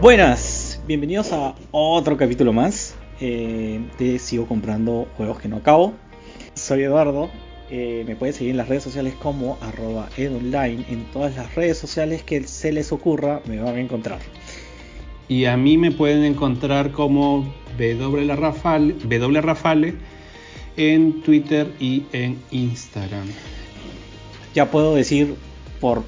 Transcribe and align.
Buenas, 0.00 0.80
bienvenidos 0.86 1.32
a 1.32 1.56
otro 1.72 2.16
capítulo 2.16 2.52
más 2.52 2.94
eh, 3.20 3.80
de 3.98 4.20
Sigo 4.20 4.46
comprando 4.46 5.08
juegos 5.16 5.40
que 5.40 5.48
no 5.48 5.56
acabo. 5.56 5.92
Soy 6.54 6.84
Eduardo, 6.84 7.28
eh, 7.68 8.04
me 8.06 8.14
pueden 8.14 8.32
seguir 8.32 8.52
en 8.52 8.58
las 8.58 8.68
redes 8.68 8.84
sociales 8.84 9.14
como 9.20 9.58
arroba 9.60 10.08
edonline. 10.16 10.86
En 10.88 11.04
todas 11.06 11.34
las 11.34 11.52
redes 11.56 11.78
sociales 11.78 12.22
que 12.22 12.46
se 12.46 12.70
les 12.70 12.92
ocurra 12.92 13.42
me 13.46 13.60
van 13.60 13.74
a 13.74 13.80
encontrar. 13.80 14.20
Y 15.26 15.46
a 15.46 15.56
mí 15.56 15.76
me 15.76 15.90
pueden 15.90 16.22
encontrar 16.22 16.92
como 16.92 17.52
W 17.76 18.36
Rafale, 18.36 18.94
w 18.94 19.40
Rafale 19.40 19.94
en 20.76 21.22
Twitter 21.22 21.72
y 21.80 22.04
en 22.12 22.38
Instagram. 22.52 23.26
Ya 24.54 24.70
puedo 24.70 24.94
decir 24.94 25.34
por 25.80 26.04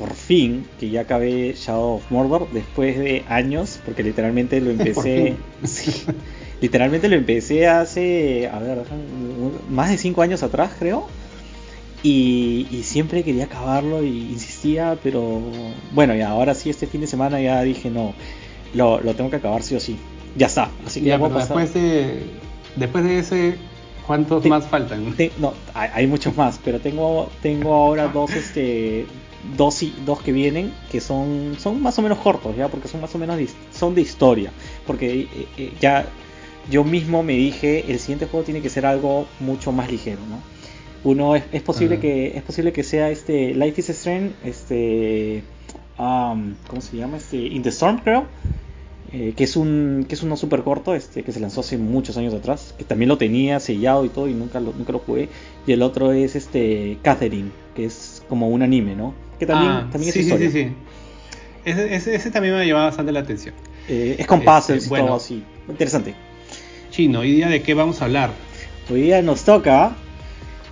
por 0.00 0.14
fin 0.14 0.66
que 0.80 0.88
ya 0.88 1.02
acabé 1.02 1.52
Shadow 1.54 1.96
of 1.96 2.10
Mordor 2.10 2.50
después 2.52 2.98
de 2.98 3.22
años, 3.28 3.80
porque 3.84 4.02
literalmente 4.02 4.58
lo 4.62 4.70
empecé. 4.70 5.36
sí, 5.62 6.06
literalmente 6.62 7.06
lo 7.10 7.16
empecé 7.16 7.68
hace, 7.68 8.48
a 8.48 8.58
ver, 8.58 8.78
más 9.68 9.90
de 9.90 9.98
5 9.98 10.22
años 10.22 10.42
atrás, 10.42 10.72
creo. 10.78 11.06
Y, 12.02 12.80
siempre 12.82 13.22
quería 13.22 13.44
acabarlo 13.44 14.02
y 14.02 14.30
insistía, 14.32 14.98
pero 15.02 15.42
bueno, 15.92 16.16
y 16.16 16.22
ahora 16.22 16.54
sí, 16.54 16.70
este 16.70 16.86
fin 16.86 17.02
de 17.02 17.06
semana 17.06 17.38
ya 17.42 17.60
dije, 17.60 17.90
no, 17.90 18.14
lo, 18.72 18.98
tengo 19.14 19.28
que 19.28 19.36
acabar 19.36 19.62
sí 19.62 19.74
o 19.74 19.80
sí. 19.80 19.98
Ya 20.34 20.46
está. 20.46 20.70
Así 20.86 21.00
que 21.02 21.08
ya, 21.08 21.18
después 21.18 21.74
de 21.74 22.22
después 22.76 23.04
de 23.04 23.18
ese 23.18 23.54
¿Cuántos 24.06 24.44
más 24.46 24.66
faltan? 24.66 25.14
no, 25.38 25.52
hay, 25.74 25.90
hay, 25.92 26.06
muchos 26.06 26.36
más, 26.36 26.58
pero 26.64 26.80
tengo, 26.80 27.28
tengo 27.42 27.74
ahora 27.74 28.08
dos, 28.08 28.32
este, 28.32 29.06
dos, 29.56 29.84
dos 30.04 30.22
que 30.22 30.32
vienen 30.32 30.72
que 30.90 31.00
son, 31.00 31.56
son 31.58 31.82
más 31.82 31.98
o 31.98 32.02
menos 32.02 32.18
cortos, 32.18 32.56
¿ya? 32.56 32.68
Porque 32.68 32.88
son 32.88 33.00
más 33.00 33.14
o 33.14 33.18
menos 33.18 33.36
de, 33.36 33.48
son 33.72 33.94
de 33.94 34.02
historia. 34.02 34.52
Porque 34.86 35.20
eh, 35.20 35.28
eh, 35.56 35.72
ya 35.80 36.06
yo 36.70 36.84
mismo 36.84 37.22
me 37.22 37.34
dije, 37.34 37.90
el 37.90 37.98
siguiente 37.98 38.26
juego 38.26 38.44
tiene 38.44 38.60
que 38.60 38.68
ser 38.68 38.86
algo 38.86 39.26
mucho 39.40 39.72
más 39.72 39.90
ligero, 39.90 40.20
¿no? 40.28 40.40
Uno 41.02 41.34
es, 41.34 41.44
es 41.52 41.62
posible 41.62 41.98
que 41.98 42.36
es 42.36 42.42
posible 42.42 42.72
que 42.72 42.82
sea 42.82 43.10
este 43.10 43.54
Life 43.54 43.80
is 43.80 43.88
Strange, 43.90 44.32
este 44.44 45.42
um, 45.98 46.54
¿cómo 46.68 46.82
se 46.82 46.96
llama? 46.96 47.16
Este 47.16 47.38
In 47.38 47.62
the 47.62 47.70
Storm, 47.70 48.00
creo. 48.00 48.26
Eh, 49.12 49.32
que 49.36 49.42
es 49.42 49.56
un 49.56 50.06
que 50.08 50.14
es 50.14 50.22
uno 50.22 50.36
súper 50.36 50.62
corto 50.62 50.94
este 50.94 51.24
que 51.24 51.32
se 51.32 51.40
lanzó 51.40 51.62
hace 51.62 51.76
muchos 51.76 52.16
años 52.16 52.32
atrás 52.32 52.76
que 52.78 52.84
también 52.84 53.08
lo 53.08 53.18
tenía 53.18 53.58
sellado 53.58 54.04
y 54.04 54.08
todo 54.08 54.28
y 54.28 54.34
nunca 54.34 54.60
lo, 54.60 54.72
nunca 54.72 54.92
lo 54.92 55.00
jugué 55.00 55.28
y 55.66 55.72
el 55.72 55.82
otro 55.82 56.12
es 56.12 56.36
este 56.36 56.96
Catherine 57.02 57.50
que 57.74 57.86
es 57.86 58.22
como 58.28 58.48
un 58.48 58.62
anime 58.62 58.94
no 58.94 59.12
que 59.40 59.46
también, 59.46 59.72
ah, 59.72 59.88
también 59.90 60.10
es 60.10 60.16
historia. 60.16 60.50
Sí, 60.50 60.52
sí, 60.52 60.68
sí. 60.68 60.74
Ese, 61.64 62.14
ese, 62.14 62.30
también 62.30 62.54
me 62.54 62.66
llamaba 62.66 62.86
bastante 62.86 63.10
la 63.10 63.20
atención. 63.20 63.54
Eh, 63.88 64.16
es 64.18 64.26
con 64.26 64.42
puzzles 64.42 64.86
y 64.86 64.88
todo 64.90 65.16
así. 65.16 65.42
Interesante. 65.66 66.14
Chino, 66.90 67.20
¿hoy 67.20 67.32
día 67.32 67.48
de 67.48 67.62
qué 67.62 67.72
vamos 67.72 68.02
a 68.02 68.04
hablar? 68.04 68.30
Hoy 68.90 69.00
día 69.00 69.22
nos 69.22 69.44
toca 69.44 69.96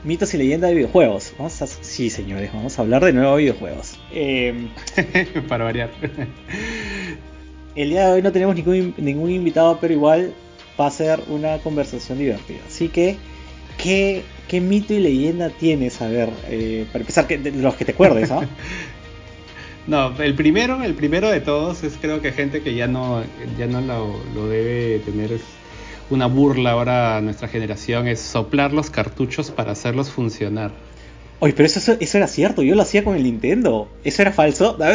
mitos 0.04 0.34
y 0.34 0.38
leyendas 0.38 0.68
de 0.68 0.76
videojuegos. 0.76 1.32
Vamos 1.38 1.62
a, 1.62 1.66
sí, 1.66 2.10
señores, 2.10 2.52
vamos 2.52 2.78
a 2.78 2.82
hablar 2.82 3.02
de 3.04 3.14
nuevos 3.14 3.38
videojuegos. 3.38 3.98
Em, 4.12 4.68
Para 5.48 5.64
variar. 5.64 5.90
el 7.74 7.88
día 7.88 8.06
de 8.06 8.12
hoy 8.12 8.22
no 8.22 8.32
tenemos 8.32 8.54
ningún, 8.54 8.94
ningún 8.98 9.30
invitado, 9.30 9.78
pero 9.80 9.94
igual 9.94 10.34
va 10.78 10.88
a 10.88 10.90
ser 10.90 11.20
una 11.28 11.56
conversación 11.58 12.18
divertida. 12.18 12.60
Así 12.66 12.88
que, 12.88 13.16
¿qué 13.82 14.24
¿Qué 14.48 14.60
mito 14.60 14.94
y 14.94 15.00
leyenda 15.00 15.50
tienes? 15.50 16.00
A 16.00 16.08
ver, 16.08 16.30
eh, 16.48 16.86
para 16.90 17.02
empezar, 17.02 17.26
que, 17.26 17.36
de 17.38 17.52
los 17.52 17.76
que 17.76 17.84
te 17.84 17.92
acuerdes, 17.92 18.30
¿ah? 18.30 18.40
No, 19.86 20.14
el 20.20 20.34
primero, 20.34 20.82
el 20.82 20.92
primero 20.94 21.30
de 21.30 21.40
todos 21.40 21.82
es 21.82 21.96
creo 21.98 22.20
que 22.20 22.32
gente 22.32 22.60
que 22.60 22.74
ya 22.74 22.86
no, 22.86 23.22
ya 23.58 23.66
no 23.66 23.80
lo, 23.80 24.46
debe 24.46 24.98
tener 24.98 25.32
es 25.32 25.40
una 26.10 26.26
burla 26.26 26.72
ahora 26.72 27.16
a 27.16 27.20
nuestra 27.22 27.48
generación, 27.48 28.06
es 28.06 28.20
soplar 28.20 28.74
los 28.74 28.90
cartuchos 28.90 29.50
para 29.50 29.72
hacerlos 29.72 30.10
funcionar. 30.10 30.72
Oye, 31.40 31.54
pero 31.54 31.66
eso, 31.66 31.96
eso 31.98 32.18
era 32.18 32.26
cierto, 32.26 32.62
yo 32.62 32.74
lo 32.74 32.82
hacía 32.82 33.02
con 33.02 33.16
el 33.16 33.22
Nintendo. 33.22 33.88
¿Eso 34.04 34.20
era 34.22 34.32
falso? 34.32 34.76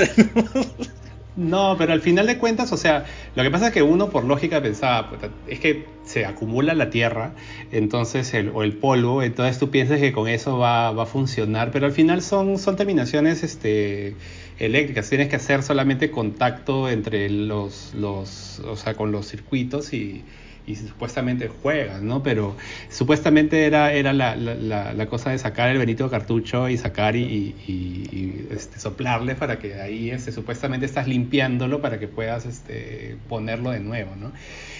No, 1.35 1.75
pero 1.79 1.93
al 1.93 2.01
final 2.01 2.27
de 2.27 2.37
cuentas, 2.37 2.71
o 2.71 2.77
sea, 2.77 3.05
lo 3.35 3.41
que 3.41 3.49
pasa 3.49 3.67
es 3.67 3.73
que 3.73 3.81
uno 3.81 4.09
por 4.11 4.23
lógica 4.23 4.61
pensaba, 4.61 5.09
es 5.47 5.59
que 5.59 5.87
se 6.13 6.25
acumula 6.27 6.75
la 6.75 6.91
tierra, 6.91 7.33
entonces 7.71 8.35
el, 8.35 8.49
o 8.49 8.61
el 8.61 8.73
polvo, 8.73 9.23
entonces 9.23 9.57
tú 9.57 9.71
piensas 9.71 9.99
que 9.99 10.11
con 10.11 10.27
eso 10.27 10.59
va, 10.59 10.91
va, 10.91 11.03
a 11.03 11.05
funcionar, 11.07 11.71
pero 11.71 11.87
al 11.87 11.91
final 11.91 12.21
son, 12.21 12.59
son 12.59 12.75
terminaciones 12.75 13.41
este, 13.41 14.15
eléctricas, 14.59 15.09
tienes 15.09 15.27
que 15.29 15.37
hacer 15.37 15.63
solamente 15.63 16.11
contacto 16.11 16.87
entre 16.87 17.31
los, 17.31 17.95
los 17.95 18.59
o 18.59 18.75
sea, 18.75 18.93
con 18.93 19.11
los 19.11 19.27
circuitos 19.27 19.91
y, 19.93 20.23
y 20.67 20.75
supuestamente 20.75 21.49
juegas, 21.49 22.01
¿no? 22.01 22.21
Pero 22.21 22.55
supuestamente 22.89 23.65
era, 23.65 23.91
era 23.91 24.13
la, 24.13 24.35
la, 24.35 25.05
cosa 25.07 25.31
de 25.31 25.37
sacar 25.37 25.69
el 25.69 25.77
benito 25.77 26.09
cartucho 26.09 26.69
y 26.69 26.77
sacar 26.77 27.15
y, 27.15 27.23
y, 27.67 28.47
este, 28.51 28.79
soplarle 28.79 29.35
para 29.35 29.57
que 29.59 29.81
ahí 29.81 30.11
este, 30.11 30.31
supuestamente 30.31 30.85
estás 30.85 31.07
limpiándolo 31.07 31.81
para 31.81 31.99
que 31.99 32.07
puedas 32.07 32.45
este, 32.45 33.17
ponerlo 33.27 33.71
de 33.71 33.79
nuevo, 33.79 34.15
¿no? 34.15 34.31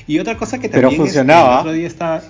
Y 0.08 0.20
otra 0.20 0.38
cosa 0.38 0.60
que 0.60 0.70
también... 0.70 0.92
Pero 0.92 1.04
funcionaba. 1.04 1.54
el 1.54 1.60
otro 1.60 1.72
día 1.74 1.88
estaba... 1.88 2.22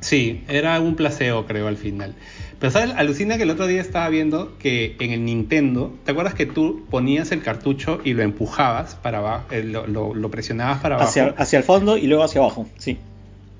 Sí, 0.00 0.44
era 0.48 0.78
un 0.80 0.94
placebo, 0.94 1.46
creo, 1.46 1.66
al 1.66 1.76
final. 1.76 2.14
Pero 2.58 2.70
¿sabes? 2.70 2.94
Alucina 2.96 3.36
que 3.36 3.42
el 3.42 3.50
otro 3.50 3.66
día 3.66 3.80
estaba 3.80 4.08
viendo 4.08 4.56
que 4.58 4.96
en 5.00 5.12
el 5.12 5.24
Nintendo, 5.24 5.94
¿te 6.04 6.12
acuerdas 6.12 6.34
que 6.34 6.46
tú 6.46 6.86
ponías 6.90 7.32
el 7.32 7.42
cartucho 7.42 8.00
y 8.02 8.14
lo 8.14 8.22
empujabas 8.22 8.94
para 8.94 9.18
abajo, 9.18 9.46
eh, 9.50 9.62
lo, 9.62 10.30
presionabas 10.30 10.78
para 10.78 10.94
abajo? 10.94 11.08
Hacia, 11.08 11.34
hacia, 11.36 11.58
el 11.58 11.64
fondo 11.64 11.98
y 11.98 12.06
luego 12.06 12.24
hacia 12.24 12.40
abajo, 12.40 12.66
sí. 12.78 12.98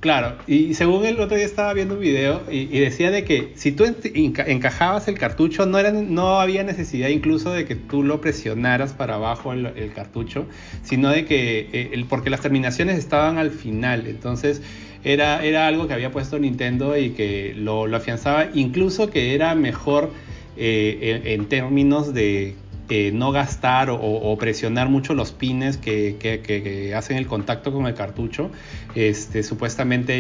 Claro, 0.01 0.37
y 0.47 0.75
según 0.75 1.07
el 1.07 1.19
otro 1.19 1.37
día 1.37 1.47
estaba 1.47 1.73
viendo 1.73 1.95
un 1.95 2.01
video 2.01 2.43
y, 2.51 2.67
decía 2.79 3.11
de 3.11 3.25
que 3.25 3.53
si 3.57 3.73
tú 3.73 3.85
encajabas 4.05 5.09
el 5.09 5.19
cartucho 5.19 5.65
no, 5.65 5.79
era, 5.79 5.91
no 5.91 6.39
había 6.39 6.63
necesidad 6.65 7.09
incluso 7.09 7.51
de 7.51 7.65
que 7.65 7.77
tú 7.77 8.03
lo 8.03 8.21
presionaras 8.21 8.93
para 8.93 9.15
abajo 9.15 9.55
el, 9.55 9.93
cartucho, 9.95 10.45
sino 10.83 11.09
de 11.09 11.25
que, 11.25 11.71
eh, 11.73 12.05
porque 12.11 12.29
las 12.29 12.43
terminaciones 12.43 12.99
estaban 12.99 13.39
al 13.39 13.51
final, 13.51 14.07
entonces 14.07 14.61
era, 15.03 15.43
era 15.43 15.67
algo 15.67 15.89
que 15.89 15.95
había 15.95 16.13
puesto 16.13 16.39
Nintendo 16.39 16.97
y 16.97 17.11
que 17.11 17.55
lo, 17.57 17.85
afianzaba, 17.97 18.49
incluso 18.53 19.09
que 19.09 19.35
era 19.35 19.55
mejor 19.55 20.11
eh, 20.59 21.23
en, 21.25 21.47
términos 21.47 22.13
de 22.13 22.55
eh, 22.89 23.11
no 23.13 23.33
gastar 23.33 23.89
o, 23.91 24.37
presionar 24.39 24.89
mucho 24.89 25.15
los 25.15 25.33
pines 25.33 25.77
que, 25.77 26.93
hacen 26.97 27.17
el 27.17 27.27
contacto 27.27 27.73
con 27.73 27.87
el 27.87 27.95
cartucho. 27.95 28.51
Este, 28.95 29.43
supuestamente 29.43 30.15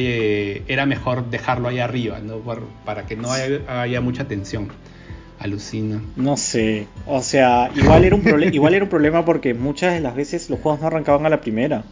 eh, 0.57 0.63
era 0.67 0.87
mejor 0.87 1.31
dejarlo 1.31 1.69
ahí 1.69 1.79
arriba, 1.79 2.19
¿no? 2.19 2.41
para 2.85 3.07
que 3.07 3.17
no 3.17 3.31
haya, 3.31 4.01
mucha 4.01 4.25
tensión. 4.25 4.69
Alucina. 5.39 6.01
No 6.17 6.39
sé, 6.39 6.87
o 7.07 7.21
sea, 7.21 7.71
igual 7.77 8.07
era 8.07 8.17
un, 8.17 8.55
igual 8.55 8.73
era 8.73 8.85
un 8.85 8.89
problema 8.89 9.23
porque 9.27 9.53
muchas 9.53 9.93
de 9.93 10.01
las 10.01 10.17
veces 10.17 10.49
los 10.49 10.59
juegos 10.61 10.81
no 10.81 10.87
arrancaban 10.87 11.27
a 11.27 11.29
la 11.29 11.43
primera. 11.43 11.85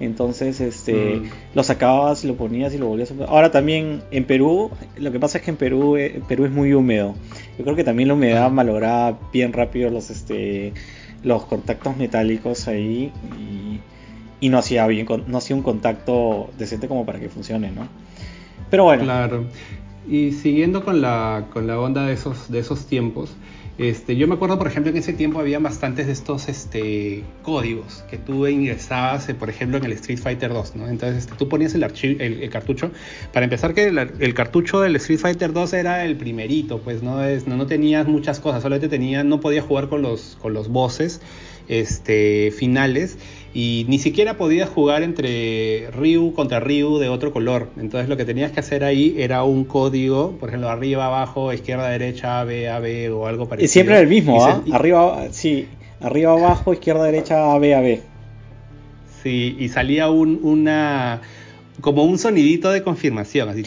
Entonces, 0.00 0.60
este, 0.60 1.16
mm. 1.16 1.30
lo 1.54 1.62
sacabas, 1.64 2.24
lo 2.24 2.36
ponías 2.36 2.72
y 2.74 2.78
lo 2.78 2.86
volvías 2.86 3.10
a 3.10 3.14
poner. 3.14 3.28
Ahora 3.28 3.50
también 3.50 4.02
en 4.10 4.24
Perú, 4.24 4.70
lo 4.96 5.10
que 5.10 5.18
pasa 5.18 5.38
es 5.38 5.44
que 5.44 5.50
en 5.50 5.56
Perú, 5.56 5.96
eh, 5.96 6.22
Perú 6.28 6.44
es 6.44 6.50
muy 6.50 6.72
húmedo. 6.72 7.14
Yo 7.58 7.64
creo 7.64 7.76
que 7.76 7.84
también 7.84 8.08
la 8.08 8.14
humedad 8.14 8.50
malograba 8.50 9.18
bien 9.32 9.52
rápido 9.52 9.90
los, 9.90 10.10
este, 10.10 10.72
los 11.22 11.44
contactos 11.44 11.96
metálicos 11.96 12.68
ahí 12.68 13.12
y, 14.40 14.48
no 14.48 14.58
hacía 14.58 14.86
bien, 14.86 15.06
no 15.26 15.38
hacía 15.38 15.56
un 15.56 15.62
contacto 15.62 16.48
decente 16.56 16.86
como 16.86 17.04
para 17.04 17.18
que 17.18 17.28
funcione, 17.28 17.72
¿no? 17.72 17.88
Pero 18.70 18.84
bueno. 18.84 19.02
Claro. 19.02 19.46
Y 20.08 20.32
siguiendo 20.32 20.84
con 20.84 21.00
la, 21.00 21.46
con 21.52 21.66
la 21.66 21.78
onda 21.78 22.06
de 22.06 22.14
esos, 22.14 22.50
de 22.50 22.60
esos 22.60 22.86
tiempos, 22.86 23.34
este, 23.78 24.16
yo 24.16 24.26
me 24.26 24.34
acuerdo, 24.34 24.58
por 24.58 24.66
ejemplo, 24.66 24.90
en 24.90 24.96
ese 24.96 25.12
tiempo 25.12 25.38
había 25.38 25.60
bastantes 25.60 26.06
de 26.06 26.12
estos 26.12 26.48
este, 26.48 27.22
códigos 27.42 28.04
que 28.10 28.18
tú 28.18 28.44
ingresabas, 28.48 29.28
eh, 29.28 29.34
por 29.34 29.50
ejemplo, 29.50 29.78
en 29.78 29.84
el 29.84 29.92
Street 29.92 30.18
Fighter 30.18 30.52
2, 30.52 30.74
¿no? 30.74 30.88
Entonces 30.88 31.18
este, 31.18 31.36
tú 31.36 31.48
ponías 31.48 31.76
el, 31.76 31.84
el, 31.84 32.50
cartucho. 32.50 32.90
Para 33.32 33.44
empezar, 33.44 33.74
que 33.74 33.86
el, 33.86 34.34
cartucho 34.34 34.80
del 34.80 34.96
Street 34.96 35.20
Fighter 35.20 35.52
2 35.52 35.72
era 35.74 36.04
el 36.04 36.16
primerito, 36.16 36.80
pues 36.80 37.04
no, 37.04 37.22
es, 37.22 37.46
no, 37.46 37.64
tenías 37.68 38.08
muchas 38.08 38.40
cosas, 38.40 38.62
solamente 38.62 38.88
tenía, 38.88 39.22
no 39.22 39.38
podías 39.38 39.64
jugar 39.64 39.88
con 39.88 40.02
los, 40.02 40.36
con 40.42 40.54
los 40.54 40.68
bosses 40.68 41.20
este, 41.68 42.50
finales 42.50 43.18
y 43.60 43.86
ni 43.88 43.98
siquiera 43.98 44.36
podías 44.36 44.68
jugar 44.68 45.02
entre 45.02 45.90
Ryu 45.90 46.32
contra 46.32 46.60
Ryu 46.60 46.98
de 46.98 47.08
otro 47.08 47.32
color. 47.32 47.70
Entonces 47.76 48.08
lo 48.08 48.16
que 48.16 48.24
tenías 48.24 48.52
que 48.52 48.60
hacer 48.60 48.84
ahí 48.84 49.16
era 49.18 49.42
un 49.42 49.64
código, 49.64 50.36
por 50.38 50.50
ejemplo, 50.50 50.68
arriba, 50.68 51.06
abajo, 51.06 51.52
izquierda, 51.52 51.88
derecha, 51.88 52.38
A, 52.38 52.44
B, 52.44 52.68
A, 52.68 52.78
B 52.78 53.10
o 53.10 53.26
algo 53.26 53.48
parecido. 53.48 53.64
Y 53.64 53.68
siempre 53.68 53.96
era 53.96 54.02
el 54.02 54.06
mismo, 54.06 54.44
¿ah? 54.44 54.62
Arriba, 54.70 55.26
sí, 55.32 55.66
arriba, 56.00 56.34
abajo, 56.34 56.72
izquierda, 56.72 57.02
derecha, 57.02 57.52
A, 57.52 57.58
B, 57.58 57.74
A, 57.74 57.80
B. 57.80 58.00
Sí, 59.24 59.56
y 59.58 59.68
salía 59.70 60.08
un, 60.08 60.38
una 60.44 61.20
como 61.80 62.04
un 62.04 62.16
sonidito 62.16 62.70
de 62.70 62.84
confirmación, 62.84 63.48
así. 63.48 63.64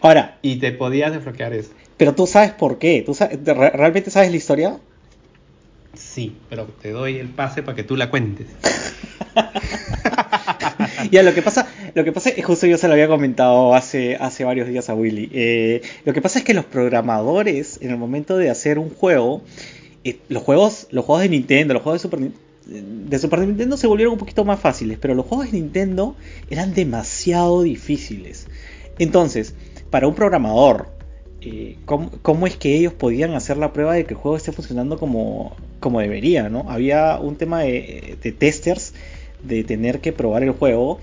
Ahora. 0.00 0.38
Y 0.42 0.56
te 0.56 0.72
podías 0.72 1.12
desbloquear 1.12 1.54
eso. 1.54 1.70
Pero 1.96 2.16
tú 2.16 2.26
sabes 2.26 2.50
por 2.50 2.78
qué. 2.78 3.04
¿Tú 3.06 3.16
¿Realmente 3.44 4.10
sabes 4.10 4.32
la 4.32 4.36
historia? 4.36 4.80
Sí, 5.94 6.36
pero 6.48 6.66
te 6.66 6.90
doy 6.90 7.16
el 7.16 7.28
pase 7.28 7.62
para 7.62 7.74
que 7.74 7.82
tú 7.82 7.96
la 7.96 8.10
cuentes. 8.10 8.46
ya, 11.10 11.22
lo 11.22 11.34
que 11.34 11.42
pasa, 11.42 11.68
lo 11.94 12.04
que 12.04 12.12
pasa 12.12 12.30
es 12.30 12.44
justo 12.44 12.66
yo 12.66 12.78
se 12.78 12.86
lo 12.86 12.94
había 12.94 13.08
comentado 13.08 13.74
hace, 13.74 14.16
hace 14.16 14.44
varios 14.44 14.68
días 14.68 14.88
a 14.88 14.94
Willy. 14.94 15.30
Eh, 15.32 15.82
lo 16.04 16.12
que 16.12 16.22
pasa 16.22 16.38
es 16.38 16.44
que 16.44 16.54
los 16.54 16.64
programadores, 16.64 17.78
en 17.82 17.90
el 17.90 17.96
momento 17.96 18.36
de 18.36 18.50
hacer 18.50 18.78
un 18.78 18.90
juego, 18.90 19.42
eh, 20.04 20.18
los 20.28 20.42
juegos, 20.42 20.86
los 20.90 21.04
juegos 21.04 21.22
de 21.22 21.28
Nintendo, 21.28 21.74
los 21.74 21.82
juegos 21.82 22.02
de 22.02 22.08
Super, 22.08 22.30
de 22.66 23.18
Super 23.18 23.40
Nintendo 23.40 23.76
se 23.76 23.86
volvieron 23.86 24.12
un 24.12 24.18
poquito 24.18 24.44
más 24.44 24.60
fáciles, 24.60 24.98
pero 25.00 25.14
los 25.14 25.26
juegos 25.26 25.50
de 25.50 25.58
Nintendo 25.58 26.14
eran 26.50 26.72
demasiado 26.72 27.62
difíciles. 27.62 28.46
Entonces, 28.98 29.54
para 29.90 30.06
un 30.06 30.14
programador, 30.14 30.88
eh, 31.42 31.78
¿cómo, 31.86 32.46
es 32.46 32.56
que 32.56 32.76
ellos 32.76 32.92
podían 32.92 33.34
hacer 33.34 33.56
la 33.56 33.72
prueba 33.72 33.94
de 33.94 34.04
que 34.04 34.14
el 34.14 34.20
juego 34.20 34.36
esté 34.36 34.52
funcionando 34.52 34.98
como, 34.98 35.56
como 35.80 36.00
debería? 36.00 36.48
¿no? 36.48 36.70
Había 36.70 37.18
un 37.18 37.36
tema 37.36 37.60
de, 37.60 38.18
testers 38.38 38.92
de 39.42 39.64
tener 39.64 40.00
que 40.00 40.12
probar 40.12 40.42
el 40.42 40.52
juego, 40.52 41.00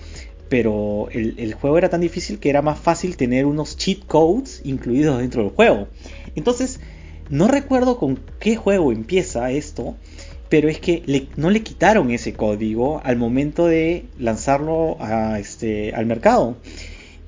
pero 0.50 1.10
el, 1.12 1.54
juego 1.56 1.78
era 1.78 1.90
tan 1.90 2.02
difícil 2.02 2.40
que 2.40 2.50
era 2.50 2.62
más 2.62 2.80
fácil 2.80 3.18
tener 3.18 3.46
unos 3.46 3.78
cheat 3.78 4.06
codes 4.06 4.62
incluidos 4.64 5.20
dentro 5.20 5.44
del 5.44 5.52
juego. 5.52 5.88
Entonces, 6.36 6.80
no 7.30 7.48
recuerdo 7.48 7.98
con 7.98 8.20
qué 8.40 8.56
juego 8.56 8.92
empieza 8.92 9.52
esto, 9.52 9.96
pero 10.50 10.70
es 10.70 10.80
que 10.80 11.28
no 11.36 11.50
le 11.50 11.64
quitaron 11.64 12.12
ese 12.12 12.34
código 12.34 13.02
al 13.04 13.18
momento 13.18 13.66
de 13.66 14.06
lanzarlo 14.20 14.98
este, 15.38 15.94
al 15.94 16.06
mercado 16.06 16.56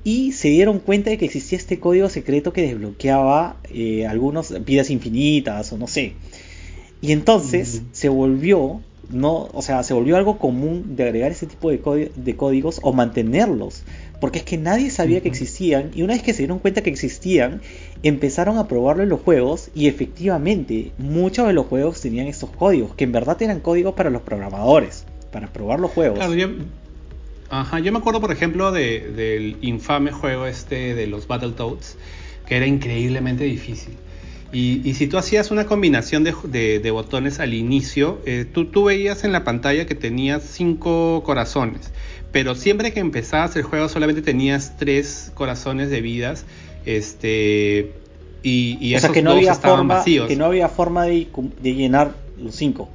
y 0.04 0.32
se 0.32 0.48
dieron 0.48 0.78
cuenta 0.78 1.10
de 1.10 1.18
que 1.18 1.26
existía 1.26 1.58
este 1.58 1.78
código 1.78 2.08
secreto 2.08 2.52
que 2.52 2.62
desbloqueaba 2.62 3.56
eh, 3.72 4.06
algunas 4.06 4.64
vidas 4.64 4.90
infinitas 4.90 5.72
o 5.72 5.78
no 5.78 5.86
sé. 5.86 6.14
Y 7.02 7.12
entonces 7.12 7.82
se 7.92 8.08
volvió, 8.08 8.80
no, 9.10 9.48
o 9.52 9.62
sea, 9.62 9.82
se 9.82 9.94
volvió 9.94 10.16
algo 10.16 10.38
común 10.38 10.96
de 10.96 11.04
agregar 11.04 11.30
ese 11.30 11.46
tipo 11.46 11.70
de, 11.70 12.12
de 12.14 12.36
códigos 12.36 12.78
o 12.82 12.92
mantenerlos. 12.92 13.84
Porque 14.20 14.38
es 14.38 14.44
que 14.44 14.58
nadie 14.58 14.90
sabía 14.90 15.22
que 15.22 15.28
existían 15.28 15.92
y 15.94 16.02
una 16.02 16.12
vez 16.12 16.22
que 16.22 16.34
se 16.34 16.40
dieron 16.40 16.58
cuenta 16.58 16.82
que 16.82 16.90
existían, 16.90 17.62
empezaron 18.02 18.58
a 18.58 18.68
probarlo 18.68 19.02
en 19.02 19.08
los 19.08 19.20
juegos 19.20 19.70
y 19.74 19.88
efectivamente 19.88 20.92
muchos 20.98 21.46
de 21.46 21.54
los 21.54 21.66
juegos 21.66 22.00
tenían 22.02 22.26
estos 22.26 22.50
códigos, 22.50 22.94
que 22.94 23.04
en 23.04 23.12
verdad 23.12 23.40
eran 23.40 23.60
códigos 23.60 23.94
para 23.94 24.10
los 24.10 24.20
programadores, 24.20 25.06
para 25.32 25.50
probar 25.50 25.80
los 25.80 25.90
juegos. 25.90 26.18
Ajá, 27.50 27.80
yo 27.80 27.90
me 27.90 27.98
acuerdo, 27.98 28.20
por 28.20 28.30
ejemplo, 28.30 28.70
del 28.70 29.56
infame 29.60 30.12
juego 30.12 30.46
este 30.46 30.94
de 30.94 31.08
los 31.08 31.26
Battletoads, 31.26 31.96
que 32.46 32.56
era 32.56 32.66
increíblemente 32.66 33.44
difícil. 33.44 33.96
Y, 34.52 34.94
si 34.94 35.06
tú 35.06 35.18
hacías 35.18 35.50
una 35.50 35.66
combinación 35.66 36.24
de, 36.24 36.90
botones 36.92 37.40
al 37.40 37.54
inicio, 37.54 38.20
eh, 38.24 38.44
tú, 38.50 38.66
tú, 38.66 38.84
veías 38.84 39.24
en 39.24 39.32
la 39.32 39.44
pantalla 39.44 39.86
que 39.86 39.94
tenías 39.94 40.42
cinco 40.44 41.22
corazones, 41.24 41.92
pero 42.32 42.54
siempre 42.54 42.92
que 42.92 43.00
empezabas 43.00 43.54
el 43.56 43.62
juego 43.62 43.88
solamente 43.88 44.22
tenías 44.22 44.76
tres 44.76 45.32
corazones 45.34 45.90
de 45.90 46.00
vidas, 46.00 46.44
este, 46.84 47.92
y, 48.42 48.78
y 48.80 48.94
o 48.94 49.00
sea, 49.00 49.10
que 49.10 49.22
no 49.22 49.32
había 49.32 49.54
forma, 49.54 50.02
Que 50.04 50.36
no 50.36 50.46
había 50.46 50.68
forma 50.68 51.04
de, 51.04 51.28
de 51.60 51.74
llenar 51.74 52.14
los 52.36 52.54
cinco. 52.54 52.88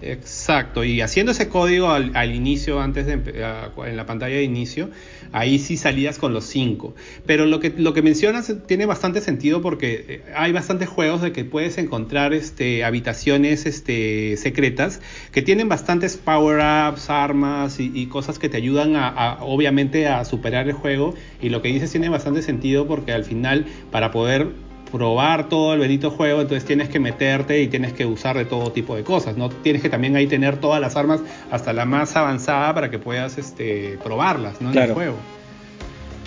Exacto, 0.00 0.84
y 0.84 1.00
haciendo 1.00 1.32
ese 1.32 1.48
código 1.48 1.90
al, 1.90 2.34
inicio, 2.34 2.80
antes 2.80 3.06
de 3.06 3.14
en 3.14 3.96
la 3.96 4.06
pantalla 4.06 4.36
de 4.36 4.44
inicio, 4.44 4.90
ahí 5.32 5.58
sí 5.58 5.76
salías 5.76 6.18
con 6.18 6.32
los 6.32 6.44
5. 6.44 6.94
Pero 7.26 7.46
lo 7.46 7.58
que, 7.58 7.70
lo 7.70 7.94
que 7.94 8.02
mencionas 8.02 8.52
tiene 8.66 8.86
bastante 8.86 9.20
sentido 9.20 9.60
porque 9.60 10.04
eh, 10.08 10.22
hay 10.36 10.52
bastantes 10.52 10.88
juegos 10.88 11.20
de 11.20 11.32
que 11.32 11.44
puedes 11.44 11.78
encontrar 11.78 12.32
este, 12.32 12.84
habitaciones 12.84 13.66
este, 13.66 14.36
secretas 14.36 15.00
que 15.32 15.42
tienen 15.42 15.68
bastantes 15.68 16.16
power-ups, 16.16 17.10
armas 17.10 17.80
y, 17.80 18.06
cosas 18.06 18.38
que 18.38 18.48
te 18.48 18.56
ayudan 18.56 18.94
a, 18.96 19.38
obviamente 19.40 20.06
a 20.06 20.24
superar 20.24 20.68
el 20.68 20.74
juego. 20.74 21.14
Y 21.42 21.48
lo 21.48 21.60
que 21.60 21.68
dices 21.68 21.90
tiene 21.90 22.08
bastante 22.08 22.42
sentido 22.42 22.86
porque 22.86 23.12
al 23.12 23.24
final, 23.24 23.66
para 23.90 24.12
poder 24.12 24.52
probar 24.90 25.48
todo 25.48 25.74
el 25.74 25.80
bendito 25.80 26.10
juego, 26.10 26.40
entonces 26.40 26.64
tienes 26.64 26.88
que 26.88 27.00
meterte 27.00 27.60
y 27.60 27.68
tienes 27.68 27.92
que 27.92 28.06
usar 28.06 28.36
de 28.36 28.44
todo 28.44 28.72
tipo 28.72 28.96
de 28.96 29.04
cosas, 29.04 29.36
¿no? 29.36 29.48
Tienes 29.48 29.82
que 29.82 29.88
también 29.88 30.16
ahí 30.16 30.26
tener 30.26 30.58
todas 30.58 30.80
las 30.80 30.96
armas 30.96 31.20
hasta 31.50 31.72
la 31.72 31.84
más 31.84 32.16
avanzada 32.16 32.74
para 32.74 32.90
que 32.90 32.98
puedas 32.98 33.38
este, 33.38 33.98
probarlas, 34.02 34.60
¿no? 34.60 34.72
En 34.72 34.78
el 34.78 34.92
juego. 34.92 35.16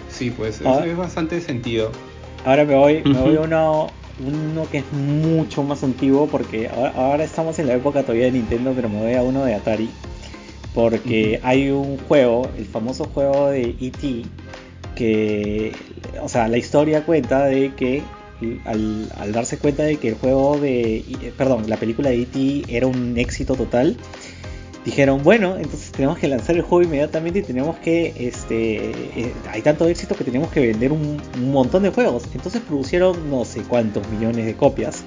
Sí, 0.09 0.31
pues 0.31 0.61
eso 0.61 0.83
es 0.83 0.97
bastante 0.97 1.41
sentido. 1.41 1.91
Ahora 2.45 2.65
me 2.65 2.75
voy, 2.75 3.01
me 3.03 3.19
voy 3.19 3.37
a 3.37 3.41
uno, 3.41 3.87
uno 4.19 4.67
que 4.69 4.79
es 4.79 4.93
mucho 4.93 5.63
más 5.63 5.83
antiguo 5.83 6.27
porque 6.27 6.69
ahora, 6.95 7.23
estamos 7.23 7.59
en 7.59 7.67
la 7.67 7.73
época 7.73 8.01
todavía 8.01 8.25
de 8.25 8.33
Nintendo, 8.33 8.73
pero 8.75 8.89
me 8.89 8.99
voy 9.01 9.13
a 9.13 9.23
uno 9.23 9.45
de 9.45 9.55
Atari. 9.55 9.89
Porque 10.73 11.39
hay 11.43 11.69
un 11.69 11.97
juego, 11.97 12.49
el 12.57 12.65
famoso 12.65 13.05
juego 13.05 13.49
de 13.49 13.75
E.T., 13.81 14.23
que, 14.95 15.73
o 16.21 16.29
sea, 16.29 16.47
la 16.47 16.57
historia 16.57 17.03
cuenta 17.03 17.45
de 17.45 17.73
que 17.75 18.03
al, 18.65 19.31
darse 19.31 19.57
cuenta 19.57 19.83
de 19.83 19.97
que 19.97 20.09
el 20.09 20.15
juego 20.15 20.57
de, 20.59 20.97
eh, 20.97 21.33
perdón, 21.37 21.69
la 21.69 21.77
película 21.77 22.09
de 22.09 22.21
E.T. 22.23 22.63
era 22.67 22.87
un 22.87 23.17
éxito 23.17 23.55
total, 23.55 23.97
dijeron, 24.85 25.23
bueno, 25.23 25.57
entonces 25.57 25.91
tenemos 25.91 26.17
que 26.17 26.27
lanzar 26.27 26.55
el 26.55 26.61
juego 26.63 26.83
inmediatamente 26.83 27.39
y 27.39 27.43
tenemos 27.43 27.77
que, 27.77 28.13
este, 28.17 28.91
eh, 28.91 29.33
hay 29.49 29.61
tanto 29.61 29.87
éxito 29.87 30.15
que 30.15 30.23
tenemos 30.23 30.51
que 30.51 30.59
vender 30.59 30.91
un, 30.91 31.21
montón 31.51 31.83
de 31.83 31.89
juegos. 31.89 32.23
Entonces 32.33 32.61
producieron 32.61 33.29
no 33.29 33.45
sé 33.45 33.61
cuántos 33.61 34.07
millones 34.09 34.45
de 34.45 34.55
copias 34.55 35.03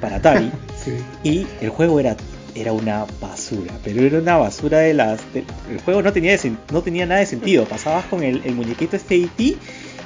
para 0.00 0.16
Atari 0.16 0.50
y 1.24 1.46
el 1.60 1.70
juego 1.70 2.00
era 2.00 2.16
era 2.56 2.72
una 2.72 3.04
basura, 3.20 3.74
pero 3.84 4.00
era 4.00 4.18
una 4.18 4.38
basura 4.38 4.78
de 4.78 4.94
las... 4.94 5.20
el 5.34 5.80
juego 5.84 6.00
no 6.00 6.10
tenía, 6.12 6.38
no 6.72 6.80
tenía 6.80 7.04
nada 7.04 7.20
de 7.20 7.26
sentido, 7.26 7.66
pasabas 7.66 8.06
con 8.06 8.22
el, 8.22 8.40
muñequito 8.54 8.96
este 8.96 9.16
E.T., 9.16 9.56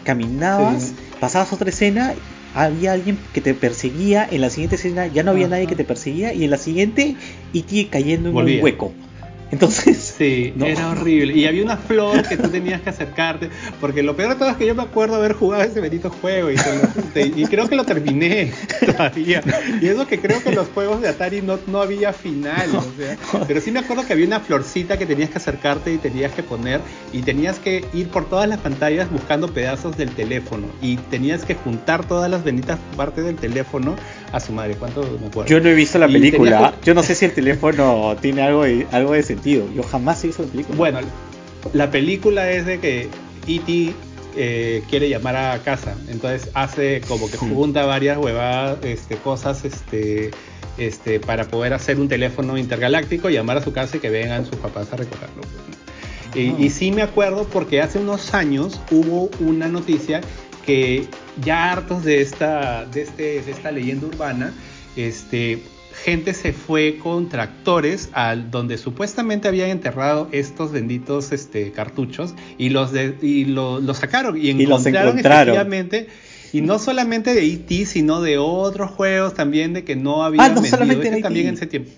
caminabas, 0.02 0.92
pasabas 1.20 1.52
otra 1.52 1.68
escena 1.68 2.12
había 2.54 2.92
alguien 2.92 3.18
que 3.32 3.40
te 3.40 3.54
perseguía, 3.54 4.26
en 4.30 4.40
la 4.40 4.50
siguiente 4.50 4.76
escena 4.76 5.06
ya 5.06 5.22
no 5.22 5.30
había 5.30 5.48
nadie 5.48 5.66
que 5.66 5.76
te 5.76 5.84
perseguía 5.84 6.32
y 6.32 6.44
en 6.44 6.50
la 6.50 6.58
siguiente 6.58 7.16
E.T. 7.54 7.88
cayendo 7.90 8.30
en 8.30 8.36
un 8.36 8.62
hueco. 8.62 8.92
Entonces. 9.50 10.14
Sí, 10.20 10.52
era 10.62 10.90
horrible. 10.90 11.32
Y 11.32 11.46
había 11.46 11.62
una 11.62 11.78
flor 11.78 12.28
que 12.28 12.36
tú 12.36 12.50
tenías 12.50 12.82
que 12.82 12.90
acercarte. 12.90 13.48
Porque 13.80 14.02
lo 14.02 14.16
peor 14.16 14.30
de 14.30 14.36
todo 14.36 14.50
es 14.50 14.56
que 14.56 14.66
yo 14.66 14.74
me 14.74 14.82
acuerdo 14.82 15.16
haber 15.16 15.32
jugado 15.32 15.62
ese 15.62 15.80
bendito 15.80 16.10
juego. 16.10 16.50
Y, 16.50 16.56
y 17.14 17.46
creo 17.46 17.68
que 17.68 17.74
lo 17.74 17.84
terminé 17.84 18.52
todavía. 18.86 19.42
Y 19.80 19.86
eso 19.86 20.06
que 20.06 20.20
creo 20.20 20.42
que 20.42 20.52
los 20.52 20.68
juegos 20.68 21.00
de 21.00 21.08
Atari 21.08 21.40
no, 21.40 21.58
no 21.68 21.80
había 21.80 22.12
final. 22.12 22.68
O 22.76 22.82
sea, 22.82 23.16
pero 23.46 23.62
sí 23.62 23.70
me 23.70 23.80
acuerdo 23.80 24.06
que 24.06 24.12
había 24.12 24.26
una 24.26 24.40
florcita 24.40 24.98
que 24.98 25.06
tenías 25.06 25.30
que 25.30 25.38
acercarte 25.38 25.94
y 25.94 25.96
tenías 25.96 26.32
que 26.32 26.42
poner. 26.42 26.82
Y 27.14 27.22
tenías 27.22 27.58
que 27.58 27.86
ir 27.94 28.08
por 28.08 28.28
todas 28.28 28.46
las 28.46 28.58
pantallas 28.58 29.10
buscando 29.10 29.48
pedazos 29.54 29.96
del 29.96 30.10
teléfono. 30.10 30.66
Y 30.82 30.96
tenías 30.96 31.46
que 31.46 31.54
juntar 31.54 32.06
todas 32.06 32.30
las 32.30 32.44
benditas 32.44 32.78
partes 32.94 33.24
del 33.24 33.36
teléfono 33.36 33.96
a 34.32 34.40
su 34.40 34.52
madre. 34.52 34.74
¿Cuánto 34.74 35.00
me 35.18 35.28
acuerdo? 35.28 35.48
Yo 35.48 35.60
no 35.60 35.70
he 35.70 35.74
visto 35.74 35.98
la 35.98 36.08
película. 36.08 36.74
Yo 36.84 36.92
no 36.92 37.02
sé 37.02 37.14
si 37.14 37.24
el 37.24 37.32
teléfono 37.32 38.16
tiene 38.20 38.42
algo 38.42 38.64
de, 38.64 38.86
algo 38.92 39.14
de 39.14 39.22
yo 39.44 39.82
jamás 39.82 40.22
he 40.24 40.28
visto 40.28 40.42
la 40.42 40.48
película. 40.48 40.76
Bueno, 40.76 41.00
la 41.72 41.90
película 41.90 42.50
es 42.50 42.66
de 42.66 42.80
que 42.80 43.08
E.T. 43.46 43.94
Eh, 44.36 44.84
quiere 44.88 45.08
llamar 45.08 45.36
a 45.36 45.58
casa. 45.58 45.96
Entonces 46.08 46.50
hace 46.54 47.00
como 47.08 47.30
que 47.30 47.36
junta 47.36 47.84
varias 47.84 48.16
huevadas, 48.18 48.78
este, 48.84 49.16
cosas, 49.16 49.64
este, 49.64 50.30
este, 50.78 51.18
para 51.18 51.48
poder 51.48 51.74
hacer 51.74 51.98
un 51.98 52.08
teléfono 52.08 52.56
intergaláctico, 52.56 53.28
llamar 53.28 53.56
a 53.56 53.62
su 53.62 53.72
casa 53.72 53.96
y 53.96 54.00
que 54.00 54.08
vengan 54.10 54.46
sus 54.46 54.56
papás 54.56 54.92
a 54.92 54.96
recogerlo. 54.96 55.42
y, 56.34 56.64
y, 56.64 56.70
sí 56.70 56.92
me 56.92 57.02
acuerdo 57.02 57.44
porque 57.44 57.82
hace 57.82 57.98
unos 57.98 58.32
años 58.34 58.80
hubo 58.92 59.30
una 59.40 59.66
noticia 59.66 60.20
que 60.64 61.08
ya 61.42 61.72
hartos 61.72 62.04
de 62.04 62.20
esta, 62.20 62.86
de 62.86 63.02
este, 63.02 63.42
de 63.42 63.50
esta 63.50 63.72
leyenda 63.72 64.06
urbana, 64.06 64.52
este, 64.94 65.60
gente 66.04 66.34
se 66.34 66.52
fue 66.52 66.98
con 67.02 67.28
tractores 67.28 68.10
al 68.12 68.50
donde 68.50 68.78
supuestamente 68.78 69.48
habían 69.48 69.70
enterrado 69.70 70.28
estos 70.32 70.72
benditos 70.72 71.32
este, 71.32 71.72
cartuchos 71.72 72.34
y 72.58 72.70
los 72.70 72.92
de, 72.92 73.16
y 73.20 73.44
lo, 73.44 73.82
sacaron 73.94 74.36
y 74.40 74.50
encontraron, 74.50 75.18
efectivamente 75.18 76.08
y 76.52 76.62
no 76.62 76.78
solamente 76.78 77.34
de 77.34 77.44
E.T. 77.44 77.86
sino 77.86 78.20
de 78.20 78.38
otros 78.38 78.90
juegos 78.90 79.34
también 79.34 79.72
de 79.72 79.84
que 79.84 79.96
no 79.96 80.24
habían 80.24 80.56
ah, 80.56 80.60
vendido 80.60 81.20
también 81.22 81.48
en 81.48 81.54
ese 81.54 81.66
tiempo. 81.66 81.90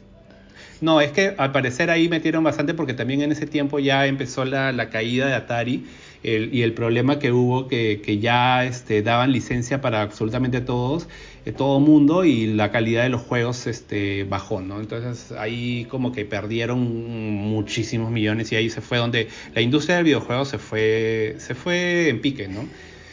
No, 0.80 1.00
es 1.00 1.12
que 1.12 1.34
al 1.38 1.52
parecer 1.52 1.90
ahí 1.90 2.08
metieron 2.08 2.42
bastante 2.42 2.74
porque 2.74 2.92
también 2.92 3.22
en 3.22 3.30
ese 3.30 3.46
tiempo 3.46 3.78
ya 3.78 4.06
empezó 4.06 4.44
la, 4.44 4.72
la 4.72 4.90
caída 4.90 5.26
de 5.26 5.34
Atari 5.34 5.84
y 6.24 6.62
el 6.62 6.72
problema 6.72 7.18
que 7.18 7.32
hubo 7.32 7.66
que, 7.66 8.00
que 8.04 8.18
ya 8.18 8.64
este, 8.64 9.02
daban 9.02 9.32
licencia 9.32 9.80
para 9.80 10.02
absolutamente 10.02 10.60
todos, 10.60 11.08
eh, 11.44 11.52
todo 11.52 11.80
mundo 11.80 12.24
y 12.24 12.46
la 12.46 12.70
calidad 12.70 13.02
de 13.02 13.08
los 13.08 13.22
juegos 13.22 13.66
este, 13.66 14.24
bajó, 14.24 14.60
¿no? 14.60 14.80
Entonces 14.80 15.32
ahí 15.32 15.86
como 15.88 16.12
que 16.12 16.24
perdieron 16.24 16.80
muchísimos 16.80 18.10
millones 18.10 18.52
y 18.52 18.56
ahí 18.56 18.70
se 18.70 18.80
fue 18.80 18.98
donde 18.98 19.28
la 19.54 19.60
industria 19.60 19.96
del 19.96 20.04
videojuego 20.04 20.44
se 20.44 20.58
fue, 20.58 21.36
se 21.38 21.54
fue 21.54 22.08
en 22.08 22.20
pique, 22.20 22.48
¿no? 22.48 22.66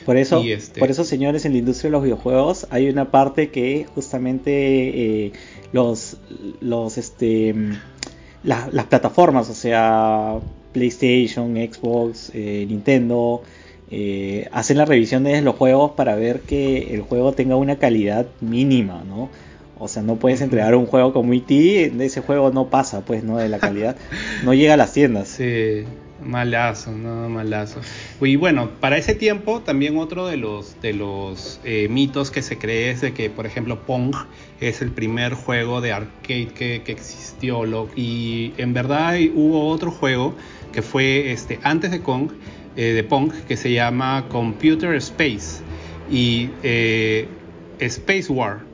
Por 0.05 0.17
eso, 0.17 0.41
este... 0.43 0.79
por 0.79 0.89
eso, 0.89 1.03
señores, 1.03 1.45
en 1.45 1.53
la 1.53 1.59
industria 1.59 1.89
de 1.89 1.91
los 1.91 2.03
videojuegos 2.03 2.67
hay 2.69 2.89
una 2.89 3.12
parte 3.12 3.50
que 3.50 3.86
justamente 3.93 5.25
eh, 5.25 5.31
los, 5.71 6.17
los, 6.62 6.98
este, 6.98 7.53
las 8.43 8.86
plataformas, 8.86 9.50
o 9.50 9.53
sea, 9.53 10.39
PlayStation, 10.74 11.55
Xbox, 11.55 12.31
eh, 12.33 12.65
Nintendo, 12.67 13.43
eh, 13.91 14.48
hacen 14.51 14.77
la 14.77 14.86
revisión 14.86 15.24
de 15.24 15.41
los 15.41 15.55
juegos 15.55 15.91
para 15.91 16.15
ver 16.15 16.41
que 16.41 16.93
el 16.93 17.01
juego 17.01 17.34
tenga 17.34 17.55
una 17.55 17.77
calidad 17.77 18.27
mínima, 18.39 19.03
¿no? 19.08 19.29
O 19.79 19.88
sea, 19.88 20.03
no 20.03 20.17
puedes 20.17 20.41
entregar 20.41 20.75
un 20.75 20.86
juego 20.86 21.13
como 21.13 21.34
IT, 21.34 21.51
e 21.51 21.93
ese 22.01 22.22
juego 22.22 22.51
no 22.51 22.69
pasa, 22.69 23.05
pues, 23.05 23.24
¿no? 23.24 23.38
De 23.38 23.48
la 23.50 23.60
calidad, 23.60 23.96
no 24.43 24.53
llega 24.53 24.74
a 24.74 24.77
las 24.77 24.93
tiendas. 24.93 25.29
Sí, 25.29 25.86
malazo, 26.22 26.91
no, 26.91 27.29
malazo. 27.29 27.79
Y 28.22 28.36
bueno, 28.36 28.69
para 28.79 28.98
ese 28.98 29.15
tiempo 29.15 29.62
también 29.62 29.98
otro 29.98 30.27
de 30.27 30.38
los, 30.38 30.79
de 30.81 30.93
los 30.93 31.62
eh, 31.63 31.88
mitos 31.89 32.29
que 32.29 32.41
se 32.41 32.58
cree 32.58 32.91
es 32.91 33.01
de 33.01 33.13
que, 33.13 33.29
por 33.29 33.46
ejemplo, 33.46 33.79
Pong 33.86 34.13
es 34.60 34.81
el 34.81 34.91
primer 34.91 35.34
juego 35.34 35.81
de 35.81 35.93
arcade 35.93 36.50
que, 36.53 36.84
existió. 36.88 37.63
y 37.96 38.53
en 38.58 38.74
verdad 38.74 39.15
hubo 39.34 39.67
otro 39.69 39.91
juego 39.91 40.36
que 40.74 40.81
fue 40.81 41.31
este, 41.31 41.60
antes 41.63 41.91
de 41.91 42.01
Kong, 42.01 42.31
eh, 42.79 42.93
de 42.93 43.03
Pong, 43.03 43.33
que 43.45 43.57
se 43.57 43.74
llama 43.74 44.27
Computer 44.29 44.95
Space 44.95 45.62
y 46.09 46.50
eh, 46.63 47.27
Space 47.77 48.31
War 48.31 48.69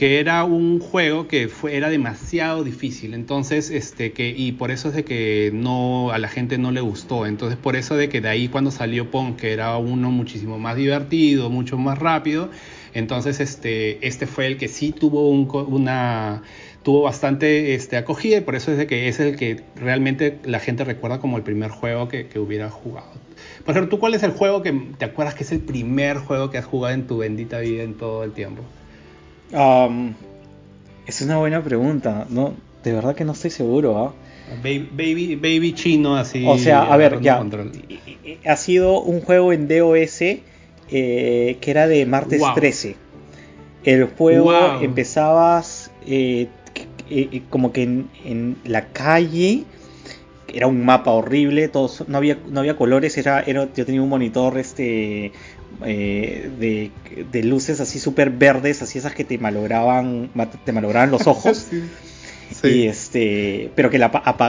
que 0.00 0.18
era 0.18 0.44
un 0.44 0.80
juego 0.80 1.28
que 1.28 1.48
fue, 1.48 1.76
era 1.76 1.90
demasiado 1.90 2.64
difícil, 2.64 3.12
entonces, 3.12 3.68
este, 3.68 4.12
que, 4.12 4.30
y 4.30 4.52
por 4.52 4.70
eso 4.70 4.88
es 4.88 4.94
de 4.94 5.04
que 5.04 5.50
no, 5.52 6.10
a 6.10 6.16
la 6.16 6.28
gente 6.28 6.56
no 6.56 6.72
le 6.72 6.80
gustó, 6.80 7.26
entonces 7.26 7.58
por 7.58 7.76
eso 7.76 7.96
de 7.96 8.08
que 8.08 8.22
de 8.22 8.30
ahí 8.30 8.48
cuando 8.48 8.70
salió 8.70 9.10
Pong, 9.10 9.36
que 9.36 9.52
era 9.52 9.76
uno 9.76 10.10
muchísimo 10.10 10.58
más 10.58 10.76
divertido, 10.76 11.50
mucho 11.50 11.76
más 11.76 11.98
rápido, 11.98 12.48
entonces 12.94 13.40
este, 13.40 14.06
este 14.06 14.26
fue 14.26 14.46
el 14.46 14.56
que 14.56 14.68
sí 14.68 14.92
tuvo 14.92 15.28
una 15.28 16.44
tuvo 16.82 17.02
bastante 17.02 17.74
este, 17.74 17.96
acogida 17.96 18.38
y 18.38 18.40
por 18.40 18.56
eso 18.56 18.72
es 18.72 18.78
de 18.78 18.86
que 18.86 19.08
es 19.08 19.20
el 19.20 19.36
que 19.36 19.62
realmente 19.76 20.38
la 20.44 20.60
gente 20.60 20.84
recuerda 20.84 21.20
como 21.20 21.36
el 21.36 21.42
primer 21.42 21.70
juego 21.70 22.08
que, 22.08 22.26
que 22.26 22.38
hubiera 22.38 22.70
jugado. 22.70 23.08
Por 23.64 23.72
ejemplo, 23.72 23.90
¿tú 23.90 24.00
cuál 24.00 24.14
es 24.14 24.22
el 24.22 24.30
juego 24.30 24.62
que 24.62 24.72
te 24.98 25.04
acuerdas 25.04 25.34
que 25.34 25.44
es 25.44 25.52
el 25.52 25.60
primer 25.60 26.18
juego 26.18 26.50
que 26.50 26.58
has 26.58 26.64
jugado 26.64 26.94
en 26.94 27.06
tu 27.06 27.18
bendita 27.18 27.58
vida 27.60 27.82
en 27.82 27.94
todo 27.94 28.24
el 28.24 28.32
tiempo? 28.32 28.62
es 31.06 31.22
una 31.22 31.38
buena 31.38 31.62
pregunta. 31.62 32.26
No, 32.30 32.54
de 32.84 32.92
verdad 32.92 33.14
que 33.14 33.24
no 33.24 33.32
estoy 33.32 33.50
seguro. 33.50 33.98
¿ah? 33.98 34.14
Baby, 34.62 35.36
baby, 35.36 35.72
chino 35.74 36.16
así. 36.16 36.44
O 36.46 36.58
sea, 36.58 36.82
a 36.82 36.96
ver, 36.96 37.20
ya. 37.20 37.44
Ha 38.46 38.56
sido 38.56 39.00
un 39.00 39.20
juego 39.20 39.52
en 39.52 39.68
DOS 39.68 40.22
eh, 40.22 40.42
que 41.60 41.70
era 41.70 41.86
de 41.86 42.06
martes 42.06 42.42
13. 42.54 42.96
El 43.84 44.04
juego 44.06 44.80
empezabas 44.80 45.90
eh, 46.06 46.48
eh, 47.10 47.42
como 47.50 47.72
que 47.72 47.82
en, 47.82 48.56
la 48.64 48.88
calle. 48.88 49.64
Era 50.52 50.66
un 50.66 50.84
mapa 50.84 51.12
horrible, 51.12 51.68
todos, 51.68 52.08
no, 52.08 52.18
había, 52.18 52.36
no 52.48 52.58
había 52.58 52.74
colores, 52.76 53.16
era, 53.16 53.40
era, 53.40 53.72
yo 53.72 53.86
tenía 53.86 54.02
un 54.02 54.08
monitor 54.08 54.58
este, 54.58 55.30
eh, 55.84 56.90
de, 57.30 57.42
luces 57.44 57.80
así 57.80 58.00
súper 58.00 58.30
verdes, 58.30 58.82
así 58.82 58.98
esas 58.98 59.14
que 59.14 59.24
te 59.24 59.38
malograban, 59.38 60.28
te 60.64 60.72
malograban 60.72 61.10
los 61.10 61.26
ojos. 61.26 61.68
Y 62.64 62.88
este, 62.88 63.70
pero 63.76 63.90
que 63.90 64.00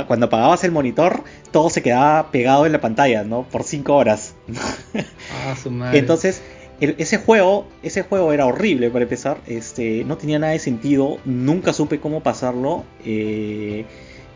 cuando 0.07 0.25
apagabas 0.25 0.63
el 0.63 0.71
monitor, 0.71 1.23
todo 1.51 1.69
se 1.69 1.83
quedaba 1.83 2.31
pegado 2.31 2.65
en 2.65 2.71
la 2.71 2.81
pantalla, 2.81 3.23
¿no? 3.23 3.43
Por 3.43 3.63
5 3.63 3.95
horas. 3.95 4.33
Ah, 5.43 5.91
Entonces, 5.93 6.41
ese 6.81 7.17
juego, 7.17 7.67
ese 7.83 8.01
juego 8.01 8.33
era 8.33 8.45
horrible 8.47 8.89
para 8.89 9.03
empezar. 9.03 9.39
Este, 9.45 10.03
no 10.03 10.17
tenía 10.17 10.39
nada 10.39 10.53
de 10.53 10.59
sentido. 10.59 11.17
Nunca 11.25 11.73
supe 11.73 11.99
cómo 11.99 12.21
pasarlo. 12.21 12.83
Eh, 13.05 13.85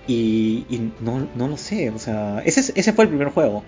y, 0.08 0.92
no, 1.02 1.28
no, 1.36 1.48
lo 1.48 1.58
sé. 1.58 1.90
O 1.90 1.98
sea, 1.98 2.44
ese, 2.46 2.72
ese 2.76 2.94
fue 2.94 3.06
el 3.06 3.10
primer 3.10 3.30
juego. 3.30 3.64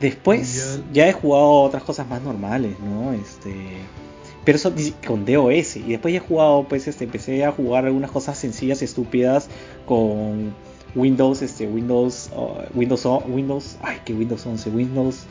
Después 0.00 0.80
ya 0.92 1.08
he 1.08 1.12
jugado 1.12 1.62
otras 1.62 1.82
cosas 1.82 2.08
más 2.08 2.22
normales, 2.22 2.74
¿no? 2.80 3.12
Este, 3.12 3.54
pero 4.44 4.56
eso 4.56 4.72
con 5.06 5.24
DOS 5.24 5.76
y 5.76 5.82
después 5.92 6.12
ya 6.12 6.18
he 6.18 6.22
jugado, 6.22 6.66
pues, 6.68 6.88
este, 6.88 7.04
empecé 7.04 7.44
a 7.44 7.52
jugar 7.52 7.86
algunas 7.86 8.10
cosas 8.10 8.36
sencillas, 8.36 8.82
estúpidas 8.82 9.48
con 9.86 10.54
Windows, 10.94 11.42
este, 11.42 11.66
Windows, 11.66 12.30
uh, 12.36 12.76
Windows, 12.76 13.06
Windows, 13.26 13.76
ay, 13.82 13.98
que 14.04 14.12
Windows 14.12 14.44
11, 14.44 14.70
Windows 14.70 15.24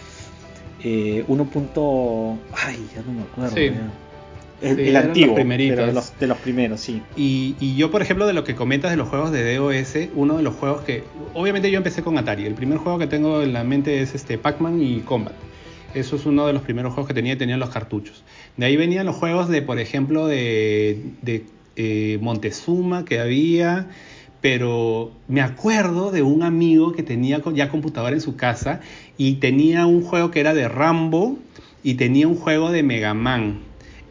eh, 0.84 1.24
1. 1.28 2.40
ay, 2.54 2.88
ya 2.96 3.02
no 3.02 3.14
me 3.14 3.22
acuerdo. 3.24 3.56
Sí. 3.56 3.72
El, 4.62 4.96
antiguo, 4.96 5.36
de 5.36 5.92
los, 5.92 6.18
de 6.18 6.28
los, 6.28 6.38
primeros, 6.38 6.80
sí. 6.80 7.02
Y, 7.18 7.76
yo, 7.76 7.92
por 7.92 8.02
ejemplo, 8.02 8.26
de 8.26 8.32
lo 8.32 8.46
que 8.46 8.56
comentas 8.56 8.92
de 8.92 8.98
los 8.98 9.10
juegos 9.10 9.32
de 9.32 9.58
DOS, 9.58 10.10
uno 10.16 10.38
de 10.38 10.44
los 10.44 10.56
juegos 10.56 10.84
que. 10.84 11.04
Obviamente, 11.34 11.70
yo 11.70 11.78
empecé 11.78 12.02
con 12.02 12.18
Atari. 12.18 12.46
El 12.46 12.54
primer 12.54 12.78
juego 12.78 12.98
que 12.98 13.08
tengo 13.08 13.42
en 13.42 13.52
la 13.52 13.66
mente 13.66 14.02
es 14.02 14.16
este 14.16 14.38
Pac-Man 14.38 14.82
y 14.82 15.02
Combat. 15.02 15.34
Eso 15.94 16.16
es 16.16 16.26
uno 16.26 16.48
de 16.48 16.54
los 16.54 16.62
primeros 16.62 16.94
juegos 16.94 17.10
que 17.10 17.14
tenía, 17.14 17.38
tenían 17.38 17.60
los 17.60 17.70
cartuchos. 17.70 18.24
De 18.56 18.66
ahí 18.66 18.78
venían 18.78 19.06
los 19.06 19.18
juegos 19.18 19.50
de, 19.50 19.62
por 19.62 19.80
ejemplo, 19.80 20.28
de, 20.28 21.12
de 21.22 21.46
eh, 21.76 22.18
Montezuma 22.22 23.04
que 23.04 23.20
había. 23.20 23.88
Pero 24.44 25.14
me 25.30 25.40
acuerdo 25.40 26.12
de 26.12 26.22
un 26.22 26.44
amigo 26.44 26.92
que 26.92 27.02
tenía 27.02 27.42
ya 27.54 27.70
computadora 27.70 28.14
en 28.14 28.20
su 28.20 28.36
casa 28.36 28.82
y 29.18 29.36
tenía 29.36 29.86
un 29.86 30.04
juego 30.04 30.32
que 30.32 30.42
era 30.42 30.54
de 30.54 30.68
Rambo 30.68 31.38
y 31.82 31.94
tenía 31.94 32.28
un 32.28 32.36
juego 32.36 32.70
de 32.70 32.84
Mega 32.84 33.14
Man 33.14 33.60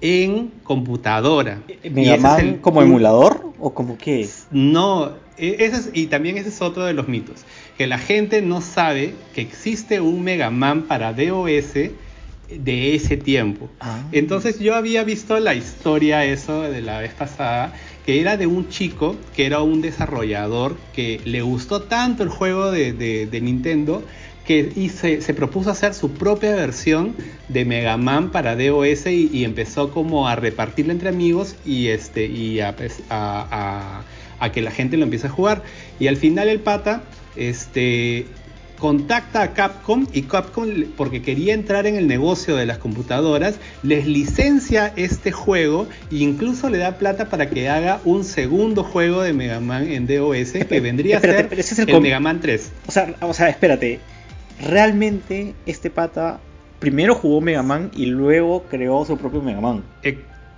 en 0.01 0.51
computadora. 0.63 1.61
¿Me 1.91 2.07
llaman 2.07 2.61
como 2.63 2.81
emulador 2.81 3.53
o 3.61 3.75
como 3.75 3.99
qué? 3.99 4.27
No, 4.51 5.13
e, 5.37 5.57
ese 5.59 5.91
y 5.93 6.07
también 6.07 6.39
ese 6.39 6.49
es 6.49 6.63
otro 6.63 6.87
de 6.87 6.95
los 6.95 7.09
mitos, 7.09 7.45
que 7.77 7.87
la 7.87 7.99
gente 7.99 8.41
no 8.41 8.63
sabe 8.63 9.13
que 9.35 9.43
existe 9.43 10.01
un 10.01 10.25
Mega 10.25 10.49
Man 10.49 10.85
para 10.85 11.13
DOS 11.13 11.75
de 11.75 12.95
ese 12.95 13.19
tiempo. 13.19 13.69
Ah. 13.81 14.03
Entonces 14.13 14.59
yo 14.59 14.75
había 14.75 15.05
visto 15.05 15.39
la 15.39 15.55
historia 15.55 16.25
eso 16.25 16.63
de 16.63 16.81
la 16.81 17.01
vez 17.01 17.13
pasada, 17.13 17.75
que 18.07 18.21
era 18.21 18.37
de 18.37 18.47
un 18.47 18.69
chico 18.69 19.17
que 19.35 19.47
era 19.47 19.63
un 19.63 19.81
desarrollador 19.81 20.77
que 20.95 21.21
le 21.25 21.43
gustó 21.43 21.83
tanto 21.83 22.23
el 22.23 22.29
juego 22.29 22.71
de, 22.71 22.93
de 22.93 23.41
Nintendo 23.41 24.03
que 24.45 24.91
se, 24.91 25.35
propuso 25.35 25.71
hacer 25.71 25.95
su 25.95 26.13
propia 26.13 26.55
versión 26.55 27.15
de 27.49 27.65
Mega 27.65 27.97
Man 27.97 28.31
para 28.31 28.57
DOS 28.57 29.07
y, 29.07 29.45
empezó 29.45 29.91
como 29.91 30.29
a 30.29 30.37
repartirla 30.37 30.93
entre 30.93 31.09
amigos 31.09 31.55
y, 31.65 31.89
este, 31.89 32.27
y 32.27 32.61
pues, 32.77 33.03
a, 33.09 34.03
a, 34.41 34.53
que 34.53 34.61
la 34.61 34.73
gente 34.73 34.97
lo 34.97 35.05
empiece 35.05 35.29
a 35.29 35.31
jugar. 35.31 35.63
Y 36.01 36.09
al 36.09 36.17
final 36.17 36.49
el 36.49 36.59
pata 36.59 37.05
este, 37.37 38.27
contacta 38.83 39.43
a 39.43 39.53
Capcom 39.55 40.09
y 40.13 40.23
Capcom, 40.23 40.69
porque 40.97 41.23
quería 41.23 41.55
entrar 41.55 41.87
en 41.87 41.95
el 41.95 42.09
negocio 42.09 42.57
de 42.57 42.67
las 42.67 42.79
computadoras, 42.79 43.61
les 43.85 44.09
licencia 44.09 44.93
este 44.97 45.31
juego 45.31 45.87
e 46.11 46.17
incluso 46.17 46.69
le 46.69 46.79
da 46.79 46.99
plata 46.99 47.29
para 47.29 47.49
que 47.49 47.69
haga 47.69 48.01
un 48.05 48.25
segundo 48.25 48.83
juego 48.83 49.23
de 49.23 49.35
Mega 49.35 49.61
Man 49.61 49.89
en 49.89 50.09
DOS 50.09 50.51
que 50.69 50.81
vendría 50.81 51.19
a 51.19 51.21
ser 51.21 51.49
el, 51.87 52.01
Mega 52.01 52.19
Man 52.19 52.41
3. 52.41 52.73
O 52.89 52.91
sea, 52.91 53.15
o 53.21 53.33
sea, 53.33 53.51
espérate, 53.51 54.01
realmente 54.61 55.55
este 55.65 55.89
pata 55.89 56.41
primero 56.81 57.15
jugó 57.15 57.41
Mega 57.41 57.63
Man 57.63 57.93
y 57.95 58.07
luego 58.07 58.65
creó 58.65 59.05
su 59.05 59.17
propio 59.17 59.43
Mega 59.43 59.61
Man. 59.61 59.85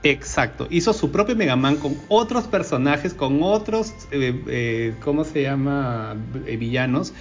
Exacto, 0.02 0.66
hizo 0.70 0.94
su 0.94 1.12
propio 1.12 1.36
Mega 1.36 1.56
Man 1.56 1.76
con 1.76 1.94
otros 2.08 2.44
personajes, 2.44 3.12
con 3.12 3.42
otros, 3.42 3.92
eh, 4.12 4.42
eh, 4.48 4.94
¿cómo 5.04 5.24
se 5.24 5.42
llama? 5.42 6.16
Eh, 6.46 6.56
villanos. 6.56 7.12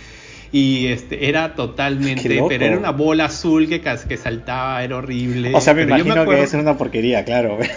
Y 0.54 0.86
este, 0.86 1.30
era 1.30 1.56
totalmente, 1.56 2.30
pero 2.48 2.66
era 2.66 2.78
una 2.78 2.92
bola 2.92 3.26
azul 3.26 3.68
que, 3.68 3.82
que 3.82 4.18
saltaba, 4.18 4.84
era 4.84 4.98
horrible. 4.98 5.52
O 5.52 5.60
sea, 5.60 5.74
me 5.74 5.82
imagino 5.82 6.28
que 6.28 6.44
es 6.44 6.54
una 6.54 6.78
porquería, 6.78 7.26
claro. 7.26 7.58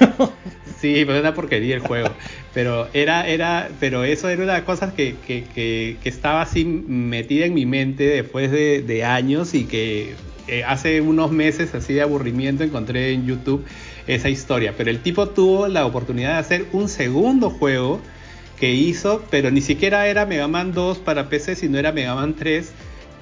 Sí, 0.78 1.04
pero 1.06 1.20
una 1.20 1.32
porquería 1.32 1.74
el 1.74 1.80
juego. 1.80 2.10
Pero 2.52 2.86
era, 2.92 3.26
era, 3.26 3.70
pero 3.80 4.04
eso 4.04 4.28
era 4.28 4.42
una 4.42 4.52
de 4.52 4.58
las 4.58 4.66
cosas 4.66 4.92
que, 4.92 5.16
que, 5.26 5.44
que, 5.54 5.96
estaba 6.04 6.42
así 6.42 6.66
metida 6.66 7.46
en 7.46 7.54
mi 7.54 7.64
mente 7.64 8.04
después 8.04 8.52
de, 8.52 8.82
de 8.82 9.02
años 9.02 9.54
y 9.54 9.64
que 9.64 10.14
eh, 10.46 10.64
hace 10.64 11.00
unos 11.00 11.32
meses 11.32 11.74
así 11.74 11.94
de 11.94 12.02
aburrimiento 12.02 12.62
encontré 12.62 13.12
en 13.12 13.26
YouTube 13.26 13.64
esa 14.06 14.28
historia. 14.28 14.74
Pero 14.76 14.90
el 14.90 15.00
tipo 15.00 15.30
tuvo 15.30 15.66
la 15.66 15.86
oportunidad 15.86 16.34
de 16.34 16.38
hacer 16.38 16.66
un 16.72 16.90
segundo 16.90 17.48
juego 17.48 18.02
que 18.58 18.72
hizo, 18.72 19.22
pero 19.30 19.50
ni 19.50 19.60
siquiera 19.60 20.06
era 20.08 20.26
Mega 20.26 20.48
Man 20.48 20.72
2 20.72 20.98
para 20.98 21.28
PC, 21.28 21.56
sino 21.56 21.78
era 21.78 21.92
Mega 21.92 22.14
Man 22.14 22.34
3. 22.34 22.72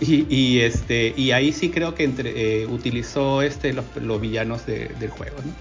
Y, 0.00 0.58
este, 0.60 1.14
y 1.16 1.30
ahí 1.30 1.52
sí 1.52 1.70
creo 1.70 1.94
que 1.94 2.04
entre, 2.04 2.62
eh, 2.62 2.66
utilizó 2.66 3.42
este, 3.42 3.72
los, 3.72 4.20
villanos 4.20 4.66
de, 4.66 4.88
del 5.00 5.10
juego. 5.10 5.36
¿no? 5.44 5.52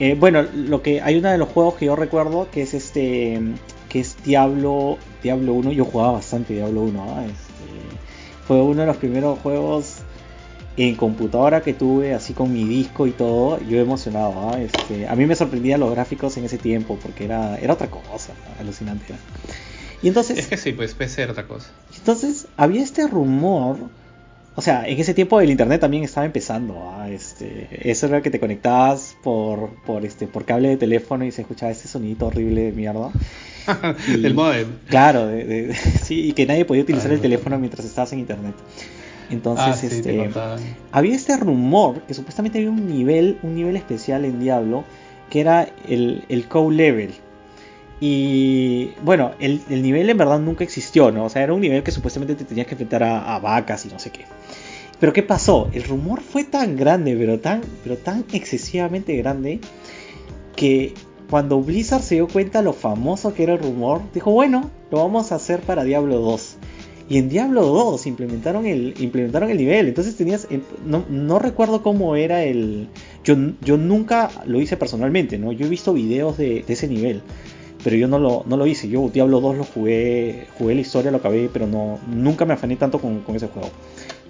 Eh, 0.00 0.14
bueno, 0.18 0.42
lo 0.42 0.82
que 0.82 1.00
hay 1.00 1.16
uno 1.16 1.30
de 1.30 1.38
los 1.38 1.48
juegos 1.48 1.74
que 1.74 1.86
yo 1.86 1.96
recuerdo 1.96 2.48
que 2.50 2.62
es 2.62 2.74
este 2.74 3.40
que 3.88 4.00
es 4.00 4.16
Diablo 4.24 4.98
Diablo 5.22 5.54
1. 5.54 5.72
Yo 5.72 5.84
jugaba 5.84 6.12
bastante 6.12 6.54
Diablo 6.54 6.82
1. 6.82 7.22
Este, 7.26 7.36
fue 8.46 8.60
uno 8.62 8.82
de 8.82 8.86
los 8.86 8.96
primeros 8.96 9.38
juegos 9.38 9.97
en 10.78 10.94
computadora 10.94 11.60
que 11.60 11.74
tuve, 11.74 12.14
así 12.14 12.34
con 12.34 12.52
mi 12.52 12.64
disco 12.64 13.08
y 13.08 13.10
todo, 13.10 13.60
yo 13.68 13.80
emocionado. 13.80 14.48
¿ah? 14.48 14.60
Este, 14.60 15.08
a 15.08 15.16
mí 15.16 15.26
me 15.26 15.34
sorprendían 15.34 15.80
los 15.80 15.90
gráficos 15.90 16.36
en 16.36 16.44
ese 16.44 16.56
tiempo 16.56 16.98
porque 17.02 17.24
era, 17.24 17.58
era 17.58 17.74
otra 17.74 17.88
cosa, 17.88 18.32
alucinante. 18.60 19.14
Y 20.02 20.08
entonces, 20.08 20.38
es 20.38 20.46
que 20.46 20.56
sí, 20.56 20.72
pues 20.72 20.94
PC 20.94 21.22
era 21.22 21.32
otra 21.32 21.48
cosa. 21.48 21.70
Entonces 21.96 22.46
había 22.56 22.80
este 22.80 23.08
rumor, 23.08 23.76
o 24.54 24.62
sea, 24.62 24.86
en 24.86 25.00
ese 25.00 25.14
tiempo 25.14 25.40
el 25.40 25.50
internet 25.50 25.80
también 25.80 26.04
estaba 26.04 26.24
empezando. 26.24 26.92
¿ah? 26.92 27.10
Este, 27.10 27.90
eso 27.90 28.06
era 28.06 28.22
que 28.22 28.30
te 28.30 28.38
conectabas 28.38 29.16
por, 29.24 29.70
por, 29.84 30.04
este, 30.04 30.28
por 30.28 30.44
cable 30.44 30.68
de 30.68 30.76
teléfono 30.76 31.24
y 31.24 31.32
se 31.32 31.42
escuchaba 31.42 31.72
ese 31.72 31.88
sonidito 31.88 32.26
horrible 32.26 32.62
de 32.62 32.72
mierda. 32.72 33.10
El 34.06 34.32
modem. 34.32 34.68
Claro, 34.86 35.28
sí, 36.02 36.28
y 36.28 36.32
que 36.34 36.46
nadie 36.46 36.64
podía 36.64 36.82
utilizar 36.84 37.12
el 37.12 37.20
teléfono 37.20 37.58
mientras 37.58 37.84
estabas 37.84 38.12
en 38.12 38.20
internet. 38.20 38.54
Entonces, 39.30 39.66
ah, 39.66 39.86
este, 39.86 40.30
había 40.92 41.14
este 41.14 41.36
rumor 41.36 42.00
que 42.02 42.14
supuestamente 42.14 42.58
había 42.58 42.70
un 42.70 42.86
nivel, 42.88 43.38
un 43.42 43.54
nivel 43.54 43.76
especial 43.76 44.24
en 44.24 44.40
Diablo, 44.40 44.84
que 45.28 45.40
era 45.40 45.68
el, 45.86 46.24
el 46.28 46.46
level. 46.76 47.12
Y 48.00 48.92
bueno, 49.02 49.32
el, 49.40 49.60
nivel 49.68 50.08
en 50.08 50.16
verdad 50.16 50.38
nunca 50.38 50.64
existió, 50.64 51.10
¿no? 51.10 51.24
O 51.24 51.28
sea, 51.28 51.42
era 51.42 51.52
un 51.52 51.60
nivel 51.60 51.82
que 51.82 51.90
supuestamente 51.90 52.34
te 52.36 52.44
tenías 52.44 52.66
que 52.66 52.74
enfrentar 52.74 53.02
a, 53.02 53.38
vacas 53.38 53.84
y 53.86 53.88
no 53.88 53.98
sé 53.98 54.10
qué. 54.10 54.24
Pero 55.00 55.12
¿qué 55.12 55.22
pasó? 55.22 55.68
El 55.72 55.84
rumor 55.84 56.20
fue 56.20 56.44
tan 56.44 56.76
grande, 56.76 57.16
pero 57.16 57.38
tan, 57.40 57.62
pero 57.82 57.96
tan 57.96 58.24
excesivamente 58.32 59.16
grande, 59.16 59.60
que 60.56 60.94
cuando 61.28 61.60
Blizzard 61.60 62.02
se 62.02 62.16
dio 62.16 62.28
cuenta 62.28 62.62
lo 62.62 62.72
famoso 62.72 63.34
que 63.34 63.42
era 63.42 63.54
el 63.54 63.60
rumor, 63.60 64.02
dijo, 64.14 64.30
bueno, 64.30 64.70
lo 64.90 64.98
vamos 64.98 65.30
a 65.30 65.36
hacer 65.36 65.60
para 65.60 65.84
Diablo 65.84 66.18
2. 66.20 66.56
Y 67.08 67.16
en 67.16 67.28
Diablo 67.30 67.62
2 67.64 68.06
implementaron 68.06 68.66
el, 68.66 68.94
implementaron 68.98 69.50
el 69.50 69.56
nivel. 69.56 69.88
Entonces 69.88 70.16
tenías. 70.16 70.46
No, 70.84 71.04
no 71.08 71.38
recuerdo 71.38 71.82
cómo 71.82 72.16
era 72.16 72.44
el. 72.44 72.88
Yo, 73.24 73.34
yo 73.62 73.78
nunca 73.78 74.30
lo 74.44 74.60
hice 74.60 74.76
personalmente, 74.76 75.38
¿no? 75.38 75.52
Yo 75.52 75.66
he 75.66 75.70
visto 75.70 75.94
videos 75.94 76.36
de, 76.36 76.64
ese 76.68 76.86
nivel. 76.86 77.22
Pero 77.82 77.96
yo 77.96 78.08
no 78.08 78.18
lo, 78.18 78.44
no 78.46 78.56
lo 78.56 78.66
hice. 78.66 78.88
Yo 78.88 79.08
Diablo 79.08 79.40
2 79.40 79.56
lo 79.56 79.64
jugué. 79.64 80.48
Jugué 80.58 80.74
la 80.74 80.80
historia, 80.82 81.10
lo 81.10 81.16
acabé, 81.16 81.48
pero 81.50 81.66
no. 81.66 81.98
Nunca 82.08 82.44
me 82.44 82.52
afané 82.52 82.76
tanto 82.76 82.98
con, 82.98 83.20
con 83.20 83.36
ese 83.36 83.48
juego. 83.48 83.70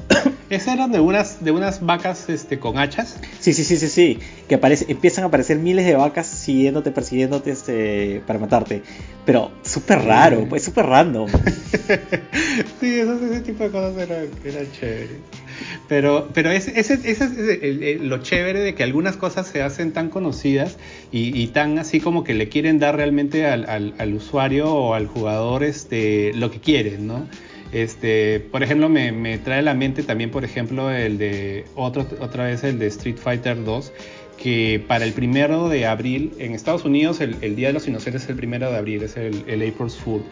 ¿Esas 0.50 0.74
eran 0.74 0.92
de 0.92 1.00
unas, 1.00 1.44
de 1.44 1.50
unas 1.50 1.84
vacas 1.84 2.28
este, 2.28 2.58
con 2.58 2.78
hachas? 2.78 3.18
Sí, 3.40 3.52
sí, 3.52 3.64
sí, 3.64 3.76
sí, 3.76 3.88
sí. 3.88 4.18
Que 4.48 4.56
aparece, 4.56 4.86
empiezan 4.88 5.24
a 5.24 5.28
aparecer 5.28 5.58
miles 5.58 5.84
de 5.84 5.94
vacas 5.94 6.26
siguiéndote, 6.26 6.90
persiguiéndote 6.90 7.50
este, 7.50 8.22
para 8.26 8.38
matarte. 8.38 8.82
Pero 9.24 9.52
súper 9.62 10.04
raro, 10.04 10.46
pues 10.48 10.64
súper 10.64 10.86
random. 10.86 11.28
sí, 12.80 13.00
ese 13.00 13.40
tipo 13.44 13.64
de 13.64 13.70
cosas 13.70 13.96
eran, 13.98 14.26
chéveres. 14.72 15.10
Pero, 15.88 16.28
pero 16.32 16.50
ese, 16.50 16.78
ese, 16.78 16.98
es 17.04 18.00
lo 18.00 18.18
chévere 18.18 18.60
de 18.60 18.74
que 18.74 18.84
algunas 18.84 19.16
cosas 19.16 19.46
se 19.46 19.62
hacen 19.62 19.92
tan 19.92 20.08
conocidas 20.08 20.78
y, 21.10 21.46
tan 21.48 21.78
así 21.78 22.00
como 22.00 22.24
que 22.24 22.34
le 22.34 22.48
quieren 22.48 22.78
dar 22.78 22.96
realmente 22.96 23.46
al, 23.46 23.68
al, 23.68 23.94
al 23.98 24.14
usuario 24.14 24.72
o 24.72 24.94
al 24.94 25.08
jugador 25.08 25.64
este, 25.64 26.32
lo 26.34 26.50
que 26.50 26.60
quieren, 26.60 27.06
¿no? 27.06 27.26
Este, 27.72 28.40
por 28.40 28.62
ejemplo, 28.62 28.88
me, 28.88 29.38
trae 29.38 29.58
a 29.58 29.62
la 29.62 29.74
mente 29.74 30.02
también, 30.02 30.30
por 30.30 30.44
ejemplo, 30.44 30.90
el 30.90 31.18
de 31.18 31.66
otro, 31.74 32.06
otra 32.20 32.44
vez 32.44 32.64
el 32.64 32.78
de 32.78 32.86
Street 32.86 33.16
Fighter 33.16 33.62
2, 33.62 33.92
que 34.42 34.82
para 34.86 35.04
el 35.04 35.12
primero 35.12 35.68
de 35.68 35.86
abril, 35.86 36.32
en 36.38 36.54
Estados 36.54 36.84
Unidos 36.84 37.20
el, 37.20 37.56
Día 37.56 37.68
de 37.68 37.72
los 37.74 37.86
Inocentes 37.88 38.24
es 38.24 38.30
el 38.30 38.36
primero 38.36 38.70
de 38.70 38.76
abril, 38.76 39.02
es 39.02 39.16
el, 39.16 39.44
el 39.46 39.68
April's 39.68 39.96
Fool. 39.96 40.22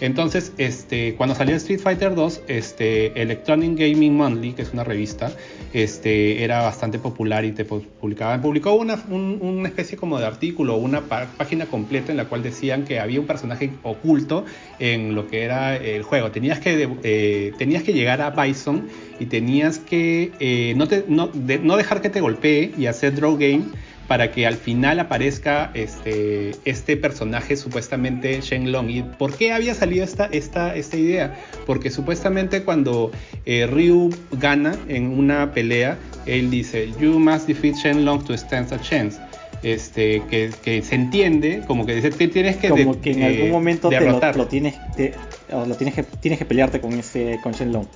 Entonces, 0.00 0.52
este, 0.58 1.14
cuando 1.14 1.34
salió 1.34 1.56
Street 1.56 1.80
Fighter 1.80 2.14
2, 2.14 2.42
este, 2.48 3.20
Electronic 3.20 3.78
Gaming 3.78 4.14
Monthly, 4.14 4.52
que 4.52 4.62
es 4.62 4.72
una 4.72 4.84
revista, 4.84 5.32
este, 5.72 6.44
era 6.44 6.60
bastante 6.62 6.98
popular 6.98 7.46
y 7.46 7.52
te 7.52 7.64
publicaban, 7.64 8.42
publicó 8.42 8.74
una, 8.74 9.02
una 9.08 9.68
especie 9.68 9.96
como 9.96 10.18
de 10.18 10.26
artículo, 10.26 10.76
una 10.76 11.02
página 11.02 11.66
completa 11.66 12.10
en 12.10 12.18
la 12.18 12.26
cual 12.26 12.42
decían 12.42 12.84
que 12.84 13.00
había 13.00 13.20
un 13.20 13.26
personaje 13.26 13.70
oculto 13.82 14.44
en 14.78 15.14
lo 15.14 15.28
que 15.28 15.42
era 15.44 15.76
el 15.76 16.02
juego. 16.02 16.30
Tenías 16.30 16.60
que, 16.60 16.88
eh, 17.02 17.52
tenías 17.56 17.82
que 17.82 17.94
llegar 17.94 18.20
a 18.20 18.30
Bison 18.30 18.88
y 19.18 19.26
tenías 19.26 19.78
que 19.78 20.32
eh, 20.40 20.74
no, 20.76 21.30
no 21.62 21.76
dejar 21.76 22.02
que 22.02 22.10
te 22.10 22.20
golpee 22.20 22.72
y 22.76 22.84
hacer 22.84 23.14
draw 23.14 23.38
game 23.38 23.55
para 24.08 24.30
que 24.30 24.46
al 24.46 24.54
final 24.54 25.00
aparezca 25.00 25.70
este, 25.74 26.52
este 26.64 26.96
personaje 26.96 27.56
supuestamente 27.56 28.40
Shenlong. 28.40 28.90
¿Y 28.90 29.02
por 29.02 29.34
qué 29.34 29.52
había 29.52 29.74
salido 29.74 30.04
esta, 30.04 30.26
esta, 30.26 30.74
esta 30.76 30.96
idea? 30.96 31.36
Porque 31.66 31.90
supuestamente 31.90 32.62
cuando 32.62 33.10
eh, 33.44 33.66
Ryu 33.66 34.10
gana 34.32 34.76
en 34.88 35.18
una 35.18 35.52
pelea, 35.52 35.98
él 36.26 36.50
dice, 36.50 36.92
You 37.00 37.18
must 37.18 37.46
defeat 37.46 37.74
Shenlong 37.76 38.24
to 38.24 38.34
stand 38.34 38.72
a 38.72 38.80
chance. 38.80 39.18
Este, 39.62 40.22
que, 40.30 40.50
que, 40.62 40.82
se 40.82 40.94
entiende 40.94 41.62
como 41.66 41.86
que 41.86 41.94
dice 41.94 42.10
tienes 42.10 42.56
que 42.58 42.68
como 42.68 43.00
que 43.00 43.12
en 43.12 43.22
algún 43.22 43.50
momento 43.50 43.88
te 43.88 43.98
lo, 44.00 44.46
tienes 44.46 44.74
lo 45.50 45.74
tienes 45.74 45.94
que 45.94 46.02
tienes 46.02 46.38
que 46.38 46.44
pelearte 46.44 46.78
con 46.78 46.92
ese 46.92 47.40
con 47.42 47.52
Shenlong 47.52 47.86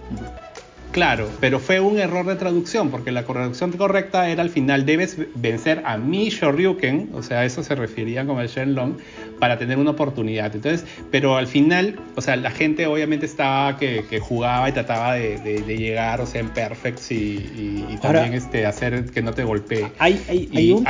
Claro, 0.93 1.29
pero 1.39 1.61
fue 1.61 1.79
un 1.79 1.99
error 1.99 2.27
de 2.27 2.35
traducción, 2.35 2.91
porque 2.91 3.13
la 3.13 3.25
traducción 3.25 3.71
correcta 3.73 4.29
era 4.29 4.43
al 4.43 4.51
final 4.51 4.85
debes 4.85 5.17
vencer 5.37 5.83
a 5.85 5.97
mi 5.97 6.31
Shoryuken, 6.31 7.11
o 7.15 7.23
sea, 7.23 7.45
eso 7.45 7.63
se 7.63 7.77
refería 7.77 8.27
como 8.27 8.41
el 8.41 8.49
Shenlong, 8.49 8.97
para 9.39 9.57
tener 9.57 9.79
una 9.79 9.93
oportunidad. 9.93 10.55
Entonces, 10.55 10.85
pero 11.13 11.37
al 11.37 11.47
final, 11.47 12.01
o 12.17 12.21
sea, 12.21 12.35
la 12.35 12.51
gente 12.51 12.87
obviamente 12.87 13.27
estaba 13.27 13.77
que, 13.77 14.21
jugaba 14.21 14.69
y 14.69 14.73
trataba 14.73 15.15
de, 15.15 15.63
llegar, 15.79 16.21
o 16.21 16.27
sea, 16.27 16.41
en 16.41 16.51
perfects 16.51 17.13
y, 17.13 17.99
también 18.03 18.35
este, 18.35 18.67
hacer 18.67 19.11
que 19.11 19.23
no 19.23 19.33
te 19.33 19.45
golpee. 19.45 19.93
Hay, 19.99 20.21
hay, 20.29 20.73
un... 20.73 20.83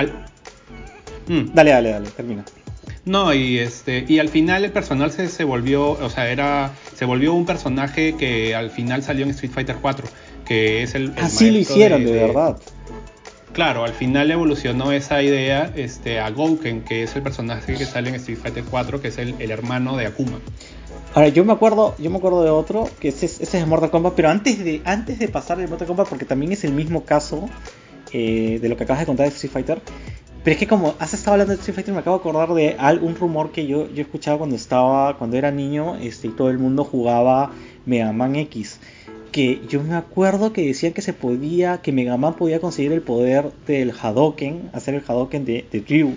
Mm. 1.28 1.52
Dale, 1.52 1.70
dale, 1.70 1.90
dale, 1.90 2.10
termina. 2.10 2.44
No, 3.04 3.32
y 3.32 3.58
este, 3.58 4.04
y 4.06 4.18
al 4.18 4.28
final 4.28 4.64
el 4.64 4.72
personal 4.72 5.10
se, 5.10 5.28
se, 5.28 5.44
volvió, 5.44 5.90
o 5.90 6.10
sea, 6.10 6.30
era, 6.30 6.72
se 7.00 7.06
volvió 7.06 7.32
un 7.32 7.46
personaje 7.46 8.14
que 8.14 8.54
al 8.54 8.68
final 8.68 9.02
salió 9.02 9.24
en 9.24 9.30
Street 9.30 9.50
Fighter 9.50 9.76
4, 9.80 10.06
que 10.44 10.82
es 10.82 10.94
el, 10.94 11.14
Así 11.16 11.50
lo 11.50 11.56
hicieron, 11.56 12.04
de, 12.04 12.12
verdad. 12.12 12.58
Claro, 13.54 13.84
al 13.84 13.94
final 13.94 14.30
evolucionó 14.30 14.92
esa 14.92 15.22
idea 15.22 15.72
este, 15.76 16.20
a 16.20 16.28
Gouken, 16.28 16.82
que 16.82 17.02
es 17.02 17.16
el 17.16 17.22
personaje 17.22 17.72
que 17.72 17.86
sale 17.86 18.10
en 18.10 18.16
Street 18.16 18.36
Fighter 18.36 18.64
4, 18.70 19.00
que 19.00 19.08
es 19.08 19.16
el, 19.16 19.50
hermano 19.50 19.96
de 19.96 20.08
Akuma. 20.08 20.40
Ahora, 21.14 21.28
yo 21.28 21.42
me 21.42 21.54
acuerdo, 21.54 21.94
yo 21.98 22.10
me 22.10 22.18
acuerdo 22.18 22.44
de 22.44 22.50
otro, 22.50 22.86
que 23.00 23.08
ese, 23.08 23.24
ese 23.24 23.58
es 23.58 23.66
Mortal 23.66 23.90
Kombat, 23.90 24.12
pero 24.12 24.28
antes 24.28 24.62
de, 24.62 24.82
antes 24.84 25.18
de 25.18 25.28
pasar 25.28 25.58
el 25.58 25.68
Mortal 25.68 25.88
Kombat, 25.88 26.06
porque 26.06 26.26
también 26.26 26.52
es 26.52 26.64
el 26.64 26.72
mismo 26.74 27.06
caso 27.06 27.48
eh, 28.12 28.58
de 28.60 28.68
lo 28.68 28.76
que 28.76 28.84
acabas 28.84 29.00
de 29.00 29.06
contar 29.06 29.24
de 29.24 29.32
Street 29.32 29.54
Fighter, 29.54 29.80
pero 30.42 30.54
es 30.54 30.58
que 30.58 30.66
como 30.66 30.94
has 30.98 31.12
estado 31.12 31.32
hablando 31.32 31.52
de 31.52 31.58
Street 31.58 31.74
Fighter, 31.74 31.92
me 31.92 32.00
acabo 32.00 32.16
de 32.16 32.20
acordar 32.20 32.54
de 32.54 32.76
algún 32.78 33.14
rumor 33.14 33.52
que 33.52 33.66
yo, 33.66 33.90
yo 33.92 34.00
escuchaba 34.00 34.38
cuando 34.38 34.56
estaba, 34.56 35.18
cuando 35.18 35.36
era 35.36 35.50
niño, 35.50 35.96
este, 35.96 36.28
y 36.28 36.30
todo 36.30 36.48
el 36.48 36.58
mundo 36.58 36.84
jugaba 36.84 37.52
Mega 37.84 38.12
Man 38.12 38.36
X. 38.36 38.80
Que 39.32 39.60
yo 39.68 39.82
me 39.82 39.94
acuerdo 39.94 40.52
que 40.52 40.66
decían 40.66 40.92
que 40.92 41.02
se 41.02 41.12
podía, 41.12 41.82
que 41.82 41.92
Mega 41.92 42.16
Man 42.16 42.34
podía 42.36 42.58
conseguir 42.58 42.92
el 42.92 43.02
poder 43.02 43.52
del 43.66 43.92
Hadoken, 43.92 44.70
hacer 44.72 44.94
el 44.94 45.02
Hadoken 45.06 45.44
de, 45.44 45.66
de 45.70 45.84
Ryu. 45.86 46.16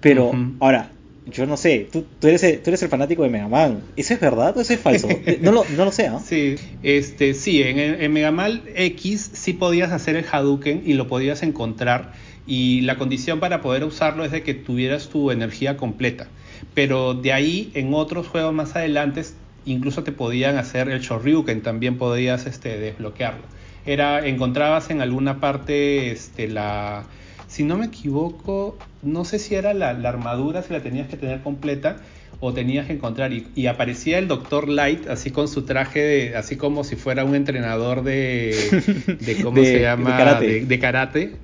Pero 0.00 0.32
ahora, 0.60 0.90
yo 1.26 1.46
no 1.46 1.56
sé, 1.56 1.88
tú, 1.90 2.04
tú, 2.20 2.26
eres 2.26 2.42
el, 2.42 2.60
tú 2.60 2.70
eres 2.70 2.82
el 2.82 2.88
fanático 2.88 3.22
de 3.22 3.30
Mega 3.30 3.48
Man. 3.48 3.80
¿Eso 3.96 4.12
es 4.12 4.20
verdad 4.20 4.56
o 4.58 4.60
eso 4.60 4.74
es 4.74 4.80
falso? 4.80 5.08
no, 5.40 5.52
lo, 5.52 5.64
no 5.76 5.84
lo 5.84 5.92
sé, 5.92 6.08
¿ah? 6.08 6.20
Sí, 6.22 6.56
este, 6.82 7.32
sí 7.32 7.62
en, 7.62 7.78
en 7.78 8.12
Mega 8.12 8.32
Man 8.32 8.62
X 8.74 9.30
sí 9.32 9.52
podías 9.52 9.92
hacer 9.92 10.16
el 10.16 10.26
Hadouken 10.30 10.82
y 10.84 10.94
lo 10.94 11.06
podías 11.06 11.42
encontrar 11.44 12.12
y 12.46 12.82
la 12.82 12.96
condición 12.96 13.40
para 13.40 13.60
poder 13.60 13.84
usarlo 13.84 14.24
es 14.24 14.32
de 14.32 14.42
que 14.42 14.54
tuvieras 14.54 15.08
tu 15.08 15.30
energía 15.30 15.76
completa. 15.76 16.26
Pero 16.74 17.14
de 17.14 17.32
ahí 17.32 17.70
en 17.74 17.94
otros 17.94 18.28
juegos 18.28 18.52
más 18.52 18.76
adelante 18.76 19.22
incluso 19.66 20.02
te 20.02 20.12
podían 20.12 20.58
hacer 20.58 20.88
el 20.88 21.00
Shoryuken, 21.00 21.62
también 21.62 21.96
podías 21.96 22.46
este, 22.46 22.78
desbloquearlo. 22.78 23.42
Era, 23.86 24.26
encontrabas 24.26 24.90
en 24.90 25.00
alguna 25.00 25.40
parte 25.40 26.10
este, 26.10 26.48
la, 26.48 27.04
si 27.48 27.64
no 27.64 27.76
me 27.76 27.86
equivoco, 27.86 28.76
no 29.02 29.24
sé 29.24 29.38
si 29.38 29.54
era 29.54 29.74
la, 29.74 29.90
armadura, 29.90 30.62
si 30.62 30.72
la 30.72 30.80
tenías 30.80 31.08
que 31.08 31.16
tener 31.16 31.40
completa 31.40 31.98
o 32.40 32.52
tenías 32.52 32.86
que 32.86 32.94
encontrar 32.94 33.32
y, 33.32 33.66
aparecía 33.66 34.18
el 34.18 34.28
Doctor 34.28 34.68
Light 34.68 35.06
así 35.08 35.30
con 35.30 35.48
su 35.48 35.62
traje 35.62 36.36
así 36.36 36.56
como 36.56 36.84
si 36.84 36.96
fuera 36.96 37.24
un 37.24 37.34
entrenador 37.34 38.02
de, 38.02 39.16
de 39.20 39.36
cómo 39.42 39.56
se 39.62 39.80
llama 39.80 40.40
de 40.40 40.78
karate 40.78 41.36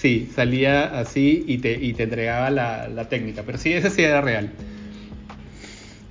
Sí, 0.00 0.30
salía 0.32 1.00
así 1.00 1.44
y 1.48 1.58
te, 1.58 1.72
y 1.72 1.92
te 1.92 2.04
entregaba 2.04 2.50
la, 2.50 3.08
técnica. 3.08 3.42
Pero 3.44 3.58
sí, 3.58 3.72
ese 3.72 3.90
sí 3.90 4.02
era 4.02 4.20
real. 4.20 4.52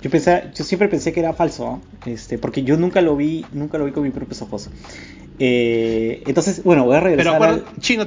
Yo 0.02 0.10
pensé, 0.10 0.50
yo 0.54 0.62
siempre 0.62 0.88
pensé 0.88 1.14
que 1.14 1.20
era 1.20 1.32
falso, 1.32 1.80
este, 2.04 2.36
porque 2.36 2.64
yo 2.64 2.76
nunca 2.76 3.00
lo 3.00 3.16
vi, 3.16 3.46
nunca 3.50 3.78
lo 3.78 3.86
vi 3.86 3.92
con 3.92 4.02
mis 4.02 4.12
propios 4.12 4.42
ojos. 4.42 4.68
Eh, 5.38 6.22
entonces, 6.26 6.62
bueno, 6.64 6.84
voy 6.84 6.96
a 6.96 7.00
regresar. 7.00 7.40
Pero 7.40 7.64
Chino, 7.80 8.06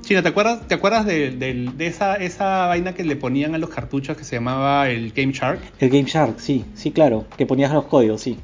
Chino, 0.00 0.24
¿te 0.24 0.28
acuerdas, 0.28 0.66
te 0.66 0.74
acuerdas 0.74 1.06
de, 1.06 1.30
de, 1.30 1.86
esa, 1.86 2.16
esa 2.16 2.66
vaina 2.66 2.92
que 2.92 3.04
le 3.04 3.14
ponían 3.14 3.54
a 3.54 3.58
los 3.58 3.70
cartuchos 3.70 4.16
que 4.16 4.24
se 4.24 4.34
llamaba 4.34 4.90
el 4.90 5.12
Game 5.12 5.32
Shark? 5.32 5.60
El 5.78 5.90
Game 5.90 6.08
Shark, 6.08 6.40
sí, 6.40 6.64
sí, 6.74 6.90
claro, 6.90 7.26
que 7.36 7.46
ponías 7.46 7.72
los 7.72 7.84
códigos, 7.84 8.22
sí. 8.22 8.38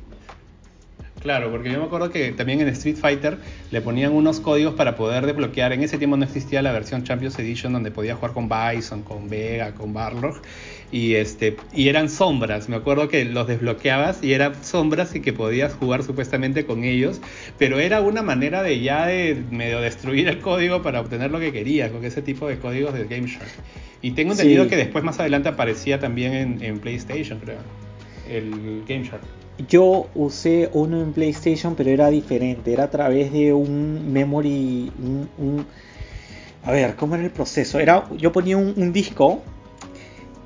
Claro, 1.22 1.52
porque 1.52 1.70
yo 1.70 1.78
me 1.78 1.84
acuerdo 1.84 2.10
que 2.10 2.32
también 2.32 2.60
en 2.60 2.68
Street 2.68 2.96
Fighter 2.96 3.38
le 3.70 3.80
ponían 3.80 4.12
unos 4.12 4.40
códigos 4.40 4.74
para 4.74 4.96
poder 4.96 5.24
desbloquear. 5.24 5.72
En 5.72 5.82
ese 5.82 5.96
tiempo 5.96 6.16
no 6.16 6.24
existía 6.24 6.62
la 6.62 6.72
versión 6.72 7.04
Champions 7.04 7.38
Edition 7.38 7.72
donde 7.72 7.92
podía 7.92 8.16
jugar 8.16 8.32
con 8.32 8.48
Bison, 8.48 9.02
con 9.02 9.28
Vega, 9.28 9.72
con 9.72 9.94
Barlog. 9.94 10.42
Y, 10.90 11.14
este, 11.14 11.56
y 11.72 11.88
eran 11.88 12.08
sombras. 12.10 12.68
Me 12.68 12.74
acuerdo 12.74 13.06
que 13.06 13.24
los 13.24 13.46
desbloqueabas 13.46 14.22
y 14.22 14.32
eran 14.32 14.64
sombras 14.64 15.14
y 15.14 15.20
que 15.20 15.32
podías 15.32 15.74
jugar 15.74 16.02
supuestamente 16.02 16.66
con 16.66 16.82
ellos. 16.82 17.20
Pero 17.56 17.78
era 17.78 18.00
una 18.00 18.22
manera 18.22 18.64
de 18.64 18.80
ya 18.80 19.06
de 19.06 19.40
medio 19.52 19.80
destruir 19.80 20.26
el 20.26 20.40
código 20.40 20.82
para 20.82 21.00
obtener 21.00 21.30
lo 21.30 21.38
que 21.38 21.52
querías 21.52 21.92
con 21.92 22.04
ese 22.04 22.20
tipo 22.20 22.48
de 22.48 22.58
códigos 22.58 22.94
de 22.94 23.04
Game 23.04 23.28
Shark. 23.28 23.48
Y 24.02 24.10
tengo 24.10 24.32
entendido 24.32 24.66
que 24.66 24.76
después 24.76 25.04
más 25.04 25.20
adelante 25.20 25.48
aparecía 25.48 26.00
también 26.00 26.32
en, 26.34 26.62
en 26.64 26.80
PlayStation, 26.80 27.38
creo. 27.38 27.58
El 28.28 28.82
Game 28.88 29.04
Shark. 29.04 29.41
Yo 29.68 30.06
usé 30.14 30.70
uno 30.72 31.00
en 31.00 31.12
PlayStation, 31.12 31.74
pero 31.74 31.90
era 31.90 32.08
diferente. 32.08 32.72
Era 32.72 32.84
a 32.84 32.90
través 32.90 33.32
de 33.32 33.52
un 33.52 34.12
memory. 34.12 34.92
Un, 35.38 35.66
a 36.64 36.72
ver, 36.72 36.96
¿cómo 36.96 37.14
era 37.14 37.24
el 37.24 37.30
proceso? 37.30 37.78
Era, 37.78 38.08
yo 38.16 38.32
ponía 38.32 38.56
un, 38.56 38.92
disco, 38.92 39.42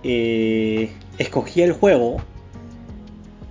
eh, 0.03 0.91
escogía 1.19 1.65
el 1.65 1.73
juego, 1.73 2.17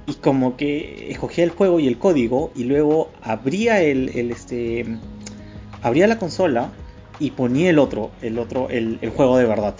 y 0.07 0.15
como 0.15 0.57
que 0.57 1.11
escogía 1.11 1.43
el 1.43 1.51
juego 1.51 1.79
y 1.79 1.87
el 1.87 1.97
código, 1.99 2.51
y 2.55 2.63
luego 2.63 3.11
abría 3.21 3.81
el, 3.81 4.09
este, 4.09 4.85
abría 5.83 6.07
la 6.07 6.17
consola 6.17 6.71
y 7.19 7.31
ponía 7.31 7.69
el 7.69 7.77
otro, 7.77 8.11
el 8.21 8.39
otro, 8.39 8.69
el 8.69 9.11
juego 9.15 9.37
de 9.37 9.45
verdad. 9.45 9.75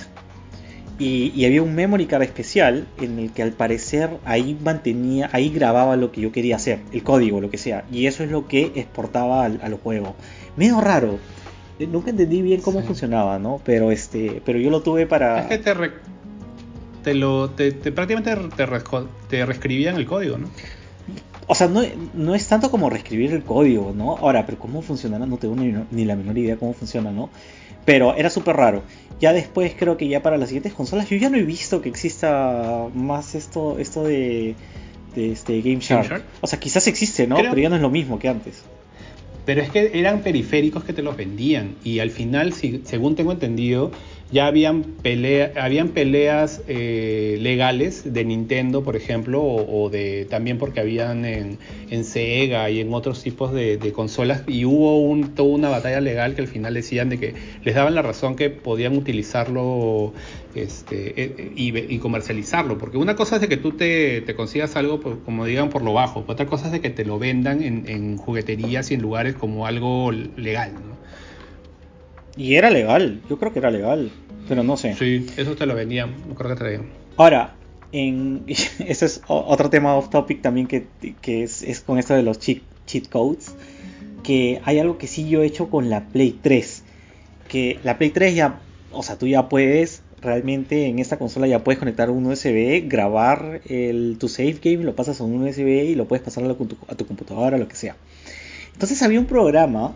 Y, 0.97 1.45
había 1.45 1.61
un 1.61 1.75
memory 1.75 2.05
card 2.05 2.23
especial 2.23 2.87
en 3.01 3.19
el 3.19 3.31
que 3.31 3.43
al 3.43 3.51
parecer 3.51 4.11
ahí 4.23 4.57
mantenía, 4.63 5.29
ahí 5.33 5.49
grababa 5.49 5.97
lo 5.97 6.11
que 6.11 6.21
yo 6.21 6.31
quería 6.31 6.55
hacer, 6.55 6.79
el 6.93 7.03
código, 7.03 7.41
lo 7.41 7.49
que 7.49 7.57
sea. 7.57 7.83
Y 7.91 8.05
eso 8.07 8.23
es 8.23 8.31
lo 8.31 8.47
que 8.47 8.71
exportaba 8.75 9.43
al, 9.45 9.73
juego. 9.83 10.15
Medio 10.55 10.79
raro. 10.79 11.19
Eh, 11.79 11.87
nunca 11.87 12.11
entendí 12.11 12.41
bien 12.41 12.61
cómo 12.61 12.81
funcionaba, 12.81 13.39
¿no? 13.39 13.59
Pero 13.65 13.91
este, 13.91 14.41
pero 14.45 14.57
yo 14.57 14.69
lo 14.69 14.81
tuve 14.81 15.05
para. 15.05 15.41
Es 15.41 15.47
que 15.47 15.57
te, 15.57 15.73
te 17.03 17.13
lo, 17.13 17.49
te, 17.49 17.73
prácticamente 17.73 18.33
te, 18.55 18.65
te 19.27 19.45
reescribían 19.45 19.97
el 19.97 20.05
código, 20.05 20.37
¿no? 20.37 20.49
O 21.47 21.53
sea, 21.53 21.67
no, 21.67 21.81
no, 22.13 22.33
es 22.33 22.47
tanto 22.47 22.71
como 22.71 22.89
reescribir 22.89 23.33
el 23.33 23.43
código, 23.43 23.93
¿no? 23.95 24.17
Ahora, 24.17 24.45
pero 24.45 24.57
cómo 24.57 24.81
funcionará, 24.81 25.25
no 25.25 25.37
tengo 25.37 25.55
ni, 25.55 25.75
ni 25.91 26.05
la 26.05 26.15
menor 26.15 26.37
idea 26.37 26.55
cómo 26.55 26.73
funciona, 26.73 27.11
¿no? 27.11 27.29
Pero 27.85 28.15
era 28.15 28.29
súper 28.29 28.55
raro. 28.55 28.83
Ya 29.21 29.31
después 29.31 29.73
creo 29.77 29.95
que 29.95 30.07
ya 30.07 30.21
para 30.21 30.37
las 30.37 30.49
siguientes 30.49 30.73
consolas 30.73 31.09
yo 31.09 31.15
ya 31.17 31.29
no 31.29 31.37
he 31.37 31.43
visto 31.43 31.81
que 31.81 31.89
exista 31.89 32.87
más 32.93 33.35
esto, 33.35 33.77
esto 33.79 34.03
de, 34.03 34.55
de 35.15 35.31
este 35.31 35.61
Game 35.61 35.79
Shark. 35.79 36.23
O 36.41 36.47
sea, 36.47 36.59
quizás 36.59 36.87
existe, 36.87 37.27
¿no? 37.27 37.37
Pero 37.37 37.57
ya 37.57 37.69
no 37.69 37.75
es 37.75 37.81
lo 37.81 37.89
mismo 37.89 38.19
que 38.19 38.27
antes. 38.27 38.63
Pero 39.45 39.61
es 39.61 39.69
que 39.69 39.91
eran 39.93 40.21
periféricos 40.21 40.83
que 40.83 40.91
te 40.91 41.03
los 41.03 41.15
vendían 41.15 41.75
y 41.83 41.99
al 41.99 42.09
final, 42.09 42.51
según 42.53 43.15
tengo 43.15 43.31
entendido, 43.31 43.91
ya 44.31 44.47
habían, 44.47 44.81
pelea, 44.83 45.51
habían 45.55 45.89
peleas 45.89 46.61
eh, 46.67 47.37
legales 47.41 48.11
de 48.11 48.25
Nintendo, 48.25 48.83
por 48.83 48.95
ejemplo, 48.95 49.41
o, 49.41 49.89
de 49.89 50.25
también 50.25 50.57
porque 50.57 50.79
habían 50.79 51.25
en, 51.25 51.57
Sega 52.03 52.69
y 52.69 52.81
en 52.81 52.93
otros 52.93 53.21
tipos 53.21 53.53
de, 53.53 53.91
consolas, 53.93 54.43
y 54.47 54.65
hubo 54.65 54.99
un, 54.99 55.35
toda 55.35 55.49
una 55.49 55.69
batalla 55.69 56.01
legal 56.01 56.35
que 56.35 56.41
al 56.41 56.47
final 56.47 56.73
decían 56.73 57.09
de 57.09 57.19
que 57.19 57.35
les 57.63 57.75
daban 57.75 57.93
la 57.93 58.01
razón 58.01 58.35
que 58.35 58.49
podían 58.49 58.97
utilizarlo 58.97 60.11
este, 60.55 61.13
eh, 61.21 61.51
y, 61.55 61.99
comercializarlo, 61.99 62.77
porque 62.79 62.97
una 62.97 63.15
cosa 63.15 63.35
es 63.35 63.41
de 63.41 63.47
que 63.47 63.57
tú 63.57 63.73
te, 63.73 64.25
consigas 64.35 64.75
algo, 64.75 64.99
como 65.23 65.45
digan, 65.45 65.69
por 65.69 65.83
lo 65.83 65.93
bajo, 65.93 66.25
otra 66.27 66.47
cosa 66.47 66.65
es 66.65 66.71
de 66.71 66.81
que 66.81 66.89
te 66.89 67.05
lo 67.05 67.19
vendan 67.19 67.61
en, 67.61 67.87
en 67.87 68.17
jugueterías 68.17 68.89
y 68.89 68.95
en 68.95 69.01
lugares 69.01 69.35
como 69.35 69.67
algo 69.67 70.11
legal, 70.11 70.73
¿no? 70.73 70.95
Y 72.37 72.55
era 72.55 72.69
legal, 72.69 73.21
yo 73.29 73.37
creo 73.37 73.53
que 73.53 73.59
era 73.59 73.71
legal, 73.71 74.11
pero 74.47 74.63
no 74.63 74.77
sé. 74.77 74.95
Sí, 74.95 75.25
eso 75.37 75.55
te 75.55 75.65
lo 75.65 75.75
vendían, 75.75 76.13
no 76.27 76.35
creo 76.35 76.49
que 76.49 76.55
traían. 76.55 76.89
Ahora, 77.17 77.55
en, 77.91 78.43
ese 78.47 79.05
es 79.05 79.21
otro 79.27 79.69
tema 79.69 79.95
off 79.95 80.09
topic 80.09 80.41
también 80.41 80.67
que, 80.67 80.87
es, 81.23 81.83
con 81.85 81.97
esto 81.97 82.13
de 82.13 82.23
los 82.23 82.39
cheat, 82.39 82.61
cheat 82.85 83.07
codes, 83.07 83.55
que 84.23 84.61
hay 84.65 84.79
algo 84.79 84.97
que 84.97 85.07
sí 85.07 85.29
yo 85.29 85.43
he 85.43 85.45
hecho 85.45 85.69
con 85.69 85.89
la 85.89 86.07
Play 86.07 86.37
3, 86.41 86.83
que 87.47 87.79
la 87.83 87.97
Play 87.97 88.09
3 88.09 88.35
ya, 88.35 88.59
o 88.91 89.03
sea, 89.03 89.17
tú 89.17 89.27
ya 89.27 89.47
puedes 89.47 90.01
realmente 90.21 90.87
en 90.87 90.99
esta 90.99 91.17
consola 91.17 91.47
ya 91.47 91.63
puedes 91.63 91.77
conectar 91.79 92.09
un 92.09 92.25
USB, 92.25 92.87
grabar 92.87 93.61
el, 93.65 94.17
tu 94.19 94.27
save 94.27 94.57
game, 94.61 94.83
lo 94.83 94.95
pasas 94.95 95.21
a 95.21 95.23
un 95.23 95.43
USB 95.43 95.67
y 95.67 95.95
lo 95.95 96.07
puedes 96.07 96.25
pasar 96.25 96.43
a, 96.43 96.53
tu, 96.53 96.77
a 96.87 96.95
tu 96.95 97.05
computadora, 97.05 97.57
lo 97.57 97.67
que 97.67 97.75
sea. 97.75 97.95
Entonces 98.73 99.01
había 99.03 99.19
un 99.19 99.27
programa 99.27 99.93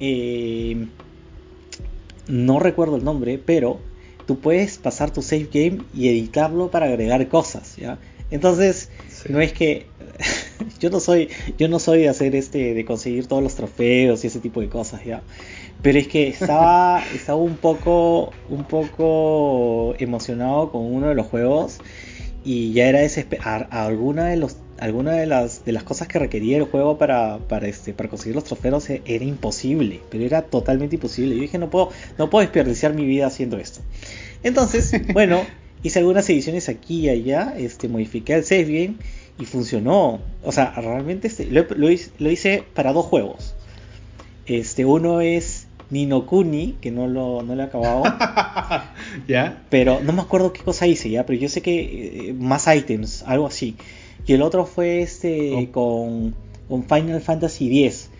eh, 0.00 0.86
no 2.28 2.58
recuerdo 2.58 2.96
el 2.96 3.04
nombre, 3.04 3.38
pero 3.44 3.78
tú 4.26 4.40
puedes 4.40 4.78
pasar 4.78 5.10
tu 5.10 5.22
save 5.22 5.48
game 5.52 5.78
y 5.94 6.08
editarlo 6.08 6.70
para 6.70 6.86
agregar 6.86 7.26
cosas, 7.28 7.76
¿ya? 7.76 7.98
Entonces, 8.30 8.90
no 9.28 9.40
es 9.40 9.52
que 9.52 9.86
yo 10.80 10.90
no 10.90 11.00
soy 11.00 11.28
yo 11.58 11.68
no 11.68 11.78
soy 11.78 12.00
de 12.00 12.08
hacer 12.08 12.34
este 12.34 12.74
de 12.74 12.84
conseguir 12.84 13.26
todos 13.26 13.42
los 13.42 13.54
trofeos 13.54 14.24
y 14.24 14.26
ese 14.26 14.40
tipo 14.40 14.60
de 14.60 14.68
cosas, 14.68 15.04
¿ya? 15.04 15.22
Pero 15.82 15.98
es 15.98 16.08
que 16.08 16.28
estaba 16.28 17.02
estaba 17.14 17.38
un 17.38 17.56
poco 17.56 18.32
un 18.48 18.64
poco 18.64 19.94
emocionado 19.98 20.72
con 20.72 20.82
uno 20.82 21.08
de 21.08 21.14
los 21.14 21.26
juegos 21.26 21.78
y 22.44 22.72
ya 22.72 22.88
era 22.88 23.00
desesperar 23.00 23.68
alguna 23.70 24.26
de 24.26 24.36
los 24.36 24.56
alguna 24.78 25.12
de 25.12 25.26
las, 25.26 25.64
de 25.64 25.72
las 25.72 25.82
cosas 25.82 26.08
que 26.08 26.18
requería 26.18 26.56
el 26.56 26.64
juego 26.64 26.98
para, 26.98 27.38
para, 27.38 27.66
este, 27.68 27.92
para 27.92 28.08
conseguir 28.08 28.34
los 28.34 28.44
trofeos 28.44 28.88
e, 28.90 29.02
era 29.04 29.24
imposible, 29.24 30.00
pero 30.10 30.24
era 30.24 30.42
totalmente 30.42 30.96
imposible. 30.96 31.34
Yo 31.34 31.42
dije, 31.42 31.58
no 31.58 31.70
puedo, 31.70 31.90
no 32.18 32.30
puedo 32.30 32.42
desperdiciar 32.42 32.94
mi 32.94 33.04
vida 33.04 33.26
haciendo 33.26 33.58
esto. 33.58 33.80
Entonces, 34.42 34.92
bueno, 35.12 35.42
hice 35.82 36.00
algunas 36.00 36.28
ediciones 36.28 36.68
aquí 36.68 37.00
y 37.00 37.08
allá, 37.08 37.54
este, 37.56 37.88
modifiqué 37.88 38.34
el 38.34 38.44
save 38.44 38.64
game 38.64 38.94
y 39.38 39.44
funcionó. 39.44 40.20
O 40.42 40.52
sea, 40.52 40.72
realmente 40.72 41.28
este, 41.28 41.46
lo, 41.46 41.66
lo, 41.76 41.90
hice, 41.90 42.64
para 42.74 42.92
dos 42.92 43.06
juegos. 43.06 43.54
Este, 44.46 44.84
uno 44.84 45.20
es 45.20 45.65
Ninokuni, 45.90 46.76
que 46.80 46.90
no 46.90 47.06
lo, 47.06 47.42
no 47.42 47.54
lo 47.54 47.62
he 47.62 47.64
acabado. 47.66 48.02
¿Ya? 49.28 49.62
Pero 49.70 50.00
no 50.02 50.12
me 50.12 50.22
acuerdo 50.22 50.52
qué 50.52 50.62
cosa 50.62 50.86
hice, 50.86 51.10
ya, 51.10 51.24
pero 51.26 51.38
yo 51.38 51.48
sé 51.48 51.62
que 51.62 52.30
eh, 52.30 52.34
más 52.34 52.66
items, 52.66 53.22
algo 53.22 53.46
así. 53.46 53.76
Y 54.26 54.32
el 54.32 54.42
otro 54.42 54.66
fue 54.66 55.02
este 55.02 55.68
con, 55.72 56.34
con, 56.68 56.84
Final 56.84 57.20
Fantasy 57.20 57.84
X. 57.84 58.10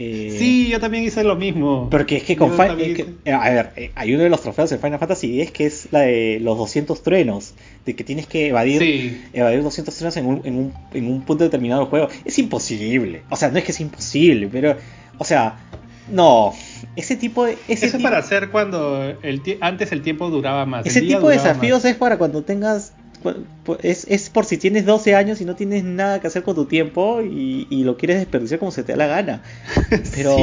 Eh, 0.00 0.36
sí, 0.38 0.68
yo 0.68 0.78
también 0.78 1.04
hice 1.04 1.24
lo 1.24 1.36
mismo. 1.36 1.88
Porque 1.90 2.18
es 2.18 2.22
que 2.22 2.36
con 2.36 2.52
Final 2.52 2.78
eh, 3.24 3.32
A 3.32 3.50
ver, 3.50 3.72
eh, 3.76 3.90
hay 3.94 4.14
uno 4.14 4.22
de 4.22 4.30
los 4.30 4.42
trofeos 4.42 4.70
de 4.70 4.78
Final 4.78 4.98
Fantasy 4.98 5.40
X 5.40 5.50
que 5.50 5.66
es 5.66 5.88
la 5.90 6.00
de 6.00 6.38
los 6.40 6.56
200 6.58 7.02
truenos. 7.02 7.54
De 7.86 7.96
que 7.96 8.04
tienes 8.04 8.26
que 8.26 8.48
evadir, 8.48 9.30
evadir 9.32 9.62
200 9.62 9.94
truenos 9.94 10.16
en 10.18 10.26
un, 10.26 10.40
en, 10.44 10.56
un, 10.56 10.72
en 10.92 11.10
un 11.10 11.22
punto 11.22 11.44
determinado 11.44 11.80
del 11.80 11.90
juego. 11.90 12.08
Es 12.24 12.38
imposible. 12.38 13.22
O 13.30 13.36
sea, 13.36 13.50
no 13.50 13.58
es 13.58 13.64
que 13.64 13.72
es 13.72 13.80
imposible, 13.80 14.48
pero. 14.52 14.76
O 15.16 15.24
sea, 15.24 15.56
no, 16.10 16.54
ese 16.96 17.16
tipo 17.16 17.44
de. 17.44 17.58
Ese 17.68 17.86
Eso 17.86 17.96
es 17.96 18.02
para 18.02 18.18
hacer 18.18 18.50
cuando 18.50 19.14
el 19.22 19.42
antes 19.60 19.92
el 19.92 20.02
tiempo 20.02 20.30
duraba 20.30 20.66
más. 20.66 20.86
Ese 20.86 21.02
tipo 21.02 21.28
de 21.28 21.36
desafíos 21.36 21.84
es 21.84 21.96
para 21.96 22.18
cuando 22.18 22.42
tengas 22.42 22.92
es, 23.82 24.06
es, 24.08 24.30
por 24.30 24.44
si 24.44 24.58
tienes 24.58 24.86
12 24.86 25.14
años 25.14 25.40
y 25.40 25.44
no 25.44 25.56
tienes 25.56 25.82
nada 25.84 26.20
que 26.20 26.28
hacer 26.28 26.42
con 26.42 26.54
tu 26.54 26.66
tiempo 26.66 27.20
y, 27.20 27.66
lo 27.84 27.96
quieres 27.96 28.18
desperdiciar 28.18 28.58
como 28.58 28.70
se 28.70 28.82
te 28.82 28.92
da 28.92 28.98
la 28.98 29.06
gana. 29.06 29.42
Pero 30.14 30.36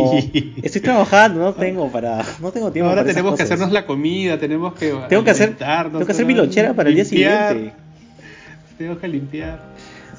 estoy 0.61 0.81
trabajando, 0.81 1.39
no 1.39 1.53
tengo 1.53 1.91
para 1.91 2.23
no 2.41 2.51
tengo 2.51 2.71
tiempo. 2.71 2.89
Ahora 2.89 3.05
tenemos 3.05 3.35
que 3.35 3.43
hacernos 3.43 3.71
la 3.71 3.85
comida, 3.85 4.39
tenemos 4.39 4.73
que 4.73 4.93
tengo 5.09 5.23
que 5.23 5.31
hacer 5.31 5.55
tengo 5.55 6.05
que 6.05 6.11
hacer 6.11 6.25
mi 6.25 6.33
lonchera 6.33 6.73
para 6.73 6.89
el 6.89 6.95
día 6.95 7.05
siguiente. 7.05 7.73
Tengo 8.77 8.99
que 8.99 9.07
limpiar. 9.07 9.75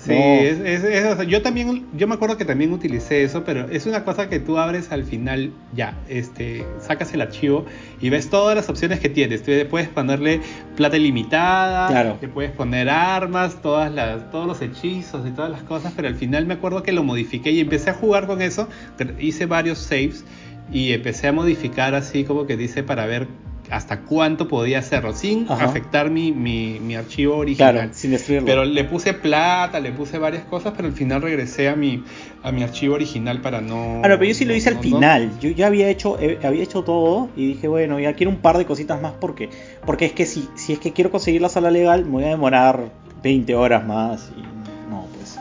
Sí, 0.06 0.12
es, 0.14 1.26
yo 1.26 1.42
también, 1.42 1.86
yo 1.96 2.06
me 2.06 2.14
acuerdo 2.14 2.36
que 2.36 2.44
también 2.44 2.72
utilicé 2.72 3.24
eso, 3.24 3.44
pero 3.44 3.68
es 3.68 3.86
una 3.86 4.04
cosa 4.04 4.28
que 4.28 4.38
tú 4.38 4.58
abres 4.58 4.92
al 4.92 5.04
final, 5.04 5.52
ya, 5.74 5.94
este, 6.08 6.64
sacas 6.80 7.12
el 7.12 7.20
archivo 7.20 7.66
y 8.00 8.10
ves 8.10 8.30
todas 8.30 8.54
las 8.54 8.68
opciones 8.68 9.00
que 9.00 9.08
tienes. 9.08 9.42
Tú 9.42 9.52
puedes 9.68 9.88
ponerle 9.88 10.40
plata 10.76 10.96
ilimitada, 10.96 11.88
claro. 11.88 12.18
te 12.20 12.28
puedes 12.28 12.52
poner 12.52 12.88
armas, 12.88 13.60
todas 13.62 13.92
las, 13.92 14.30
todos 14.30 14.46
los 14.46 14.62
hechizos 14.62 15.26
y 15.26 15.30
todas 15.30 15.50
las 15.50 15.62
cosas, 15.62 15.92
pero 15.96 16.08
al 16.08 16.14
final 16.14 16.46
me 16.46 16.54
acuerdo 16.54 16.82
que 16.82 16.92
lo 16.92 17.02
modifiqué 17.02 17.50
y 17.50 17.60
empecé 17.60 17.90
a 17.90 17.94
jugar 17.94 18.26
con 18.26 18.42
eso, 18.42 18.68
hice 19.18 19.46
varios 19.46 19.78
saves 19.78 20.24
y 20.72 20.92
empecé 20.92 21.28
a 21.28 21.32
modificar 21.32 21.94
así 21.94 22.24
como 22.24 22.46
que 22.46 22.56
dice 22.56 22.82
para 22.82 23.06
ver 23.06 23.28
hasta 23.70 24.00
cuánto 24.00 24.48
podía 24.48 24.78
hacerlo, 24.78 25.12
sin 25.12 25.46
afectar 25.50 26.10
mi, 26.10 26.32
mi, 26.32 26.94
archivo 26.96 27.36
original. 27.36 27.72
Claro, 27.74 27.90
sin 27.92 28.12
destruirlo. 28.12 28.46
Pero 28.46 28.64
le 28.64 28.84
puse 28.84 29.14
plata, 29.14 29.80
le 29.80 29.92
puse 29.92 30.18
varias 30.18 30.44
cosas, 30.44 30.72
pero 30.76 30.88
al 30.88 30.94
final 30.94 31.22
regresé 31.22 31.68
a 31.68 31.76
mi, 31.76 32.02
a 32.42 32.52
mi 32.52 32.62
archivo 32.62 32.94
original 32.94 33.40
para 33.40 33.60
no. 33.60 33.98
Claro, 34.00 34.18
pero 34.18 34.28
yo 34.28 34.34
sí 34.34 34.44
lo 34.44 34.54
hice 34.54 34.70
al 34.70 34.78
final. 34.78 35.30
Yo 35.40 35.50
ya 35.50 35.66
había 35.66 35.88
hecho, 35.88 36.18
eh, 36.20 36.38
había 36.42 36.62
hecho 36.62 36.82
todo 36.82 37.28
y 37.36 37.46
dije, 37.46 37.68
bueno, 37.68 37.98
ya 37.98 38.14
quiero 38.14 38.30
un 38.30 38.38
par 38.38 38.58
de 38.58 38.66
cositas 38.66 39.00
más 39.00 39.12
porque, 39.20 39.50
porque 39.84 40.06
es 40.06 40.12
que 40.12 40.26
si, 40.26 40.48
si 40.54 40.72
es 40.72 40.78
que 40.78 40.92
quiero 40.92 41.10
conseguir 41.10 41.42
la 41.42 41.48
sala 41.48 41.70
legal, 41.70 42.04
me 42.04 42.10
voy 42.12 42.24
a 42.24 42.28
demorar 42.28 42.90
20 43.22 43.54
horas 43.54 43.86
más 43.86 44.30
y 44.36 44.42
no, 44.90 45.06
pues. 45.16 45.38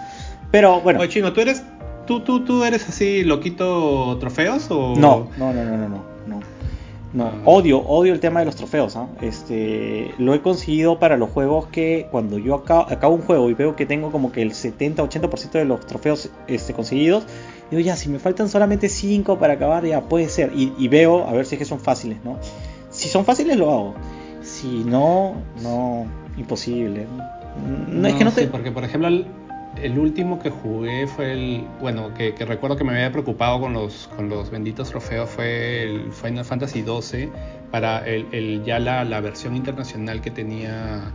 Pero 0.51 0.81
bueno. 0.81 0.99
Oye, 0.99 1.09
Chino, 1.09 1.33
tú 1.33 1.41
eres 1.41 1.63
¿Tú, 2.05 2.19
tú, 2.19 2.41
tú 2.41 2.63
eres 2.63 2.87
así 2.87 3.23
loquito 3.23 4.17
trofeos 4.19 4.69
o...? 4.69 4.93
No, 4.95 5.27
no, 5.37 5.51
no, 5.51 5.63
no, 5.65 5.77
no, 5.77 5.89
no. 5.89 6.14
No. 7.15 7.31
Odio, 7.45 7.79
odio 7.79 8.13
el 8.13 8.19
tema 8.19 8.41
de 8.41 8.45
los 8.45 8.57
trofeos. 8.57 8.97
¿ah? 8.97 9.07
Este, 9.21 10.13
lo 10.17 10.33
he 10.33 10.41
conseguido 10.41 10.99
para 10.99 11.15
los 11.15 11.29
juegos 11.29 11.67
que 11.67 12.07
cuando 12.11 12.37
yo 12.37 12.55
acabo, 12.55 12.81
acabo 12.89 13.15
un 13.15 13.21
juego 13.21 13.49
y 13.49 13.53
veo 13.53 13.77
que 13.77 13.85
tengo 13.85 14.11
como 14.11 14.33
que 14.33 14.41
el 14.41 14.51
70-80% 14.51 15.51
de 15.51 15.63
los 15.63 15.85
trofeos 15.85 16.29
este, 16.47 16.73
conseguidos, 16.73 17.23
digo 17.71 17.81
ya, 17.81 17.95
si 17.95 18.09
me 18.09 18.19
faltan 18.19 18.49
solamente 18.49 18.89
5 18.89 19.39
para 19.39 19.53
acabar, 19.53 19.85
ya 19.85 20.01
puede 20.01 20.27
ser. 20.27 20.51
Y, 20.53 20.73
y 20.77 20.89
veo 20.89 21.25
a 21.25 21.31
ver 21.31 21.45
si 21.45 21.55
es 21.55 21.59
que 21.59 21.65
son 21.65 21.79
fáciles, 21.79 22.17
¿no? 22.25 22.37
Si 22.89 23.07
son 23.07 23.23
fáciles, 23.23 23.55
lo 23.55 23.71
hago. 23.71 23.95
Si 24.41 24.83
no, 24.83 25.35
no, 25.63 26.05
imposible. 26.37 27.07
No, 27.89 28.07
es 28.09 28.15
que 28.15 28.25
no 28.25 28.31
sí, 28.31 28.41
te. 28.41 28.47
porque 28.47 28.71
por 28.71 28.83
ejemplo 28.83 29.07
el, 29.81 29.99
último 29.99 30.39
que 30.39 30.49
jugué 30.49 31.07
fue 31.07 31.31
el, 31.33 31.67
bueno, 31.81 32.13
que, 32.13 32.31
recuerdo 32.45 32.75
que 32.77 32.83
me 32.83 32.93
había 32.93 33.11
preocupado 33.11 33.59
con 33.59 33.73
los, 33.73 34.09
con 34.15 34.29
los 34.29 34.49
benditos 34.49 34.89
trofeos 34.89 35.29
fue 35.29 35.83
el 35.83 36.11
Final 36.11 36.45
Fantasy 36.45 36.83
XII 36.83 37.29
para 37.71 37.99
el, 38.07 38.27
el- 38.31 38.63
ya 38.63 38.79
la, 38.79 39.03
la 39.03 39.19
versión 39.21 39.55
internacional 39.55 40.21
que 40.21 40.31
tenía 40.31 41.11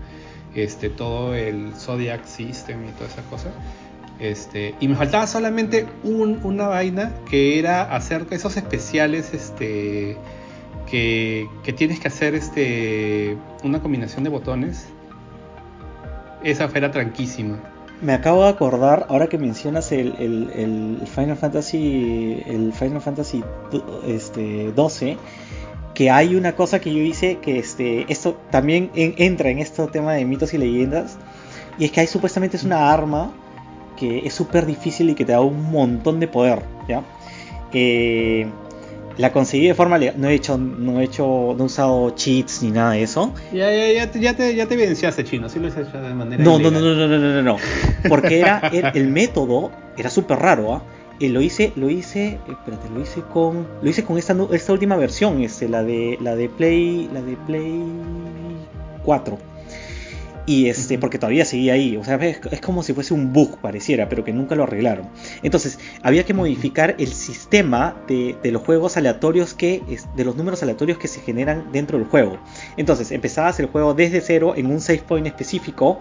este 0.54 0.90
todo 0.90 1.34
el 1.34 1.72
Zodiac 1.74 2.24
System 2.24 2.88
y 2.88 2.92
toda 2.92 3.06
esa 3.08 3.22
cosa. 3.22 3.50
Este, 4.18 4.74
y 4.80 4.88
me 4.88 4.96
faltaba 4.96 5.26
solamente 5.26 5.86
un- 6.04 6.40
una 6.42 6.66
vaina 6.68 7.12
que 7.28 7.58
era 7.58 7.94
hacer 7.94 8.26
esos 8.30 8.56
especiales 8.56 9.32
este, 9.32 10.16
que, 10.90 11.48
que 11.62 11.72
tienes 11.72 12.00
que 12.00 12.08
hacer 12.08 12.34
este, 12.34 13.36
una 13.62 13.80
combinación 13.80 14.24
de 14.24 14.30
botones. 14.30 14.88
Esa 16.42 16.68
fuera 16.68 16.90
tranquísima. 16.90 17.58
Me 18.02 18.14
acabo 18.14 18.44
de 18.44 18.48
acordar, 18.48 19.06
ahora 19.10 19.26
que 19.28 19.36
mencionas 19.36 19.92
el, 19.92 20.14
el- 20.18 20.50
el 20.54 21.06
Final 21.06 21.36
Fantasy, 21.36 22.42
el 22.46 22.72
Final 22.72 23.00
Fantasy 23.02 23.44
este, 24.06 24.72
12, 24.72 25.18
que 25.94 26.10
hay 26.10 26.34
una 26.34 26.52
cosa 26.56 26.80
que 26.80 26.94
yo 26.94 27.00
hice 27.02 27.38
que 27.38 27.58
este, 27.58 28.10
esto 28.10 28.38
también 28.50 28.90
en- 28.94 29.14
entra 29.18 29.50
en 29.50 29.58
este 29.58 29.86
tema 29.88 30.14
de 30.14 30.24
mitos 30.24 30.54
y 30.54 30.58
leyendas, 30.58 31.18
y 31.78 31.84
es 31.84 31.92
que 31.92 32.00
hay 32.00 32.06
supuestamente 32.06 32.56
es 32.56 32.64
una 32.64 32.90
arma 32.90 33.32
que 33.98 34.26
es 34.26 34.32
súper 34.32 34.64
difícil 34.64 35.10
y 35.10 35.14
que 35.14 35.26
te 35.26 35.32
da 35.32 35.42
un 35.42 35.70
montón 35.70 36.20
de 36.20 36.28
poder, 36.28 36.62
¿ya? 36.88 37.02
Eh, 37.74 38.46
la 39.20 39.32
conseguí 39.32 39.66
de 39.68 39.74
forma 39.74 39.98
legal, 39.98 40.16
no 40.18 40.28
he 40.28 40.34
hecho, 40.34 40.58
no 40.58 41.00
he 41.00 41.04
hecho, 41.04 41.54
no 41.56 41.64
he 41.64 41.66
usado 41.66 42.10
cheats 42.10 42.62
ni 42.62 42.70
nada 42.70 42.92
de 42.92 43.02
eso. 43.02 43.32
Ya, 43.52 43.70
ya, 43.72 43.92
ya, 43.92 44.10
te, 44.10 44.20
ya, 44.20 44.34
te, 44.34 44.54
ya 44.54 44.66
te 44.66 44.74
evidenciaste, 44.74 45.24
chino. 45.24 45.48
Sí 45.48 45.58
lo 45.58 45.68
has 45.68 45.76
hecho 45.76 46.00
de 46.00 46.14
manera 46.14 46.42
No, 46.42 46.58
no, 46.58 46.70
no, 46.70 46.80
no, 46.80 46.94
no, 46.94 47.06
no, 47.06 47.18
no, 47.18 47.42
no, 47.42 47.56
porque 48.08 48.40
era 48.40 48.58
el, 48.72 48.90
el 48.94 49.08
método 49.08 49.70
era 49.96 50.10
súper 50.10 50.38
raro, 50.38 50.74
¿ah? 50.74 50.82
Eh, 51.20 51.28
lo 51.28 51.42
hice, 51.42 51.72
lo 51.76 51.90
hice, 51.90 52.38
espérate, 52.48 52.88
lo 52.88 53.02
hice 53.02 53.20
con, 53.20 53.66
lo 53.82 53.90
hice 53.90 54.04
con 54.04 54.16
esta, 54.16 54.34
esta 54.52 54.72
última 54.72 54.96
versión, 54.96 55.42
este, 55.42 55.68
la 55.68 55.82
de, 55.82 56.16
la 56.22 56.34
de 56.34 56.48
Play, 56.48 57.10
la 57.12 57.20
de 57.20 57.36
Play 57.46 57.84
4. 59.04 59.38
Y 60.46 60.68
este, 60.68 60.98
porque 60.98 61.18
todavía 61.18 61.44
seguía 61.44 61.74
ahí, 61.74 61.96
o 61.96 62.04
sea, 62.04 62.16
es, 62.16 62.40
es 62.50 62.60
como 62.60 62.82
si 62.82 62.92
fuese 62.92 63.14
un 63.14 63.32
bug 63.32 63.58
pareciera, 63.60 64.08
pero 64.08 64.24
que 64.24 64.32
nunca 64.32 64.54
lo 64.54 64.64
arreglaron. 64.64 65.08
Entonces, 65.42 65.78
había 66.02 66.24
que 66.24 66.34
modificar 66.34 66.96
el 66.98 67.12
sistema 67.12 67.96
de, 68.08 68.36
de 68.42 68.50
los 68.50 68.62
juegos 68.62 68.96
aleatorios 68.96 69.54
que, 69.54 69.82
de 70.16 70.24
los 70.24 70.36
números 70.36 70.62
aleatorios 70.62 70.98
que 70.98 71.08
se 71.08 71.20
generan 71.20 71.70
dentro 71.72 71.98
del 71.98 72.06
juego. 72.06 72.38
Entonces, 72.76 73.12
empezabas 73.12 73.60
el 73.60 73.66
juego 73.66 73.94
desde 73.94 74.20
cero 74.20 74.54
en 74.56 74.66
un 74.66 74.80
save 74.80 75.02
point 75.06 75.26
específico. 75.26 76.00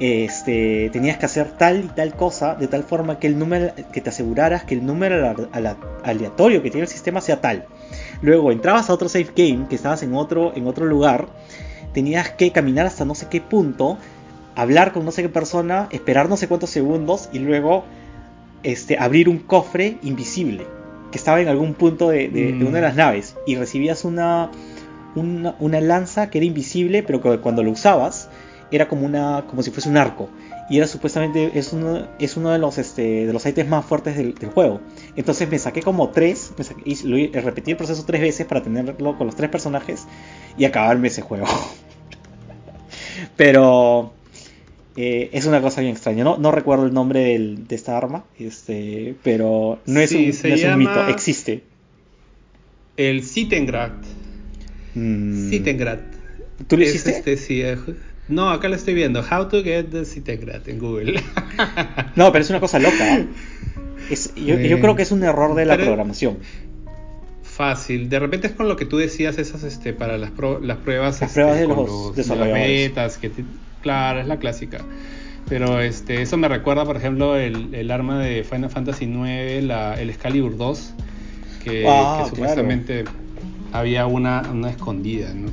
Este, 0.00 0.90
tenías 0.92 1.18
que 1.18 1.26
hacer 1.26 1.56
tal 1.56 1.84
y 1.84 1.88
tal 1.88 2.16
cosa 2.16 2.56
de 2.56 2.66
tal 2.66 2.82
forma 2.82 3.20
que 3.20 3.28
el 3.28 3.38
número 3.38 3.72
que 3.92 4.00
te 4.00 4.08
aseguraras 4.10 4.64
que 4.64 4.74
el 4.74 4.84
número 4.84 5.48
aleatorio 6.02 6.60
que 6.60 6.70
tiene 6.70 6.86
el 6.86 6.88
sistema 6.88 7.20
sea 7.20 7.40
tal. 7.40 7.66
Luego 8.20 8.50
entrabas 8.50 8.90
a 8.90 8.94
otro 8.94 9.08
save 9.08 9.30
game 9.36 9.66
que 9.68 9.76
estabas 9.76 10.02
en 10.02 10.14
otro 10.14 10.52
en 10.56 10.66
otro 10.66 10.86
lugar, 10.86 11.28
tenías 11.92 12.30
que 12.30 12.52
caminar 12.52 12.86
hasta 12.86 13.04
no 13.04 13.14
sé 13.14 13.26
qué 13.28 13.40
punto, 13.40 13.98
hablar 14.54 14.92
con 14.92 15.04
no 15.04 15.10
sé 15.10 15.22
qué 15.22 15.28
persona, 15.28 15.88
esperar 15.92 16.28
no 16.28 16.36
sé 16.36 16.48
cuántos 16.48 16.70
segundos 16.70 17.28
y 17.32 17.38
luego 17.38 17.84
este, 18.62 18.98
abrir 18.98 19.28
un 19.28 19.38
cofre 19.38 19.98
invisible 20.02 20.66
que 21.10 21.18
estaba 21.18 21.40
en 21.40 21.48
algún 21.48 21.74
punto 21.74 22.08
de, 22.08 22.28
de- 22.28 22.52
de 22.52 22.64
una 22.64 22.76
de 22.76 22.82
las 22.82 22.96
naves 22.96 23.36
y 23.46 23.56
recibías 23.56 24.04
una, 24.04 24.50
una, 25.14 25.54
una 25.60 25.80
lanza 25.80 26.30
que 26.30 26.38
era 26.38 26.46
invisible, 26.46 27.02
pero 27.02 27.20
que 27.20 27.38
cuando 27.38 27.62
lo 27.62 27.70
usabas 27.70 28.28
era 28.70 28.88
como 28.88 29.04
una 29.04 29.44
como 29.48 29.62
si 29.62 29.70
fuese 29.70 29.88
un 29.90 29.98
arco 29.98 30.30
y 30.72 30.78
era 30.78 30.86
supuestamente 30.86 31.50
es 31.58 31.72
uno 31.74 32.08
es 32.18 32.36
uno 32.38 32.50
de 32.50 32.58
los 32.58 32.78
este 32.78 33.26
de 33.26 33.32
los 33.32 33.44
ítems 33.46 33.68
más 33.68 33.84
fuertes 33.84 34.16
del, 34.16 34.34
del 34.34 34.48
juego 34.50 34.80
entonces 35.16 35.48
me 35.50 35.58
saqué 35.58 35.82
como 35.82 36.08
tres 36.10 36.52
me 36.56 36.64
saqué- 36.64 36.82
y 36.86 37.06
lo, 37.06 37.18
hi- 37.18 37.28
repetí 37.28 37.72
el 37.72 37.76
proceso 37.76 38.04
tres 38.06 38.20
veces 38.22 38.46
para 38.46 38.62
tenerlo 38.62 39.18
con 39.18 39.26
los 39.26 39.36
tres 39.36 39.50
personajes 39.50 40.06
y 40.56 40.64
acabarme 40.64 41.08
ese 41.08 41.20
juego 41.22 41.46
pero 43.36 44.12
eh, 44.96 45.30
es 45.32 45.46
una 45.46 45.60
cosa 45.60 45.80
bien 45.80 45.92
extraña 45.92 46.24
no, 46.24 46.36
no 46.38 46.50
recuerdo 46.52 46.86
el 46.86 46.94
nombre 46.94 47.20
del- 47.20 47.66
de 47.68 47.74
esta 47.76 47.96
arma 47.96 48.24
este 48.38 49.14
pero 49.22 49.78
no 49.86 50.00
es, 50.00 50.10
Sí, 50.10 50.16
un, 50.16 50.22
no 50.50 50.54
es 50.54 50.64
un 50.64 50.78
mito 50.78 51.06
existe 51.08 51.62
El 52.96 53.22
Sittengrad. 53.24 53.92
Mm. 54.94 55.50
¿tú 56.68 56.76
lo 56.76 56.82
Es 56.84 56.90
hiciste? 56.90 57.10
este, 57.10 57.36
sí, 57.38 57.62
eh, 57.62 57.76
no, 58.28 58.50
acá 58.50 58.68
lo 58.68 58.76
estoy 58.76 58.94
viendo. 58.94 59.20
How 59.20 59.48
to 59.48 59.62
get 59.62 59.86
the 59.90 60.04
Sittengrad 60.04 60.68
en 60.68 60.78
Google. 60.78 61.20
no 62.16 62.32
pero 62.32 62.42
es 62.42 62.50
una 62.50 62.60
cosa 62.60 62.78
loca 62.78 63.18
¿eh? 63.18 63.26
Es- 64.10 64.34
yo, 64.34 64.56
yo 64.58 64.76
Sí. 64.76 64.80
creo 64.80 64.96
que 64.96 65.02
es 65.02 65.12
un 65.12 65.22
error 65.22 65.54
de 65.54 65.64
la 65.66 65.76
programación 65.76 66.38
Fácil. 67.42 68.08
De 68.08 68.18
repente 68.18 68.46
es 68.46 68.54
con 68.54 68.66
lo 68.68 68.76
que 68.76 68.86
tú 68.86 68.96
decías, 68.96 69.36
esas 69.38 69.62
este, 69.62 69.92
para 69.92 70.16
las, 70.16 70.30
pro- 70.30 70.58
las 70.60 70.78
pruebas. 70.78 71.20
Las 71.20 71.30
este, 71.30 71.40
pruebas 71.42 71.60
de 71.60 71.66
con 71.66 71.76
los 71.86 72.16
de 72.16 72.36
las 72.36 72.52
betas, 72.52 73.18
que 73.18 73.28
te- 73.28 73.44
claro, 73.82 74.20
es 74.20 74.26
la 74.26 74.38
clásica. 74.38 74.78
Pero 75.48 75.80
este, 75.80 76.22
eso 76.22 76.38
me 76.38 76.48
recuerda, 76.48 76.86
por 76.86 76.96
ejemplo, 76.96 77.36
el, 77.36 77.74
el 77.74 77.90
arma 77.90 78.18
de 78.20 78.42
Final 78.42 78.70
Fantasy 78.70 79.04
IX, 79.04 79.64
la, 79.64 80.00
el 80.00 80.08
Excalibur 80.08 80.56
2, 80.56 80.94
que, 81.62 81.84
Ah, 81.86 82.22
que 82.24 82.30
supuestamente 82.30 83.04
había 83.72 84.06
una, 84.06 84.42
una 84.50 84.70
escondida, 84.70 85.34
¿no? 85.34 85.50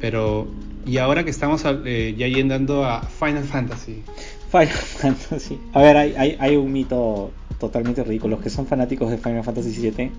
Pero, 0.00 0.48
y 0.88 0.98
ahora 0.98 1.24
que 1.24 1.30
estamos 1.30 1.62
eh, 1.84 2.14
ya 2.16 2.26
yendo 2.26 2.84
a 2.84 3.02
Final 3.02 3.44
Fantasy. 3.44 4.02
Final 4.50 4.68
Fantasy. 4.68 5.58
A 5.74 5.82
ver, 5.82 5.96
hay, 5.96 6.14
hay, 6.16 6.36
hay 6.40 6.56
un 6.56 6.72
mito 6.72 7.30
totalmente 7.58 8.02
ridículo. 8.02 8.36
Los 8.36 8.44
que 8.44 8.50
son 8.50 8.66
fanáticos 8.66 9.10
de 9.10 9.18
Final 9.18 9.44
Fantasy 9.44 9.90
VII 9.90 10.10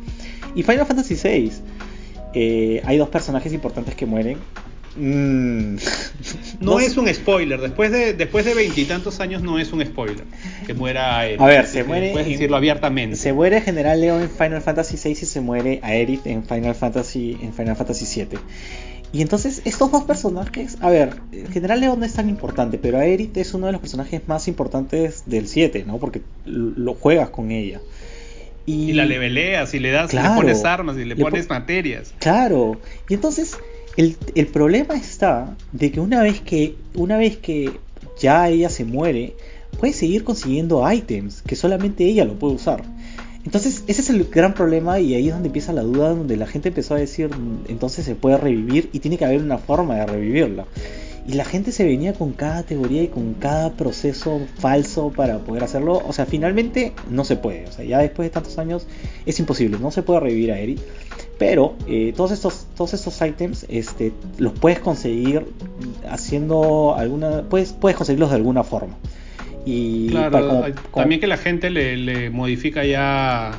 y 0.56 0.64
Final 0.64 0.86
Fantasy 0.86 1.16
VI. 1.16 1.52
eh, 2.34 2.82
hay 2.86 2.98
dos 2.98 3.10
personajes 3.10 3.52
importantes 3.54 3.96
que 3.96 4.06
mueren. 4.06 4.38
Mm. 4.96 5.78
No, 6.60 6.78
sé. 6.78 6.88
es 6.88 6.98
un 6.98 7.08
spoiler, 7.08 7.62
después 7.62 7.90
de 7.90 8.14
después 8.14 8.44
de 8.44 8.54
veintitantos 8.54 9.22
años 9.22 9.42
no 9.42 9.60
es 9.60 9.72
un 9.72 9.86
spoiler 9.86 10.26
que 10.68 10.74
muera 10.74 11.20
Aerith. 11.20 11.40
A 11.40 11.46
ver, 11.46 11.66
se 11.66 11.86
muere 11.86 12.12
Puedes 12.12 12.28
decirlo 12.28 12.58
abiertamente. 12.58 13.16
Se 13.16 13.32
muere 13.32 13.62
General 13.62 14.00
Leon 14.00 14.24
en 14.24 14.30
Final 14.30 14.62
Fantasy 14.62 14.98
VI 15.02 15.12
y 15.12 15.16
se 15.16 15.40
muere 15.40 15.80
Aerith 15.84 16.28
en 16.28 16.44
Final 16.44 16.76
Fantasy 16.76 17.38
en 17.42 17.54
Final 17.54 17.78
Fantasy 17.78 18.06
VII. 18.14 18.40
Y 19.12 19.22
entonces 19.24 19.62
estos 19.66 19.92
dos 19.92 20.04
personajes, 20.04 20.78
a 20.82 20.90
ver, 20.90 21.16
General 21.52 21.80
Leon 21.80 22.00
no 22.00 22.06
es 22.06 22.14
tan 22.14 22.30
importante, 22.30 22.78
pero 22.78 23.00
Aerith 23.00 23.36
es 23.38 23.54
uno 23.56 23.66
de 23.66 23.72
los 23.72 23.82
personajes 23.82 24.22
más 24.28 24.48
importantes 24.48 25.24
del 25.26 25.48
7, 25.48 25.84
¿no? 25.88 25.98
Porque 25.98 26.22
lo 26.46 26.94
juegas 26.94 27.30
con 27.30 27.50
ella. 27.52 27.82
Y 28.68 28.94
la 28.94 29.06
leveleas 29.06 29.74
y 29.74 29.80
le 29.80 29.90
das, 29.90 30.12
Claro. 30.12 30.36
le 30.36 30.42
pones 30.42 30.64
armas 30.64 30.96
y 30.98 31.00
le, 31.00 31.16
Le 31.16 31.16
pones 31.16 31.48
pon- 31.48 31.58
materias. 31.58 32.14
Claro. 32.20 32.80
Y 33.10 33.16
entonces 33.16 33.58
el, 33.98 34.16
el 34.36 34.46
problema 34.46 34.96
está 34.96 35.56
de 35.72 35.92
que 35.92 36.00
una 36.00 36.22
vez 36.22 36.40
que 36.42 36.76
una 36.94 37.18
vez 37.18 37.38
que 37.38 37.72
ya 38.22 38.48
ella 38.48 38.70
se 38.70 38.86
muere, 38.86 39.34
puede 39.80 39.94
seguir 39.94 40.24
consiguiendo 40.24 40.84
ítems 40.92 41.42
que 41.42 41.56
solamente 41.56 42.06
ella 42.06 42.26
lo 42.26 42.34
puede 42.38 42.54
usar. 42.56 42.84
Entonces 43.46 43.84
ese 43.88 44.02
es 44.02 44.10
el 44.10 44.26
gran 44.26 44.54
problema 44.54 45.00
y 45.00 45.16
ahí 45.16 45.28
es 45.28 45.34
donde 45.34 45.48
empieza 45.48 45.74
la 45.74 45.82
duda, 45.82 46.10
donde 46.10 46.36
la 46.36 46.46
gente 46.46 46.70
empezó 46.70 46.96
a 46.96 46.98
decir, 46.98 47.30
"Mm, 47.30 47.66
entonces 47.70 48.06
se 48.06 48.16
puede 48.16 48.38
revivir 48.38 48.90
y 48.92 49.00
tiene 49.00 49.18
que 49.18 49.26
haber 49.26 49.42
una 49.42 49.58
forma 49.58 49.96
de 49.96 50.06
revivirla. 50.06 50.66
Y 51.28 51.34
la 51.34 51.46
gente 51.46 51.72
se 51.72 51.86
venía 51.86 52.14
con 52.14 52.34
cada 52.34 52.64
teoría 52.64 53.04
y 53.04 53.08
con 53.08 53.36
cada 53.36 53.74
proceso 53.74 54.42
falso 54.58 55.14
para 55.16 55.38
poder 55.38 55.64
hacerlo. 55.64 56.02
O 56.08 56.12
sea, 56.12 56.26
finalmente 56.26 56.94
no 57.12 57.24
se 57.24 57.36
puede. 57.36 57.68
O 57.68 57.72
sea, 57.72 57.86
ya 57.86 58.00
después 58.00 58.26
de 58.26 58.32
tantos 58.32 58.58
años 58.58 58.88
es 59.28 59.40
imposible. 59.40 59.78
No 59.80 59.92
se 59.92 60.02
puede 60.02 60.22
revivir 60.22 60.52
a 60.52 60.60
Eri. 60.60 60.80
Pero 61.38 61.76
eh, 61.88 62.14
todos 62.16 62.32
estos 62.32 62.66
todos 62.76 62.96
estos 62.96 63.22
ítems 63.22 63.66
este, 63.70 64.12
los 64.40 64.54
puedes 64.54 64.80
conseguir 64.80 65.46
haciendo 66.10 66.96
alguna 66.96 67.44
puedes 67.44 67.74
puedes 67.74 67.96
conseguirlos 67.96 68.32
de 68.32 68.38
alguna 68.38 68.64
forma. 68.64 68.96
Y 69.72 70.08
Claro, 70.10 70.32
para 70.32 70.48
como- 70.48 70.64
hay- 70.64 70.74
como- 70.74 70.96
también 70.96 71.22
que 71.22 71.28
la 71.28 71.38
gente 71.38 71.70
le, 71.70 71.96
le 71.98 72.30
modifica 72.30 72.84
ya 72.86 73.52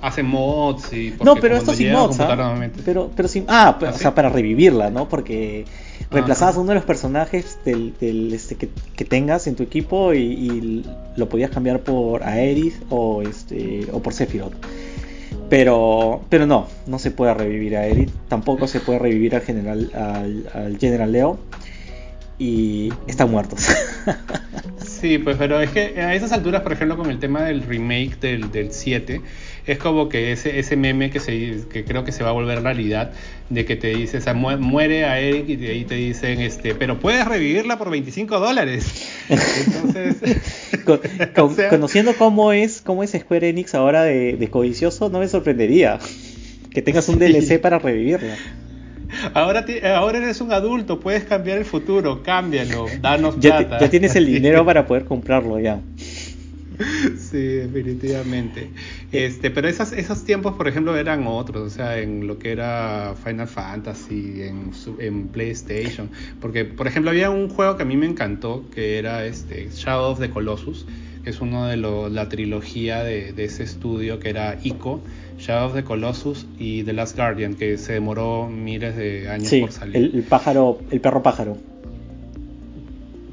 hace 0.00 0.24
mods 0.24 0.92
y 0.92 1.14
no 1.24 1.36
pero 1.36 1.56
esto 1.56 1.72
sin 1.72 1.92
mods 1.92 2.18
¿ah? 2.18 2.58
pero 2.84 3.12
pero 3.14 3.28
sin 3.28 3.44
ah, 3.46 3.78
¿Ah 3.80 3.90
o 3.94 3.96
sea 3.96 4.12
para 4.16 4.30
revivirla 4.30 4.90
no 4.90 5.08
porque 5.08 5.64
reemplazabas 6.10 6.56
uno 6.56 6.70
de 6.70 6.74
los 6.74 6.84
personajes 6.84 7.58
del, 7.64 8.32
este 8.32 8.56
que, 8.56 9.04
tengas 9.04 9.46
en 9.46 9.54
tu 9.54 9.62
equipo 9.62 10.12
y, 10.14 10.84
lo 11.16 11.28
podías 11.28 11.50
cambiar 11.50 11.80
por 11.80 12.22
Aerith 12.22 12.74
o 12.90 13.22
este 13.22 13.86
o 13.92 14.00
por 14.00 14.12
Sephiroth. 14.14 14.54
Pero 15.48 16.22
pero 16.30 16.46
no 16.46 16.66
no 16.86 16.98
se 16.98 17.10
puede 17.10 17.34
revivir 17.34 17.76
a 17.76 17.80
Aerith 17.82 18.10
tampoco 18.28 18.66
se 18.66 18.80
puede 18.80 18.98
revivir 18.98 19.34
al 19.34 19.42
general 19.42 19.90
al 19.94 20.78
general 20.78 21.12
Leo 21.12 21.38
y 22.38 22.92
están 23.06 23.30
muertos 23.30 23.68
Sí, 25.02 25.18
pues 25.18 25.36
pero 25.36 25.60
es 25.60 25.70
que 25.70 26.00
a 26.00 26.14
esas 26.14 26.30
alturas, 26.30 26.62
por 26.62 26.72
ejemplo, 26.72 26.96
con 26.96 27.10
el 27.10 27.18
tema 27.18 27.42
del 27.42 27.64
remake 27.64 28.20
del, 28.20 28.52
del 28.52 28.70
7, 28.70 29.20
es 29.66 29.78
como 29.78 30.08
que 30.08 30.30
ese, 30.30 30.60
ese 30.60 30.76
meme 30.76 31.10
que, 31.10 31.18
se, 31.18 31.64
que 31.72 31.84
creo 31.84 32.04
que 32.04 32.12
se 32.12 32.22
va 32.22 32.30
a 32.30 32.32
volver 32.32 32.62
realidad, 32.62 33.10
de 33.50 33.64
que 33.64 33.74
te 33.74 33.88
dice, 33.88 34.18
o 34.18 34.20
sea, 34.20 34.32
muere 34.32 35.04
a 35.04 35.18
Eric 35.18 35.48
y 35.48 35.56
de 35.56 35.72
ahí 35.72 35.84
te 35.84 35.96
dicen, 35.96 36.40
este, 36.40 36.76
pero 36.76 37.00
puedes 37.00 37.26
revivirla 37.26 37.78
por 37.78 37.90
25 37.90 38.38
dólares. 38.38 39.08
Entonces, 39.28 40.18
conociendo 41.68 42.14
cómo 42.16 42.52
es, 42.52 42.80
cómo 42.80 43.02
es 43.02 43.10
Square 43.10 43.48
Enix 43.48 43.74
ahora 43.74 44.04
de, 44.04 44.36
de 44.36 44.50
codicioso, 44.50 45.08
no 45.08 45.18
me 45.18 45.26
sorprendería 45.26 45.98
que 46.70 46.80
tengas 46.80 47.08
un 47.08 47.18
DLC 47.18 47.60
para 47.60 47.80
revivirla. 47.80 48.36
Ahora, 49.34 49.64
ahora 49.96 50.18
eres 50.18 50.40
un 50.40 50.52
adulto, 50.52 51.00
puedes 51.00 51.24
cambiar 51.24 51.58
el 51.58 51.64
futuro, 51.64 52.22
cámbialo, 52.22 52.86
danos 53.00 53.36
plata. 53.36 53.78
Ya 53.80 53.90
tienes 53.90 54.16
el 54.16 54.26
dinero 54.32 54.64
para 54.64 54.86
poder 54.86 55.04
comprarlo 55.04 55.58
ya. 55.58 55.80
Sí, 57.18 57.38
definitivamente. 57.38 58.70
Este, 59.10 59.50
pero 59.50 59.68
esas, 59.68 59.92
esos 59.92 60.24
tiempos, 60.24 60.54
por 60.54 60.68
ejemplo, 60.68 60.96
eran 60.96 61.26
otros, 61.26 61.62
o 61.62 61.70
sea, 61.70 61.98
en 61.98 62.26
lo 62.26 62.38
que 62.38 62.52
era 62.52 63.14
Final 63.22 63.48
Fantasy, 63.48 64.42
en, 64.42 64.70
en 64.98 65.28
PlayStation. 65.28 66.10
Porque, 66.40 66.64
por 66.64 66.86
ejemplo, 66.86 67.10
había 67.10 67.30
un 67.30 67.48
juego 67.48 67.76
que 67.76 67.82
a 67.82 67.86
mí 67.86 67.96
me 67.96 68.06
encantó, 68.06 68.64
que 68.74 68.98
era 68.98 69.24
este 69.26 69.68
Shadow 69.70 70.12
of 70.12 70.20
the 70.20 70.30
Colossus, 70.30 70.86
que 71.24 71.30
es 71.30 71.40
uno 71.40 71.66
de 71.66 71.76
los, 71.76 72.10
la 72.10 72.28
trilogía 72.28 73.04
de, 73.04 73.32
de 73.32 73.44
ese 73.44 73.62
estudio 73.62 74.18
que 74.18 74.30
era 74.30 74.58
ICO 74.62 75.02
Shadow 75.42 75.66
of 75.66 75.74
the 75.74 75.82
Colossus 75.82 76.46
y 76.56 76.84
The 76.84 76.92
Last 76.92 77.16
Guardian, 77.16 77.54
que 77.54 77.76
se 77.76 77.94
demoró 77.94 78.48
miles 78.48 78.96
de 78.96 79.28
años 79.28 79.52
por 79.60 79.72
salir. 79.72 79.96
El, 79.96 80.14
el 80.14 80.22
pájaro, 80.22 80.78
el 80.90 81.00
perro 81.00 81.22
pájaro. 81.22 81.58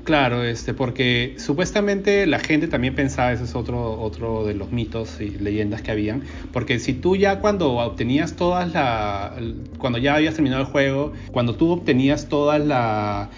Claro, 0.10 0.44
este, 0.44 0.74
porque 0.74 1.36
supuestamente 1.38 2.26
la 2.26 2.40
gente 2.40 2.68
también 2.68 2.96
pensaba, 2.96 3.32
ese 3.32 3.44
es 3.44 3.54
otro, 3.54 4.02
otro 4.02 4.44
de 4.44 4.56
los 4.56 4.72
mitos 4.72 5.22
y 5.22 5.30
leyendas 5.30 5.84
que 5.84 5.92
habían, 5.92 6.24
porque 6.52 6.80
si 6.80 6.94
tú 6.94 7.16
ya 7.16 7.40
cuando 7.40 7.74
obtenías 7.74 8.36
todas 8.36 8.74
la, 8.74 9.36
cuando 9.78 10.00
ya 10.00 10.16
habías 10.16 10.34
terminado 10.34 10.64
el 10.64 10.68
juego, 10.68 11.14
cuando 11.32 11.54
tú 11.54 11.70
obtenías 11.70 12.28
todas 12.28 12.60
la 12.60 13.30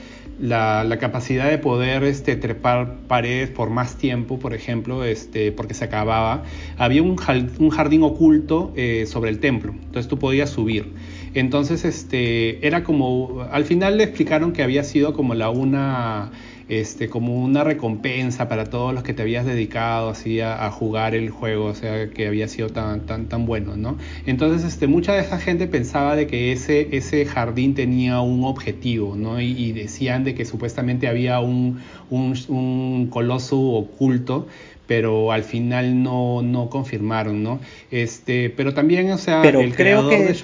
la, 0.41 0.97
capacidad 0.99 1.49
de 1.49 1.57
poder 1.57 2.03
este, 2.03 2.35
trepar 2.35 2.97
paredes 3.07 3.49
por 3.49 3.69
más 3.69 3.97
tiempo, 3.97 4.39
por 4.39 4.53
ejemplo, 4.53 5.03
este, 5.03 5.51
porque 5.51 5.73
se 5.73 5.85
acababa. 5.85 6.43
Había 6.77 7.03
un, 7.03 7.15
jardín 7.15 8.03
oculto 8.03 8.73
eh, 8.75 9.05
sobre 9.07 9.29
el 9.29 9.39
templo, 9.39 9.73
entonces 9.73 10.07
tú 10.07 10.17
podías 10.17 10.49
subir. 10.49 10.93
Entonces, 11.33 11.85
este, 11.85 12.65
era 12.65 12.83
como, 12.83 13.45
al 13.51 13.63
final 13.65 13.97
le 13.97 14.03
explicaron 14.03 14.51
que 14.51 14.63
había 14.63 14.83
sido 14.83 15.13
como 15.13 15.35
la 15.35 15.49
una 15.49 16.31
este, 16.69 17.09
como 17.09 17.43
una 17.43 17.63
recompensa 17.63 18.47
para 18.47 18.65
todos 18.65 18.93
los 18.93 19.03
que 19.03 19.13
te 19.13 19.21
habías 19.21 19.45
dedicado 19.45 20.09
así 20.09 20.39
a, 20.41 20.69
jugar 20.71 21.15
el 21.15 21.29
juego, 21.29 21.65
o 21.65 21.75
sea, 21.75 22.09
que 22.09 22.27
había 22.27 22.47
sido 22.47 22.69
tan, 22.69 23.05
tan, 23.05 23.27
tan 23.27 23.45
bueno, 23.45 23.75
¿no? 23.75 23.97
Entonces, 24.25 24.65
este, 24.65 24.87
mucha 24.87 25.13
de 25.13 25.21
esa 25.21 25.37
gente 25.37 25.67
pensaba 25.67 26.15
de 26.15 26.27
que 26.27 26.51
ese, 26.51 26.95
ese 26.95 27.25
jardín 27.25 27.73
tenía 27.73 28.21
un 28.21 28.43
objetivo, 28.43 29.15
¿no? 29.15 29.39
Y, 29.41 29.71
decían 29.71 30.23
de 30.23 30.35
que 30.35 30.45
supuestamente 30.45 31.07
había 31.07 31.39
un, 31.39 31.79
un, 32.09 33.07
coloso 33.09 33.59
oculto 33.59 34.47
pero 34.87 35.31
al 35.31 35.43
final 35.43 36.03
no, 36.03 36.41
no 36.41 36.69
confirmaron, 36.69 37.43
¿no? 37.43 37.61
Este, 37.91 38.49
pero 38.49 38.73
también, 38.73 39.09
o 39.11 39.17
sea, 39.17 39.41
pero 39.41 39.61
creo 39.73 40.09
que, 40.09 40.35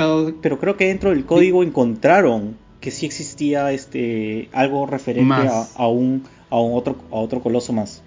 Pero 0.42 0.58
creo 0.58 0.78
que 0.78 0.88
dentro 0.88 1.10
del 1.10 1.26
código 1.26 1.64
encontraron 1.64 2.56
que 2.88 2.92
sí 2.92 3.06
existía 3.06 3.74
este 3.74 4.48
algo 4.54 4.86
referente 4.86 5.34
a, 5.76 5.88
un 5.90 6.24
a 6.50 6.58
un 6.58 6.78
otro 6.78 6.96
a 7.12 7.16
otro 7.16 7.42
coloso 7.42 7.74
más. 7.74 8.02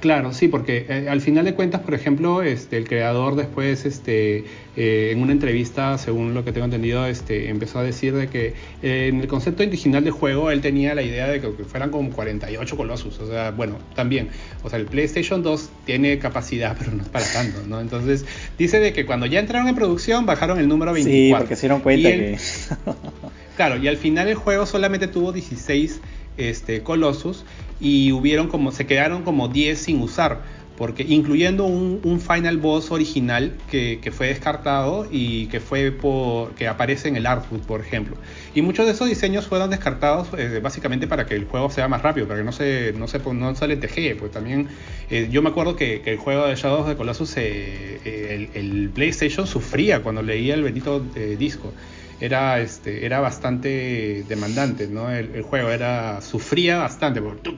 Claro, 0.00 0.32
sí, 0.32 0.48
porque 0.48 0.86
eh, 0.88 1.08
al 1.10 1.20
final 1.20 1.44
de 1.44 1.54
cuentas, 1.54 1.82
por 1.82 1.92
ejemplo, 1.92 2.42
este, 2.42 2.78
el 2.78 2.88
creador 2.88 3.36
después, 3.36 3.84
este, 3.84 4.44
eh, 4.76 5.10
en 5.12 5.20
una 5.20 5.32
entrevista, 5.32 5.98
según 5.98 6.32
lo 6.32 6.42
que 6.42 6.52
tengo 6.52 6.64
entendido, 6.64 7.04
este, 7.04 7.50
empezó 7.50 7.80
a 7.80 7.82
decir 7.82 8.14
de 8.14 8.28
que 8.28 8.54
eh, 8.82 9.08
en 9.08 9.20
el 9.20 9.28
concepto 9.28 9.62
original 9.62 10.02
del 10.02 10.14
juego 10.14 10.50
él 10.50 10.62
tenía 10.62 10.94
la 10.94 11.02
idea 11.02 11.28
de 11.28 11.40
que, 11.40 11.48
fueran 11.64 11.90
como 11.90 12.10
48 12.10 12.76
colosos. 12.76 13.18
O 13.20 13.26
sea, 13.26 13.50
bueno, 13.50 13.76
también, 13.94 14.28
o 14.62 14.70
sea, 14.70 14.78
el 14.78 14.86
PlayStation 14.86 15.42
2 15.42 15.68
tiene 15.84 16.18
capacidad, 16.18 16.76
pero 16.78 16.92
no 16.92 17.02
es 17.02 17.08
para 17.08 17.26
tanto, 17.30 17.60
¿no? 17.68 17.80
Entonces, 17.80 18.24
dice 18.58 18.80
de 18.80 18.94
que 18.94 19.04
cuando 19.04 19.26
ya 19.26 19.38
entraron 19.38 19.68
en 19.68 19.74
producción 19.74 20.24
bajaron 20.24 20.58
el 20.58 20.66
número 20.66 20.94
24. 20.94 21.12
Sí, 21.12 21.34
porque 21.38 21.56
se 21.56 21.62
dieron 21.62 21.80
cuenta 21.80 22.08
que... 22.08 22.38
claro, 23.60 23.76
y 23.76 23.88
al 23.88 23.98
final 23.98 24.26
el 24.26 24.36
juego 24.36 24.64
solamente 24.64 25.06
tuvo 25.06 25.32
16 25.32 26.00
este, 26.38 26.82
Colossus 26.82 27.44
y 27.78 28.10
hubieron 28.10 28.48
como, 28.48 28.72
se 28.72 28.86
quedaron 28.86 29.22
como 29.22 29.48
10 29.48 29.78
sin 29.78 30.00
usar, 30.00 30.40
porque 30.78 31.04
incluyendo 31.06 31.66
un, 31.66 32.20
final 32.22 32.56
boss 32.56 32.90
original 32.90 33.54
que, 33.70 34.00
fue 34.16 34.28
descartado 34.28 35.06
y 35.10 35.44
que 35.48 35.60
fue 35.60 35.92
por, 35.92 36.54
que 36.54 36.68
aparece 36.68 37.08
en 37.08 37.16
el 37.16 37.26
artbook, 37.26 37.60
por 37.66 37.82
ejemplo. 37.82 38.16
Y 38.54 38.62
muchos 38.62 38.86
de 38.86 38.92
esos 38.92 39.06
diseños 39.06 39.46
fueron 39.46 39.68
descartados 39.68 40.28
eh, 40.38 40.60
básicamente 40.62 41.06
para 41.06 41.26
que 41.26 41.34
el 41.34 41.44
juego 41.44 41.68
sea 41.68 41.86
más 41.86 42.00
rápido, 42.00 42.26
para 42.26 42.38
que 42.38 42.46
no 42.46 42.52
se, 42.52 42.94
no 42.96 43.08
se, 43.08 43.18
no 43.18 43.54
se 43.54 44.14
pues 44.18 44.32
también 44.32 44.68
eh, 45.10 45.28
yo 45.30 45.42
me 45.42 45.50
acuerdo 45.50 45.76
que, 45.76 46.00
el 46.06 46.16
juego 46.16 46.46
de 46.46 46.54
Shadows 46.54 46.88
de 46.88 46.96
Colossus, 46.96 47.36
eh, 47.36 48.48
el, 48.54 48.88
PlayStation 48.94 49.46
sufría 49.46 50.02
cuando 50.02 50.22
leía 50.22 50.54
el 50.54 50.62
bendito 50.62 51.04
disco 51.38 51.74
era, 52.20 52.60
este, 52.60 53.06
era 53.06 53.20
bastante 53.20 54.24
demandante, 54.28 54.86
¿no? 54.86 55.10
El, 55.10 55.42
juego 55.42 55.70
era, 55.70 56.20
sufría 56.20 56.78
bastante, 56.78 57.22
porque 57.22 57.50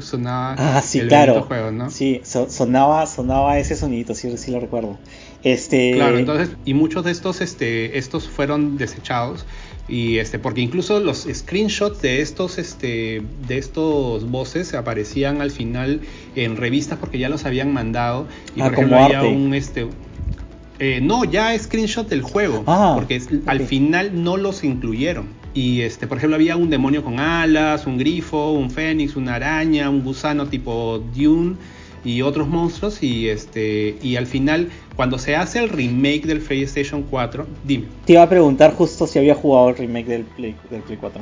sonaba 0.00 0.54
ah, 0.58 0.82
sí, 0.82 1.00
claro. 1.00 1.42
juego, 1.42 1.70
¿no? 1.70 1.90
Sí, 1.90 2.20
sonaba, 2.24 3.06
sonaba 3.06 3.58
ese 3.58 3.74
sonidito, 3.74 4.14
sí, 4.14 4.36
sí 4.36 4.50
lo 4.50 4.60
recuerdo. 4.60 4.98
Este... 5.42 5.92
Claro, 5.94 6.18
entonces, 6.18 6.50
y 6.64 6.74
muchos 6.74 7.04
de 7.04 7.10
estos, 7.10 7.40
este, 7.40 7.98
estos 7.98 8.28
fueron 8.28 8.76
desechados, 8.76 9.46
y 9.88 10.18
este, 10.18 10.38
porque 10.38 10.60
incluso 10.62 11.00
los 11.00 11.26
screenshots 11.30 12.00
de 12.00 12.22
estos, 12.22 12.58
este, 12.58 13.22
de 13.46 13.58
estos 13.58 14.30
voces 14.30 14.72
aparecían 14.74 15.42
al 15.42 15.50
final 15.50 16.00
en 16.34 16.56
revistas 16.56 16.98
porque 16.98 17.18
ya 17.18 17.28
los 17.28 17.44
habían 17.44 17.72
mandado, 17.72 18.26
y 18.56 18.60
ah, 18.60 18.64
por 18.64 18.72
ejemplo 18.74 18.98
había 18.98 19.22
un, 19.22 19.54
este, 19.54 19.86
eh, 20.78 21.00
no, 21.00 21.24
ya 21.24 21.56
screenshot 21.58 22.08
del 22.08 22.22
juego, 22.22 22.64
ah, 22.66 22.92
porque 22.96 23.20
al 23.46 23.60
final 23.60 24.22
no 24.22 24.36
los 24.36 24.64
incluyeron. 24.64 25.28
Y 25.54 25.82
este, 25.82 26.08
por 26.08 26.18
ejemplo, 26.18 26.34
había 26.34 26.56
un 26.56 26.68
demonio 26.68 27.04
con 27.04 27.20
alas, 27.20 27.86
un 27.86 27.96
grifo, 27.96 28.52
un 28.52 28.70
fénix, 28.70 29.14
una 29.14 29.36
araña, 29.36 29.88
un 29.88 30.02
gusano 30.02 30.46
tipo 30.46 31.00
Dune 31.14 31.56
y 32.04 32.22
otros 32.22 32.48
monstruos 32.48 33.02
y 33.02 33.28
este 33.28 33.96
y 34.02 34.16
al 34.16 34.26
final 34.26 34.68
cuando 34.94 35.18
se 35.18 35.36
hace 35.36 35.60
el 35.60 35.70
remake 35.70 36.26
del 36.26 36.40
PlayStation 36.40 37.02
4, 37.02 37.46
dime. 37.64 37.86
Te 38.04 38.14
iba 38.14 38.22
a 38.22 38.28
preguntar 38.28 38.74
justo 38.74 39.06
si 39.06 39.18
había 39.18 39.34
jugado 39.34 39.70
el 39.70 39.76
remake 39.76 40.06
del 40.06 40.24
Play, 40.24 40.54
del 40.70 40.82
Play 40.82 40.98
4. 41.00 41.20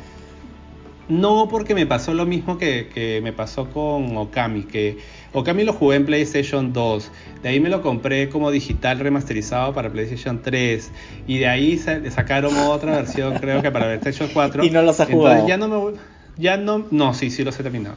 No, 1.08 1.48
porque 1.50 1.74
me 1.74 1.84
pasó 1.84 2.14
lo 2.14 2.26
mismo 2.26 2.58
que, 2.58 3.20
me 3.22 3.32
pasó 3.32 3.68
con 3.70 4.16
Okami, 4.16 4.62
que 4.62 4.98
Okami 5.32 5.64
lo 5.64 5.72
jugué 5.72 5.96
en 5.96 6.06
PlayStation 6.06 6.72
2, 6.72 7.10
de 7.42 7.48
ahí 7.48 7.61
me 7.61 7.68
lo 7.68 7.83
compré 7.83 8.28
como 8.28 8.50
digital 8.50 8.98
remasterizado 9.00 9.74
para 9.74 9.90
PlayStation 9.90 10.42
3, 10.42 10.90
y 11.26 11.38
de 11.38 11.48
ahí 11.48 11.78
sacaron 11.78 12.57
otra 12.57 12.96
versión, 12.96 13.35
creo 13.38 13.62
que 13.62 13.70
para 13.70 13.87
PlayStation 13.87 14.31
4. 14.33 14.64
Y 14.64 14.70
no 14.70 14.83
los 14.83 15.00
has 15.00 15.09
jugado. 15.09 15.46
ya 15.46 15.57
no 15.57 15.68
me 15.68 15.98
ya 16.38 16.57
no, 16.57 16.87
no, 16.90 17.12
sí, 17.12 17.31
sí 17.31 17.44
los 17.44 17.59
he 17.61 17.62
terminado. 17.62 17.96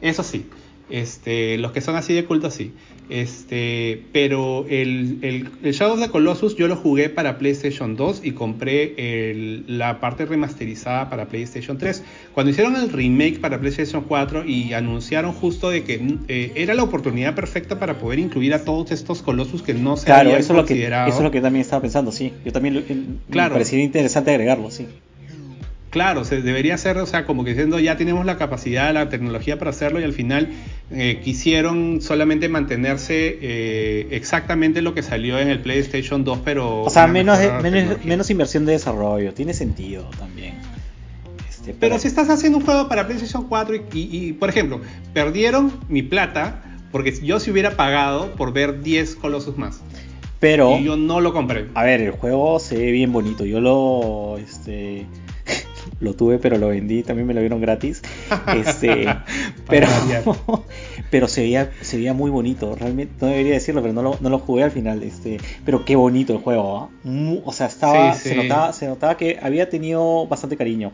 Eso 0.00 0.22
sí, 0.22 0.50
este, 0.90 1.58
los 1.58 1.72
que 1.72 1.80
son 1.80 1.96
así 1.96 2.14
de 2.14 2.24
culto, 2.24 2.50
sí. 2.50 2.72
Este, 3.08 4.02
pero 4.12 4.66
el, 4.68 5.18
el, 5.22 5.48
el, 5.62 5.72
Shadow 5.72 5.94
of 5.94 6.00
the 6.00 6.10
Colossus 6.10 6.56
yo 6.56 6.66
lo 6.66 6.74
jugué 6.74 7.08
para 7.08 7.38
PlayStation 7.38 7.94
2 7.94 8.22
y 8.24 8.32
compré 8.32 9.62
la 9.68 10.00
parte 10.00 10.26
remasterizada 10.26 11.08
para 11.08 11.26
PlayStation 11.26 11.78
3. 11.78 12.02
Cuando 12.34 12.50
hicieron 12.50 12.74
el 12.74 12.90
remake 12.90 13.40
para 13.40 13.60
PlayStation 13.60 14.02
4 14.02 14.44
y 14.44 14.72
anunciaron 14.72 15.32
justo 15.32 15.70
de 15.70 15.84
que 15.84 16.16
eh, 16.26 16.52
era 16.56 16.74
la 16.74 16.82
oportunidad 16.82 17.36
perfecta 17.36 17.78
para 17.78 17.98
poder 17.98 18.18
incluir 18.18 18.54
a 18.54 18.64
todos 18.64 18.90
estos 18.90 19.22
Colossus 19.22 19.62
que 19.62 19.74
no 19.74 19.96
se 19.96 20.12
habían 20.12 20.40
eso 20.40 20.54
considerado. 20.54 21.08
eso 21.08 21.18
es 21.18 21.24
lo 21.24 21.30
que 21.30 21.40
también 21.40 21.62
estaba 21.62 21.82
pensando, 21.82 22.10
sí. 22.10 22.32
Yo 22.44 22.52
también 22.52 23.20
claro. 23.30 23.50
me 23.50 23.54
parecía 23.54 23.82
interesante 23.82 24.30
agregarlo, 24.32 24.70
sí. 24.72 24.86
Claro, 25.96 26.26
se 26.26 26.42
debería 26.42 26.76
ser, 26.76 26.98
o 26.98 27.06
sea, 27.06 27.24
como 27.24 27.42
que 27.42 27.52
diciendo 27.52 27.78
ya 27.78 27.96
tenemos 27.96 28.26
la 28.26 28.36
capacidad, 28.36 28.92
la 28.92 29.08
tecnología 29.08 29.58
para 29.58 29.70
hacerlo 29.70 29.98
y 29.98 30.04
al 30.04 30.12
final 30.12 30.50
eh, 30.90 31.22
quisieron 31.24 32.02
solamente 32.02 32.50
mantenerse 32.50 33.38
eh, 33.40 34.08
exactamente 34.10 34.82
lo 34.82 34.92
que 34.92 35.02
salió 35.02 35.38
en 35.38 35.48
el 35.48 35.60
PlayStation 35.60 36.22
2, 36.22 36.40
pero... 36.44 36.82
O 36.82 36.90
sea, 36.90 37.06
menos, 37.06 37.38
menos, 37.62 38.04
menos, 38.04 38.28
inversión 38.28 38.66
de 38.66 38.72
desarrollo, 38.72 39.32
tiene 39.32 39.54
sentido 39.54 40.10
también. 40.18 40.56
Este, 41.48 41.72
pero, 41.72 41.98
si 41.98 42.08
estás 42.08 42.28
haciendo 42.28 42.58
un 42.58 42.64
juego 42.66 42.90
para 42.90 43.06
PlayStation 43.06 43.48
4 43.48 43.76
y, 43.76 43.82
y, 43.94 44.32
por 44.34 44.50
ejemplo, 44.50 44.82
perdieron 45.14 45.72
mi 45.88 46.02
plata 46.02 46.62
porque 46.92 47.14
yo 47.22 47.40
si 47.40 47.50
hubiera 47.50 47.70
pagado 47.70 48.32
por 48.32 48.52
ver 48.52 48.82
10 48.82 49.16
colosos 49.16 49.56
más. 49.56 49.80
Pero... 50.40 50.76
Y 50.78 50.84
yo 50.84 50.98
no 50.98 51.22
lo 51.22 51.32
compré. 51.32 51.68
A 51.72 51.84
ver, 51.84 52.02
el 52.02 52.10
juego 52.10 52.58
se 52.58 52.76
ve 52.76 52.90
bien 52.90 53.14
bonito. 53.14 53.46
Yo 53.46 53.60
lo... 53.60 54.36
Este, 54.36 55.06
lo 56.00 56.14
tuve, 56.14 56.38
pero 56.38 56.58
lo 56.58 56.68
vendí, 56.68 57.02
también 57.02 57.26
me 57.26 57.34
lo 57.34 57.40
dieron 57.40 57.60
gratis. 57.60 58.02
Este, 58.54 59.06
pero, 59.68 59.88
pero 61.10 61.28
se 61.28 61.42
veía, 61.42 61.70
se 61.80 61.96
veía 61.96 62.12
muy 62.12 62.30
bonito, 62.30 62.74
realmente 62.74 63.14
no 63.20 63.28
debería 63.28 63.54
decirlo, 63.54 63.82
pero 63.82 63.94
no 63.94 64.02
lo, 64.02 64.18
no 64.20 64.28
lo 64.28 64.38
jugué 64.38 64.64
al 64.64 64.70
final. 64.70 65.02
Este, 65.02 65.38
pero 65.64 65.84
qué 65.84 65.96
bonito 65.96 66.32
el 66.32 66.40
juego, 66.40 66.78
¿ah? 66.78 66.88
o 67.44 67.52
sea, 67.52 67.66
estaba, 67.66 68.14
Se, 68.14 68.34
notaba, 68.34 68.72
se 68.72 68.86
notaba 68.86 69.16
que 69.16 69.38
había 69.40 69.68
tenido 69.68 70.26
bastante 70.26 70.56
cariño. 70.56 70.92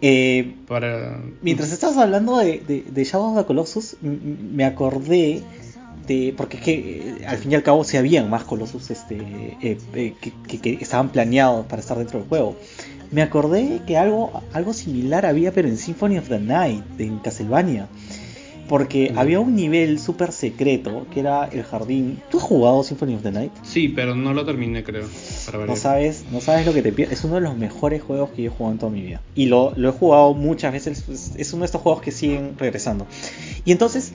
Eh, 0.00 0.54
mientras 1.42 1.72
estabas 1.72 1.96
hablando 1.96 2.38
de, 2.38 2.60
de, 2.60 2.84
de 2.88 3.04
Shadow 3.04 3.32
of 3.32 3.38
the 3.38 3.44
Colossus, 3.44 3.96
me 4.00 4.64
acordé 4.64 5.42
de. 6.06 6.34
Porque 6.36 6.58
es 6.58 6.62
que 6.62 6.72
eh, 7.20 7.26
al 7.26 7.38
fin 7.38 7.52
y 7.52 7.54
al 7.56 7.62
cabo 7.62 7.82
se 7.82 7.98
habían 7.98 8.30
más 8.30 8.44
Colossus 8.44 8.90
este, 8.90 9.18
eh, 9.60 10.14
que, 10.20 10.60
que, 10.60 10.78
estaban 10.80 11.10
planeados 11.10 11.66
para 11.66 11.80
estar 11.80 11.98
dentro 11.98 12.20
del 12.20 12.28
juego 12.28 12.56
me 13.10 13.22
acordé 13.22 13.80
que 13.86 13.96
algo, 13.96 14.42
algo 14.52 14.72
similar 14.72 15.26
había, 15.26 15.52
pero 15.52 15.68
en 15.68 15.76
Symphony 15.76 16.18
of 16.18 16.28
the 16.28 16.38
Night, 16.38 16.84
en 16.98 17.18
Castlevania. 17.18 17.88
Porque 18.68 19.14
había 19.16 19.40
un 19.40 19.56
nivel 19.56 19.98
súper 19.98 20.30
secreto 20.30 21.06
que 21.10 21.20
era 21.20 21.46
el 21.46 21.62
jardín. 21.62 22.20
¿Tú 22.30 22.36
has 22.36 22.44
jugado 22.44 22.82
Symphony 22.82 23.14
of 23.14 23.22
the 23.22 23.32
Night? 23.32 23.50
Sí, 23.62 23.88
pero 23.88 24.14
no 24.14 24.34
lo 24.34 24.44
terminé, 24.44 24.84
creo. 24.84 25.06
no 25.66 25.74
sabes, 25.74 26.26
no 26.30 26.42
sabes 26.42 26.66
lo 26.66 26.74
que 26.74 26.82
te 26.82 26.92
pierdes. 26.92 27.20
Es 27.20 27.24
uno 27.24 27.36
de 27.36 27.40
los 27.40 27.56
mejores 27.56 28.02
juegos 28.02 28.28
que 28.30 28.42
yo 28.42 28.50
he 28.50 28.54
jugado 28.54 28.72
en 28.72 28.78
toda 28.78 28.92
mi 28.92 29.00
vida. 29.00 29.22
Y 29.34 29.46
lo, 29.46 29.72
lo 29.74 29.88
he 29.88 29.92
jugado 29.92 30.34
muchas 30.34 30.74
veces. 30.74 31.32
Es 31.34 31.52
uno 31.54 31.60
de 31.60 31.66
estos 31.66 31.80
juegos 31.80 32.02
que 32.02 32.10
siguen 32.10 32.56
regresando. 32.58 33.06
Y 33.64 33.72
entonces, 33.72 34.12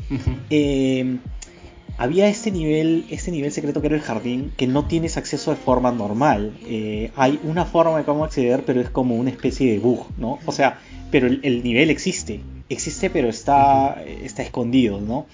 había 1.98 2.28
este 2.28 2.52
nivel, 2.52 3.06
este 3.10 3.32
nivel 3.32 3.52
secreto 3.52 3.82
que 3.82 3.88
era 3.88 3.96
el 3.96 4.02
jardín, 4.02 4.52
que 4.58 4.68
no 4.68 4.86
tienes 4.86 5.18
acceso 5.18 5.52
de 5.52 5.58
forma 5.58 5.92
normal. 5.92 6.58
Eh, 6.66 7.12
hay 7.16 7.40
una 7.44 7.66
forma 7.66 7.98
de 7.98 8.04
cómo 8.04 8.26
acceder, 8.26 8.64
pero 8.66 8.82
es 8.82 8.90
como 8.90 9.16
una 9.16 9.30
especie 9.30 9.72
de 9.72 9.80
bug, 9.80 10.06
¿no? 10.18 10.40
O 10.46 10.52
sea, 10.52 10.80
pero 11.12 11.28
el, 11.28 11.64
nivel 11.64 11.90
existe, 11.90 12.42
existe, 12.70 13.10
pero 13.10 13.30
está, 13.30 14.02
está 14.24 14.42
escondido, 14.42 15.00
¿no? 15.00 15.28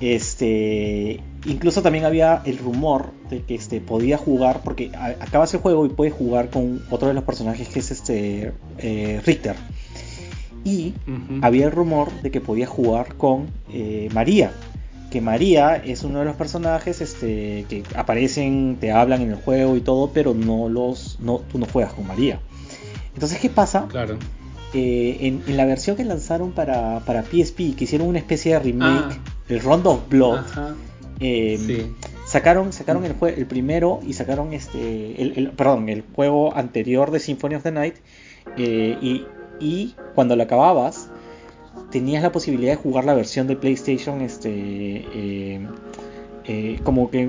Este, 0.00 1.20
incluso 1.46 1.82
también 1.82 2.04
había 2.04 2.42
el 2.44 2.58
rumor 2.58 3.12
de 3.30 3.42
que 3.42 3.54
este, 3.54 3.80
podía 3.80 4.18
jugar, 4.18 4.60
porque 4.62 4.90
acabas 4.94 5.54
el 5.54 5.60
juego 5.60 5.86
y 5.86 5.88
puedes 5.88 6.14
jugar 6.14 6.50
con 6.50 6.82
otro 6.90 7.08
de 7.08 7.14
los 7.14 7.24
personajes 7.24 7.68
que 7.68 7.78
es 7.78 7.90
este 7.90 8.52
eh, 8.78 9.20
Richter. 9.24 9.56
Y 10.64 10.94
había 11.42 11.66
el 11.66 11.72
rumor 11.72 12.10
de 12.22 12.30
que 12.30 12.40
podía 12.40 12.66
jugar 12.66 13.16
con 13.16 13.48
eh, 13.72 14.08
María, 14.14 14.52
que 15.14 15.20
María 15.20 15.76
es 15.76 16.02
uno 16.02 16.18
de 16.18 16.24
los 16.24 16.34
personajes 16.34 17.00
este, 17.00 17.66
que 17.68 17.84
aparecen, 17.94 18.78
te 18.80 18.90
hablan 18.90 19.22
en 19.22 19.30
el 19.30 19.36
juego 19.36 19.76
y 19.76 19.80
todo, 19.80 20.10
pero 20.12 20.34
no 20.34 20.68
los, 20.68 21.20
no, 21.20 21.38
tú 21.52 21.60
no 21.60 21.66
juegas 21.66 21.92
con 21.92 22.04
María. 22.04 22.40
Entonces, 23.14 23.38
¿qué 23.38 23.48
pasa? 23.48 23.86
Claro. 23.88 24.18
Eh, 24.72 25.18
en, 25.20 25.56
la 25.56 25.66
versión 25.66 25.94
que 25.94 26.04
lanzaron 26.04 26.50
para, 26.50 26.98
para 27.06 27.22
PSP, 27.22 27.76
que 27.76 27.84
hicieron 27.84 28.08
una 28.08 28.18
especie 28.18 28.54
de 28.54 28.58
remake, 28.58 29.12
ah. 29.12 29.34
el 29.48 29.60
Round 29.60 29.86
of 29.86 30.08
Blood, 30.08 30.40
eh, 31.20 31.92
sacaron, 32.26 32.72
sacaron 32.72 33.04
el, 33.04 33.14
el 33.22 33.46
primero 33.46 34.00
y 34.04 34.14
sacaron 34.14 34.52
este, 34.52 35.22
el, 35.22 35.52
perdón, 35.52 35.90
el 35.90 36.02
juego 36.12 36.56
anterior 36.56 37.12
de 37.12 37.20
Symphony 37.20 37.54
of 37.54 37.62
the 37.62 37.70
Night, 37.70 37.94
eh, 38.56 38.98
y, 39.00 39.24
y 39.60 39.94
cuando 40.16 40.34
lo 40.34 40.42
acababas, 40.42 41.08
tenías 41.94 42.24
la 42.24 42.32
posibilidad 42.32 42.72
de 42.72 42.76
jugar 42.76 43.04
la 43.04 43.14
versión 43.14 43.46
de 43.46 43.54
PlayStation 43.54 44.20
este 44.20 44.50
eh, 44.50 45.60
eh, 46.44 46.80
como 46.82 47.08
que 47.08 47.28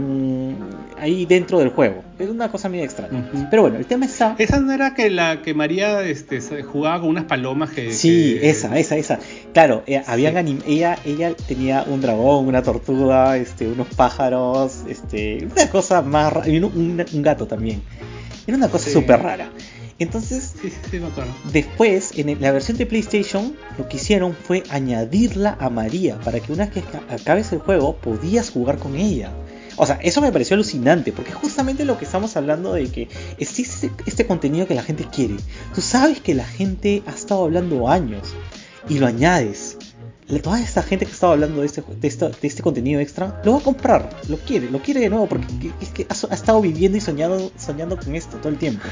ahí 0.98 1.28
dentro 1.28 1.60
del 1.60 1.70
juego. 1.70 2.04
Es 2.18 2.28
una 2.28 2.50
cosa 2.50 2.68
muy 2.68 2.82
extraña. 2.82 3.30
Pero 3.52 3.62
bueno, 3.62 3.78
el 3.78 3.86
tema 3.86 4.08
está. 4.08 4.36
Esa 4.40 4.60
no 4.60 4.74
era 4.74 4.96
que 4.96 5.12
la 5.12 5.44
que 5.44 5.54
María 5.54 6.02
este, 6.02 6.42
jugaba 6.64 7.00
con 7.02 7.10
unas 7.10 7.26
palomas 7.26 7.70
que. 7.70 7.94
Sí, 7.94 8.40
esa, 8.42 8.76
esa, 8.80 8.98
esa. 8.98 9.20
Claro, 9.54 9.84
eh, 9.86 10.02
habían 10.08 10.36
ella, 10.66 10.98
ella 11.06 11.36
tenía 11.48 11.84
un 11.84 12.02
dragón, 12.02 12.48
una 12.48 12.64
tortuga, 12.64 13.38
este, 13.38 13.68
unos 13.68 13.88
pájaros, 13.90 14.82
este, 14.90 15.46
una 15.46 15.70
cosa 15.70 16.02
más 16.02 16.34
rara. 16.34 16.50
Y 16.50 16.58
un, 16.58 16.98
gato 17.22 17.46
también. 17.46 17.84
Era 18.48 18.58
una 18.58 18.70
cosa 18.70 18.90
súper 18.90 19.22
rara. 19.22 19.52
Entonces, 19.98 20.54
después, 21.54 22.12
en 22.18 22.42
la 22.42 22.52
versión 22.52 22.78
de 22.78 22.86
PlayStation, 22.86 23.56
lo 23.78 23.88
que 23.88 23.96
hicieron 23.96 24.34
fue 24.34 24.64
añadirla 24.70 25.56
a 25.60 25.70
María 25.70 26.20
para 26.20 26.42
que 26.42 26.52
una 26.52 26.66
vez 26.66 26.84
que 26.84 27.14
acabes 27.14 27.54
el 27.54 27.60
juego, 27.60 27.96
podías 27.96 28.50
jugar 28.50 28.78
con 28.78 28.98
ella. 28.98 29.32
O 29.78 29.86
sea, 29.86 30.00
eso 30.02 30.22
me 30.22 30.32
pareció 30.34 30.56
alucinante, 30.56 31.14
porque 31.14 31.32
es 31.32 31.36
justamente 31.38 31.86
lo 31.86 31.98
que 31.98 32.06
estamos 32.06 32.36
hablando 32.36 32.74
de 32.74 32.90
que 32.90 33.08
existe 33.38 33.90
este 34.06 34.26
contenido 34.26 34.68
que 34.68 34.76
la 34.76 34.84
gente 34.84 35.06
quiere. 35.06 35.36
Tú 35.74 35.82
sabes 35.82 36.20
que 36.20 36.34
la 36.34 36.46
gente 36.46 37.02
ha 37.06 37.12
estado 37.12 37.46
hablando 37.46 37.88
años 37.88 38.34
y 38.90 39.00
lo 39.00 39.08
añades. 39.08 39.78
Toda 40.44 40.60
esta 40.60 40.82
gente 40.82 41.06
que 41.06 41.12
estaba 41.12 41.34
hablando 41.34 41.62
de 41.62 41.68
este, 41.68 41.82
de, 41.82 42.08
este 42.42 42.64
contenido 42.64 43.00
extra 43.00 43.42
lo 43.46 43.54
va 43.54 43.60
a 43.60 43.62
comprar, 43.62 44.10
lo 44.28 44.38
quiere, 44.38 44.72
lo 44.72 44.82
quiere 44.82 45.00
de 45.02 45.10
nuevo 45.10 45.28
porque 45.28 45.72
es 45.80 45.90
que 45.90 46.08
ha, 46.10 46.16
ha 46.32 46.34
estado 46.34 46.62
viviendo 46.62 46.98
y 46.98 47.02
soñando 47.02 47.98
con 47.98 48.16
esto 48.16 48.38
todo 48.38 48.50
el 48.50 48.58
tiempo. 48.58 48.84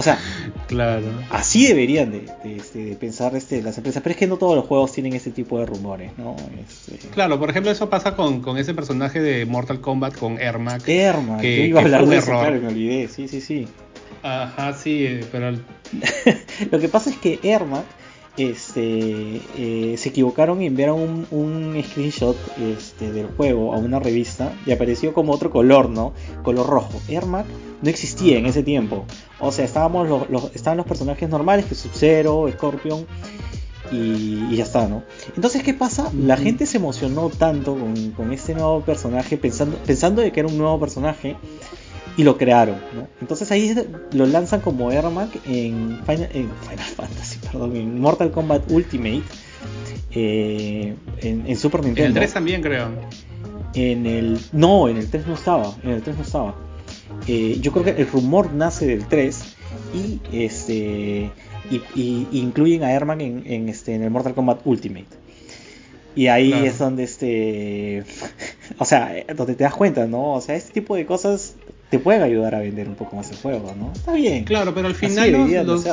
O 0.00 0.02
sea, 0.02 0.18
claro. 0.66 1.04
así 1.28 1.66
deberían 1.66 2.10
de, 2.10 2.56
este, 2.56 2.96
pensar 2.96 3.36
este, 3.36 3.60
las 3.60 3.76
empresas, 3.76 4.02
pero 4.02 4.12
es 4.14 4.18
que 4.18 4.26
no 4.26 4.38
todos 4.38 4.56
los 4.56 4.64
juegos 4.64 4.92
tienen 4.92 5.12
ese 5.12 5.30
tipo 5.30 5.58
de 5.58 5.66
rumores, 5.66 6.12
¿no? 6.16 6.36
Este, 6.58 7.08
claro, 7.10 7.38
por 7.38 7.50
ejemplo, 7.50 7.70
eso 7.70 7.90
pasa 7.90 8.16
con, 8.16 8.56
ese 8.56 8.72
personaje 8.72 9.20
de 9.20 9.44
Mortal 9.44 9.82
Kombat 9.82 10.16
con 10.16 10.40
Ermac. 10.40 10.88
Ermac, 10.88 11.42
que, 11.42 11.66
iba 11.66 11.80
a 11.80 11.84
hablar 11.84 12.06
de 12.06 12.16
eso, 12.16 12.32
me 12.32 12.68
olvidé, 12.68 13.08
sí, 13.08 13.28
sí, 13.28 13.42
sí. 13.42 13.68
Ajá, 14.22 14.72
sí, 14.72 15.04
eh, 15.04 15.26
pero... 15.30 15.52
Lo 16.70 16.80
que 16.80 16.88
pasa 16.88 17.10
es 17.10 17.18
que 17.18 17.38
Ermac 17.42 17.84
este, 18.40 19.40
eh, 19.56 19.94
se 19.98 20.08
equivocaron 20.08 20.62
y 20.62 20.66
enviaron 20.66 21.26
un, 21.30 21.82
screenshot 21.84 22.36
este, 22.58 23.12
del 23.12 23.26
juego 23.26 23.74
a 23.74 23.78
una 23.78 23.98
revista 23.98 24.52
y 24.66 24.72
apareció 24.72 25.12
como 25.12 25.32
otro 25.32 25.50
color, 25.50 25.88
¿no? 25.90 26.12
Color 26.42 26.66
rojo. 26.66 27.00
Ermac 27.08 27.46
no 27.82 27.90
existía 27.90 28.38
en 28.38 28.46
ese 28.46 28.62
tiempo. 28.62 29.04
O 29.38 29.52
sea, 29.52 29.64
estábamos 29.64 30.08
los, 30.08 30.54
estaban 30.54 30.78
los 30.78 30.86
personajes 30.86 31.28
normales, 31.28 31.66
que 31.66 31.74
Sub-Zero, 31.74 32.48
Scorpion 32.52 33.06
y, 33.92 34.56
ya 34.56 34.64
está, 34.64 34.86
¿no? 34.88 35.02
Entonces, 35.34 35.62
¿qué 35.62 35.74
pasa? 35.74 36.10
La 36.14 36.36
gente 36.36 36.66
se 36.66 36.78
emocionó 36.78 37.28
tanto 37.28 37.76
con, 38.16 38.32
este 38.32 38.54
nuevo 38.54 38.80
personaje, 38.82 39.36
pensando, 39.36 39.76
pensando 39.78 40.22
de 40.22 40.32
que 40.32 40.40
era 40.40 40.48
un 40.48 40.58
nuevo 40.58 40.78
personaje, 40.78 41.36
y 42.16 42.24
lo 42.24 42.36
crearon, 42.36 42.76
¿no? 42.94 43.08
Entonces 43.20 43.50
ahí 43.50 43.74
lo 44.12 44.26
lanzan 44.26 44.60
como 44.60 44.90
Ermac 44.92 45.30
en 45.46 46.00
Final, 46.04 46.28
en 46.34 46.50
Final 46.50 46.84
Fantasy, 46.96 47.38
perdón, 47.50 47.76
en 47.76 48.00
Mortal 48.00 48.30
Kombat 48.30 48.70
Ultimate, 48.70 49.22
eh, 50.12 50.94
en, 51.20 51.56
Super 51.56 51.84
Nintendo. 51.84 52.10
En 52.10 52.16
el 52.16 52.22
3 52.22 52.32
también, 52.32 52.62
creo. 52.62 52.88
En 53.74 54.06
el. 54.06 54.38
No, 54.52 54.88
en 54.88 54.96
el 54.96 55.08
3 55.08 55.26
no 55.26 55.34
estaba. 55.34 55.74
En 55.82 55.90
el 55.90 56.02
3 56.02 56.16
no 56.16 56.22
estaba. 56.22 56.54
Eh, 57.26 57.58
yo 57.60 57.72
creo 57.72 57.84
que 57.84 58.02
el 58.02 58.08
rumor 58.08 58.52
nace 58.52 58.86
del 58.86 59.06
3 59.06 59.56
y 59.94 60.20
este 60.32 61.30
y, 61.70 62.26
incluyen 62.32 62.82
a 62.82 62.92
Herman 62.92 63.20
en, 63.20 63.68
este, 63.68 63.94
en 63.94 64.02
el 64.02 64.10
Mortal 64.10 64.34
Kombat 64.34 64.60
Ultimate. 64.64 65.06
Y 66.16 66.26
ahí 66.26 66.52
es 66.52 66.78
donde 66.78 67.04
este 67.04 68.04
o 68.78 68.84
sea, 68.84 69.12
donde 69.36 69.54
te 69.54 69.64
das 69.64 69.74
cuenta, 69.74 70.06
¿no? 70.06 70.34
O 70.34 70.40
sea, 70.40 70.56
este 70.56 70.72
tipo 70.72 70.96
de 70.96 71.06
cosas 71.06 71.54
te 71.90 71.98
pueden 71.98 72.22
ayudar 72.22 72.54
a 72.54 72.60
vender 72.60 72.88
un 72.88 72.94
poco 72.94 73.16
más 73.16 73.30
el 73.30 73.36
juego, 73.36 73.74
¿no? 73.78 73.92
Está 73.92 74.12
bien. 74.12 74.44
Claro, 74.44 74.74
pero 74.74 74.88
al 74.88 74.94
final 74.94 75.66
los, 75.66 75.84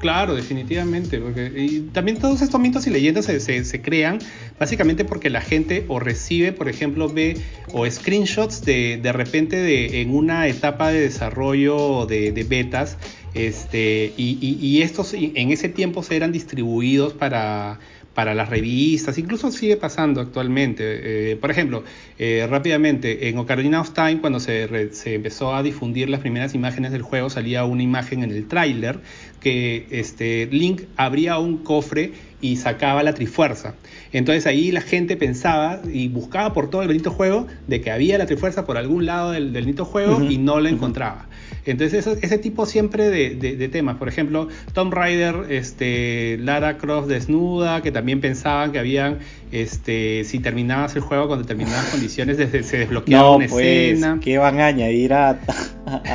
Claro, 0.00 0.34
definitivamente. 0.34 1.20
Porque, 1.20 1.82
también 1.92 2.18
todos 2.18 2.40
estos 2.40 2.58
mitos 2.58 2.86
y 2.86 2.90
leyendas 2.90 3.26
se, 3.26 3.82
crean 3.82 4.18
básicamente 4.58 5.04
porque 5.04 5.28
la 5.28 5.42
gente 5.42 5.84
o 5.88 6.00
recibe, 6.00 6.52
por 6.52 6.68
ejemplo, 6.68 7.08
ve 7.08 7.36
o 7.72 7.88
screenshots 7.88 8.64
de, 8.64 8.98
de 9.00 9.12
repente 9.12 9.56
de, 9.56 10.00
en 10.00 10.14
una 10.14 10.48
etapa 10.48 10.90
de 10.90 11.00
desarrollo 11.00 12.06
de, 12.06 12.32
de 12.32 12.44
betas. 12.44 12.96
Este, 13.34 14.12
y, 14.16 14.38
y, 14.40 14.82
estos 14.82 15.14
en 15.14 15.52
ese 15.52 15.68
tiempo 15.68 16.02
se 16.02 16.16
eran 16.16 16.32
distribuidos 16.32 17.12
para, 17.12 17.78
para 18.14 18.34
las 18.34 18.48
revistas, 18.48 19.18
incluso 19.18 19.50
sigue 19.52 19.76
pasando 19.76 20.20
actualmente. 20.20 21.32
Eh, 21.32 21.36
por 21.36 21.50
ejemplo, 21.50 21.84
eh, 22.18 22.46
rápidamente, 22.50 23.28
en 23.28 23.38
Ocarina 23.38 23.80
of 23.80 23.92
Time, 23.92 24.18
cuando 24.20 24.40
se, 24.40 24.92
se, 24.92 25.14
empezó 25.14 25.54
a 25.54 25.62
difundir 25.62 26.10
las 26.10 26.20
primeras 26.20 26.54
imágenes 26.54 26.92
del 26.92 27.02
juego, 27.02 27.30
salía 27.30 27.64
una 27.64 27.82
imagen 27.82 28.22
en 28.22 28.30
el 28.30 28.46
tráiler 28.48 29.00
que 29.40 29.86
este, 29.90 30.48
Link 30.50 30.82
abría 30.96 31.38
un 31.38 31.58
cofre 31.58 32.12
y 32.40 32.56
sacaba 32.56 33.02
la 33.02 33.14
Trifuerza. 33.14 33.74
Entonces 34.12 34.46
ahí 34.46 34.70
la 34.70 34.80
gente 34.80 35.16
pensaba 35.16 35.80
y 35.90 36.08
buscaba 36.08 36.52
por 36.52 36.70
todo 36.70 36.82
el 36.82 36.88
bonito 36.88 37.10
juego 37.10 37.46
de 37.66 37.80
que 37.80 37.90
había 37.90 38.18
la 38.18 38.26
Trifuerza 38.26 38.64
por 38.64 38.76
algún 38.76 39.06
lado 39.06 39.32
del, 39.32 39.52
del 39.52 39.64
juego 39.80 40.22
y 40.22 40.38
no 40.38 40.60
la 40.60 40.70
encontraba. 40.70 41.26
Entonces 41.70 42.06
ese 42.06 42.38
tipo 42.38 42.66
siempre 42.66 43.08
de, 43.08 43.68
temas, 43.68 43.96
por 43.96 44.08
ejemplo, 44.08 44.48
Tom 44.72 44.90
Raider, 44.90 45.46
este, 45.50 46.38
Lara 46.40 46.78
Croft 46.78 47.08
desnuda, 47.08 47.82
que 47.82 47.92
también 47.92 48.20
pensaban 48.20 48.72
que 48.72 48.78
habían, 48.78 49.18
este, 49.52 50.24
si 50.24 50.38
terminabas 50.40 50.96
el 50.96 51.02
juego 51.02 51.28
con 51.28 51.40
determinadas 51.40 51.86
condiciones 51.90 52.36
se 52.36 52.78
desbloqueaba 52.78 53.36
una 53.36 53.46
pues, 53.46 53.64
escena. 53.64 54.18
¿Qué 54.20 54.38
van 54.38 54.60
a 54.60 54.66
añadir 54.66 55.12
a, 55.12 55.38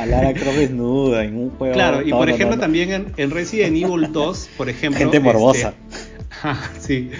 Lara 0.06 0.32
Croft 0.34 0.56
desnuda 0.56 1.24
en 1.24 1.36
un 1.36 1.50
juego? 1.50 1.74
Claro, 1.74 2.02
y 2.06 2.10
por 2.10 2.28
ejemplo 2.28 2.58
también 2.58 3.12
en, 3.16 3.30
Resident 3.30 3.76
Evil 3.76 4.08
2, 4.12 4.50
por 4.56 4.68
ejemplo. 4.68 4.98
Gente 4.98 5.20
morbosa. 5.20 5.74
Este, 6.78 6.80
sí. 6.80 7.10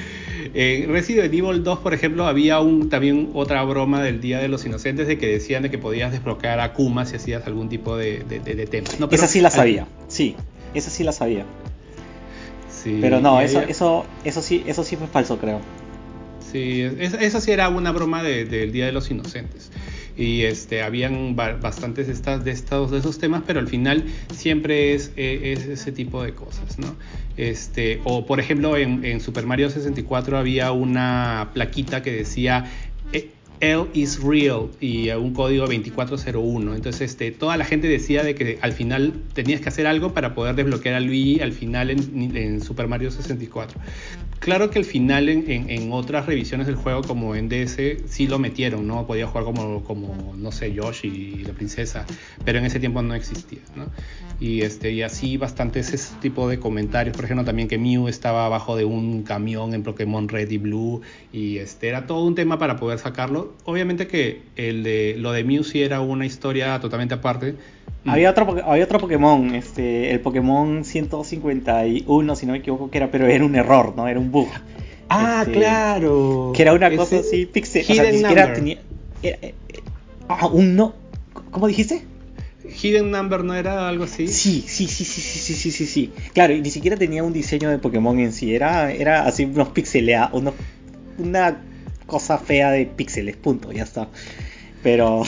En 0.58 0.88
Resident 0.88 1.26
Evil 1.26 1.62
2, 1.62 1.80
por 1.80 1.92
ejemplo, 1.92 2.26
había 2.26 2.60
un, 2.60 2.88
también 2.88 3.28
otra 3.34 3.62
broma 3.64 4.02
del 4.02 4.22
Día 4.22 4.38
de 4.38 4.48
los 4.48 4.64
Inocentes 4.64 5.06
de 5.06 5.18
que 5.18 5.26
decían 5.26 5.62
de 5.62 5.70
que 5.70 5.76
podías 5.76 6.12
desbloquear 6.12 6.60
a 6.60 6.72
Kuma 6.72 7.04
si 7.04 7.16
hacías 7.16 7.46
algún 7.46 7.68
tipo 7.68 7.94
de, 7.98 8.20
tema. 8.70 8.88
esa 9.10 9.26
sí 9.26 9.42
la 9.42 9.50
sabía, 9.50 9.86
sí, 10.08 10.34
esa 10.72 10.88
sí 10.88 11.04
la 11.04 11.12
sabía. 11.12 11.44
Sí, 12.70 12.96
pero 13.02 13.20
no, 13.20 13.42
eso, 13.42 13.60
eso, 13.60 14.06
eso, 14.24 14.40
sí, 14.40 14.64
eso 14.66 14.82
sí 14.82 14.96
fue 14.96 15.08
falso, 15.08 15.36
creo. 15.36 15.60
Sí, 16.50 16.88
eso, 17.00 17.40
sí 17.42 17.50
era 17.50 17.68
una 17.68 17.92
broma 17.92 18.22
del 18.22 18.72
Día 18.72 18.86
de 18.86 18.92
los 18.92 19.10
Inocentes 19.10 19.70
y 20.16 20.42
este, 20.42 20.82
habían 20.82 21.36
bastantes 21.36 22.08
estas, 22.08 22.44
de, 22.44 22.50
estos, 22.50 22.90
de 22.90 22.98
esos 22.98 23.18
temas, 23.18 23.42
pero 23.46 23.60
al 23.60 23.68
final 23.68 24.04
siempre 24.34 24.94
es, 24.94 25.12
e, 25.16 25.52
es, 25.52 25.66
ese 25.66 25.92
tipo 25.92 26.22
de 26.22 26.32
cosas, 26.32 26.78
¿no? 26.78 26.96
Este, 27.36 28.00
o 28.04 28.24
por 28.24 28.40
ejemplo 28.40 28.78
en, 28.78 29.20
Super 29.20 29.44
Mario 29.44 29.68
64 29.68 30.38
había 30.38 30.72
una 30.72 31.50
plaquita 31.52 32.02
que 32.02 32.10
decía 32.10 32.64
L 33.60 33.86
is 33.94 34.22
real 34.22 34.70
y 34.80 35.10
un 35.10 35.32
código 35.32 35.66
2401. 35.66 36.74
Entonces, 36.74 37.10
este, 37.10 37.30
toda 37.32 37.56
la 37.56 37.64
gente 37.64 37.88
decía 37.88 38.22
de 38.22 38.34
que 38.34 38.58
al 38.60 38.72
final 38.72 39.14
tenías 39.34 39.60
que 39.60 39.68
hacer 39.68 39.86
algo 39.86 40.12
para 40.12 40.34
poder 40.34 40.54
desbloquear 40.54 40.94
a 40.94 41.00
Luigi 41.00 41.40
al 41.40 41.52
final 41.52 41.90
en, 41.90 42.36
en 42.36 42.60
Super 42.60 42.88
Mario 42.88 43.10
64. 43.10 43.80
Claro 44.38 44.70
que 44.70 44.78
al 44.78 44.84
final 44.84 45.28
en, 45.28 45.92
otras 45.92 46.26
revisiones 46.26 46.66
del 46.66 46.76
juego 46.76 47.02
como 47.02 47.34
en 47.34 47.48
DS 47.48 47.78
sí 48.06 48.26
lo 48.28 48.38
metieron, 48.38 48.86
¿no? 48.86 49.06
Podía 49.06 49.26
jugar 49.26 49.44
como, 49.44 49.82
como 49.82 50.34
no 50.36 50.52
sé, 50.52 50.72
Yoshi 50.72 51.08
y 51.08 51.44
la 51.44 51.52
princesa, 51.52 52.04
pero 52.44 52.58
en 52.58 52.66
ese 52.66 52.78
tiempo 52.78 53.02
no 53.02 53.14
existía, 53.14 53.60
¿no? 53.74 53.86
Y, 54.38 54.60
este, 54.60 54.92
y 54.92 55.02
así 55.02 55.38
bastantes 55.38 55.92
ese 55.94 56.14
tipo 56.20 56.48
de 56.48 56.60
comentarios, 56.60 57.16
por 57.16 57.24
ejemplo 57.24 57.44
también 57.44 57.66
que 57.66 57.78
Mew 57.78 58.08
estaba 58.08 58.44
abajo 58.44 58.76
de 58.76 58.84
un 58.84 59.22
camión 59.22 59.72
en 59.72 59.82
Pokémon 59.82 60.28
Red 60.28 60.50
y 60.50 60.58
Blue 60.58 61.00
y 61.32 61.56
este, 61.56 61.88
era 61.88 62.06
todo 62.06 62.22
un 62.24 62.34
tema 62.34 62.58
para 62.58 62.76
poder 62.76 62.98
sacarlo. 62.98 63.45
Obviamente 63.64 64.06
que 64.06 64.42
el 64.56 64.82
de, 64.82 65.16
lo 65.18 65.32
de 65.32 65.44
Mew 65.44 65.64
sí 65.64 65.82
era 65.82 66.00
una 66.00 66.26
historia 66.26 66.78
totalmente 66.80 67.14
aparte. 67.14 67.54
Había 68.04 68.30
otro, 68.30 68.56
había 68.64 68.84
otro 68.84 69.00
Pokémon, 69.00 69.54
este, 69.54 70.12
el 70.12 70.20
Pokémon 70.20 70.84
151, 70.84 72.36
si 72.36 72.46
no 72.46 72.52
me 72.52 72.58
equivoco, 72.58 72.88
que 72.90 72.98
era, 72.98 73.10
pero 73.10 73.26
era 73.26 73.44
un 73.44 73.56
error, 73.56 73.94
¿no? 73.96 74.06
Era 74.06 74.20
un 74.20 74.30
bug. 74.30 74.48
Ah, 75.08 75.40
este, 75.40 75.58
claro. 75.58 76.52
Que 76.54 76.62
era 76.62 76.72
una 76.72 76.94
cosa 76.94 77.18
así, 77.18 77.46
pixel. 77.46 77.84
O 77.88 77.94
sea, 77.94 78.10
ni 78.10 78.18
siquiera 78.18 78.52
tenía. 78.52 78.78
Eh, 79.22 79.38
eh, 79.42 79.54
ah, 80.28 80.50
no. 80.54 80.94
¿Cómo 81.50 81.66
dijiste? 81.66 82.04
Hidden 82.64 83.10
Number 83.10 83.44
no 83.44 83.54
era 83.54 83.88
algo 83.88 84.04
así. 84.04 84.28
Sí, 84.28 84.64
sí, 84.66 84.86
sí, 84.86 85.04
sí, 85.04 85.20
sí, 85.20 85.54
sí, 85.54 85.70
sí, 85.70 85.86
sí, 85.86 86.12
Claro, 86.32 86.54
y 86.54 86.60
ni 86.60 86.70
siquiera 86.70 86.96
tenía 86.96 87.22
un 87.22 87.32
diseño 87.32 87.70
de 87.70 87.78
Pokémon 87.78 88.18
en 88.18 88.32
sí. 88.32 88.54
Era, 88.54 88.92
era 88.92 89.26
así 89.26 89.44
unos 89.44 89.68
pixelados, 89.68 90.32
unos, 90.32 90.54
una 91.18 91.60
cosa 92.06 92.38
fea 92.38 92.70
de 92.70 92.86
píxeles, 92.86 93.36
punto, 93.36 93.72
ya 93.72 93.82
está 93.82 94.08
pero 94.86 95.24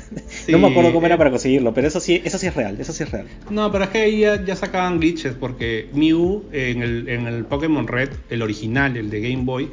no 0.48 0.58
me 0.58 0.68
acuerdo 0.68 0.90
cómo 0.90 1.04
era 1.04 1.18
para 1.18 1.28
conseguirlo, 1.28 1.74
pero 1.74 1.86
eso 1.86 2.00
sí, 2.00 2.22
eso 2.24 2.38
sí 2.38 2.46
es 2.46 2.54
real, 2.54 2.80
eso 2.80 2.94
sí 2.94 3.02
es 3.02 3.10
real. 3.10 3.26
No, 3.50 3.70
pero 3.70 3.84
es 3.84 3.90
que 3.90 3.98
ahí 3.98 4.20
ya, 4.20 4.56
sacaban 4.56 5.00
glitches, 5.00 5.34
porque 5.34 5.90
Mew 5.92 6.44
en 6.50 6.82
el, 6.82 7.06
en 7.10 7.26
el 7.26 7.44
Pokémon 7.44 7.86
Red, 7.86 8.08
el 8.30 8.40
original, 8.40 8.96
el 8.96 9.10
de 9.10 9.20
Game 9.20 9.44
Boy, 9.44 9.68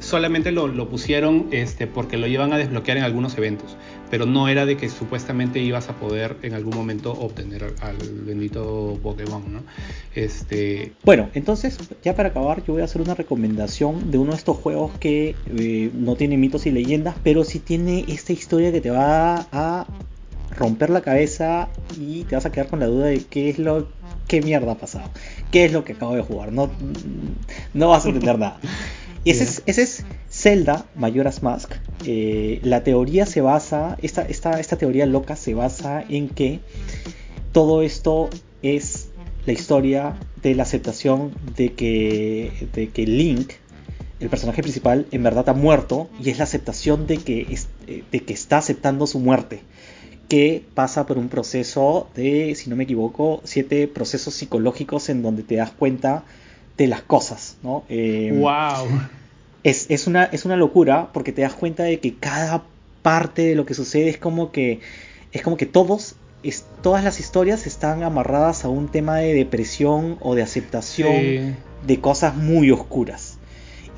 solamente 0.00 0.52
lo, 0.52 0.68
lo 0.68 0.88
pusieron 0.88 1.48
este, 1.50 1.86
porque 1.86 2.16
lo 2.16 2.26
iban 2.28 2.54
a 2.54 2.56
desbloquear 2.56 2.96
en 2.96 3.04
algunos 3.04 3.36
eventos 3.36 3.76
pero 4.10 4.26
no 4.26 4.48
era 4.48 4.66
de 4.66 4.76
que 4.76 4.88
supuestamente 4.88 5.60
ibas 5.60 5.88
a 5.88 5.94
poder 5.94 6.36
en 6.42 6.54
algún 6.54 6.74
momento 6.74 7.12
obtener 7.12 7.74
al 7.80 7.96
bendito 8.24 8.98
Pokémon, 9.02 9.42
¿no? 9.52 9.60
Este... 10.14 10.92
Bueno, 11.04 11.28
entonces, 11.34 11.78
ya 12.02 12.14
para 12.14 12.30
acabar, 12.30 12.64
yo 12.64 12.72
voy 12.72 12.82
a 12.82 12.86
hacer 12.86 13.02
una 13.02 13.14
recomendación 13.14 14.10
de 14.10 14.18
uno 14.18 14.32
de 14.32 14.38
estos 14.38 14.56
juegos 14.56 14.92
que 14.98 15.34
eh, 15.56 15.90
no 15.94 16.16
tiene 16.16 16.36
mitos 16.36 16.66
y 16.66 16.70
leyendas, 16.70 17.16
pero 17.22 17.44
sí 17.44 17.58
tiene 17.58 18.04
esta 18.08 18.32
historia 18.32 18.72
que 18.72 18.77
te 18.80 18.90
va 18.90 19.46
a 19.52 19.86
romper 20.56 20.90
la 20.90 21.00
cabeza 21.00 21.68
y 21.98 22.24
te 22.24 22.34
vas 22.34 22.46
a 22.46 22.52
quedar 22.52 22.68
con 22.68 22.80
la 22.80 22.86
duda 22.86 23.06
de 23.06 23.20
qué 23.20 23.50
es 23.50 23.58
lo 23.58 23.88
qué 24.26 24.42
mierda 24.42 24.72
ha 24.72 24.74
pasado, 24.76 25.10
qué 25.50 25.64
es 25.64 25.72
lo 25.72 25.84
que 25.84 25.94
acabo 25.94 26.14
de 26.14 26.22
jugar, 26.22 26.52
no, 26.52 26.70
no 27.74 27.88
vas 27.88 28.04
a 28.04 28.08
entender 28.08 28.38
nada. 28.38 28.60
Y 29.24 29.30
ese 29.32 29.44
es, 29.44 29.62
ese 29.66 29.82
es 29.82 30.04
Zelda 30.30 30.84
Majora's 30.94 31.42
Mask, 31.42 31.72
eh, 32.04 32.60
la 32.62 32.84
teoría 32.84 33.26
se 33.26 33.40
basa, 33.40 33.96
esta, 34.02 34.22
esta, 34.22 34.60
esta 34.60 34.76
teoría 34.76 35.06
loca 35.06 35.34
se 35.34 35.54
basa 35.54 36.04
en 36.08 36.28
que 36.28 36.60
todo 37.52 37.82
esto 37.82 38.28
es 38.62 39.08
la 39.46 39.52
historia 39.52 40.18
de 40.42 40.54
la 40.54 40.64
aceptación 40.64 41.32
de 41.56 41.72
que, 41.72 42.68
de 42.74 42.88
que 42.90 43.06
Link, 43.06 43.52
el 44.20 44.28
personaje 44.28 44.62
principal, 44.62 45.06
en 45.10 45.22
verdad 45.22 45.48
ha 45.48 45.54
muerto 45.54 46.08
y 46.22 46.30
es 46.30 46.38
la 46.38 46.44
aceptación 46.44 47.06
de 47.06 47.18
que, 47.18 47.58
de 47.86 48.20
que 48.20 48.32
está 48.32 48.58
aceptando 48.58 49.06
su 49.06 49.20
muerte 49.20 49.62
que 50.28 50.62
pasa 50.74 51.06
por 51.06 51.16
un 51.18 51.28
proceso 51.28 52.08
de, 52.14 52.54
si 52.54 52.68
no 52.68 52.76
me 52.76 52.84
equivoco, 52.84 53.40
siete 53.44 53.88
procesos 53.88 54.34
psicológicos 54.34 55.08
en 55.08 55.22
donde 55.22 55.42
te 55.42 55.56
das 55.56 55.70
cuenta 55.70 56.24
de 56.76 56.86
las 56.86 57.00
cosas, 57.00 57.56
¿no? 57.62 57.84
wow. 57.88 57.88
Em, 57.88 59.00
es, 59.64 60.06
una, 60.06 60.24
es 60.24 60.44
una 60.44 60.56
locura 60.56 61.10
porque 61.12 61.32
te 61.32 61.42
das 61.42 61.54
cuenta 61.54 61.84
de 61.84 61.98
que 61.98 62.14
cada 62.14 62.64
parte 63.02 63.42
de 63.42 63.54
lo 63.54 63.64
que 63.66 63.74
sucede 63.74 64.08
es 64.08 64.18
como 64.18 64.52
que 64.52 64.80
es 65.32 65.42
como 65.42 65.56
que 65.56 65.66
todos 65.66 66.16
todas 66.82 67.02
las 67.02 67.20
historias 67.20 67.66
están 67.66 68.02
amarradas 68.02 68.64
a 68.64 68.68
un 68.68 68.88
tema 68.88 69.16
de 69.16 69.34
depresión 69.34 70.16
o 70.20 70.34
de 70.34 70.42
aceptación 70.42 71.56
de 71.86 72.00
cosas 72.00 72.36
muy 72.36 72.70
oscuras. 72.70 73.37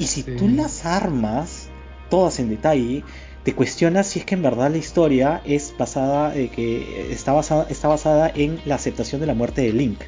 Y 0.01 0.07
si 0.07 0.22
tú 0.22 0.48
las 0.48 0.86
armas 0.86 1.68
todas 2.09 2.40
en 2.40 2.48
detalle, 2.48 3.05
te 3.44 3.55
cuestionas 3.55 4.07
si 4.07 4.18
es 4.18 4.24
que 4.24 4.34
en 4.34 4.42
verdad 4.42 4.70
la 4.70 4.78
historia 4.78 5.42
es 5.44 5.74
basada, 5.78 6.34
eh, 6.34 6.48
que 6.48 7.12
está 7.12 7.32
basada, 7.32 7.66
está 7.68 7.86
basada 7.88 8.32
en 8.34 8.61
la 8.64 8.76
aceptación 8.76 9.20
de 9.20 9.26
la 9.26 9.34
muerte 9.34 9.61
de 9.61 9.72
Link. 9.72 10.01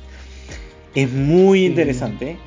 Es 0.94 1.12
muy 1.12 1.66
interesante. 1.66 2.38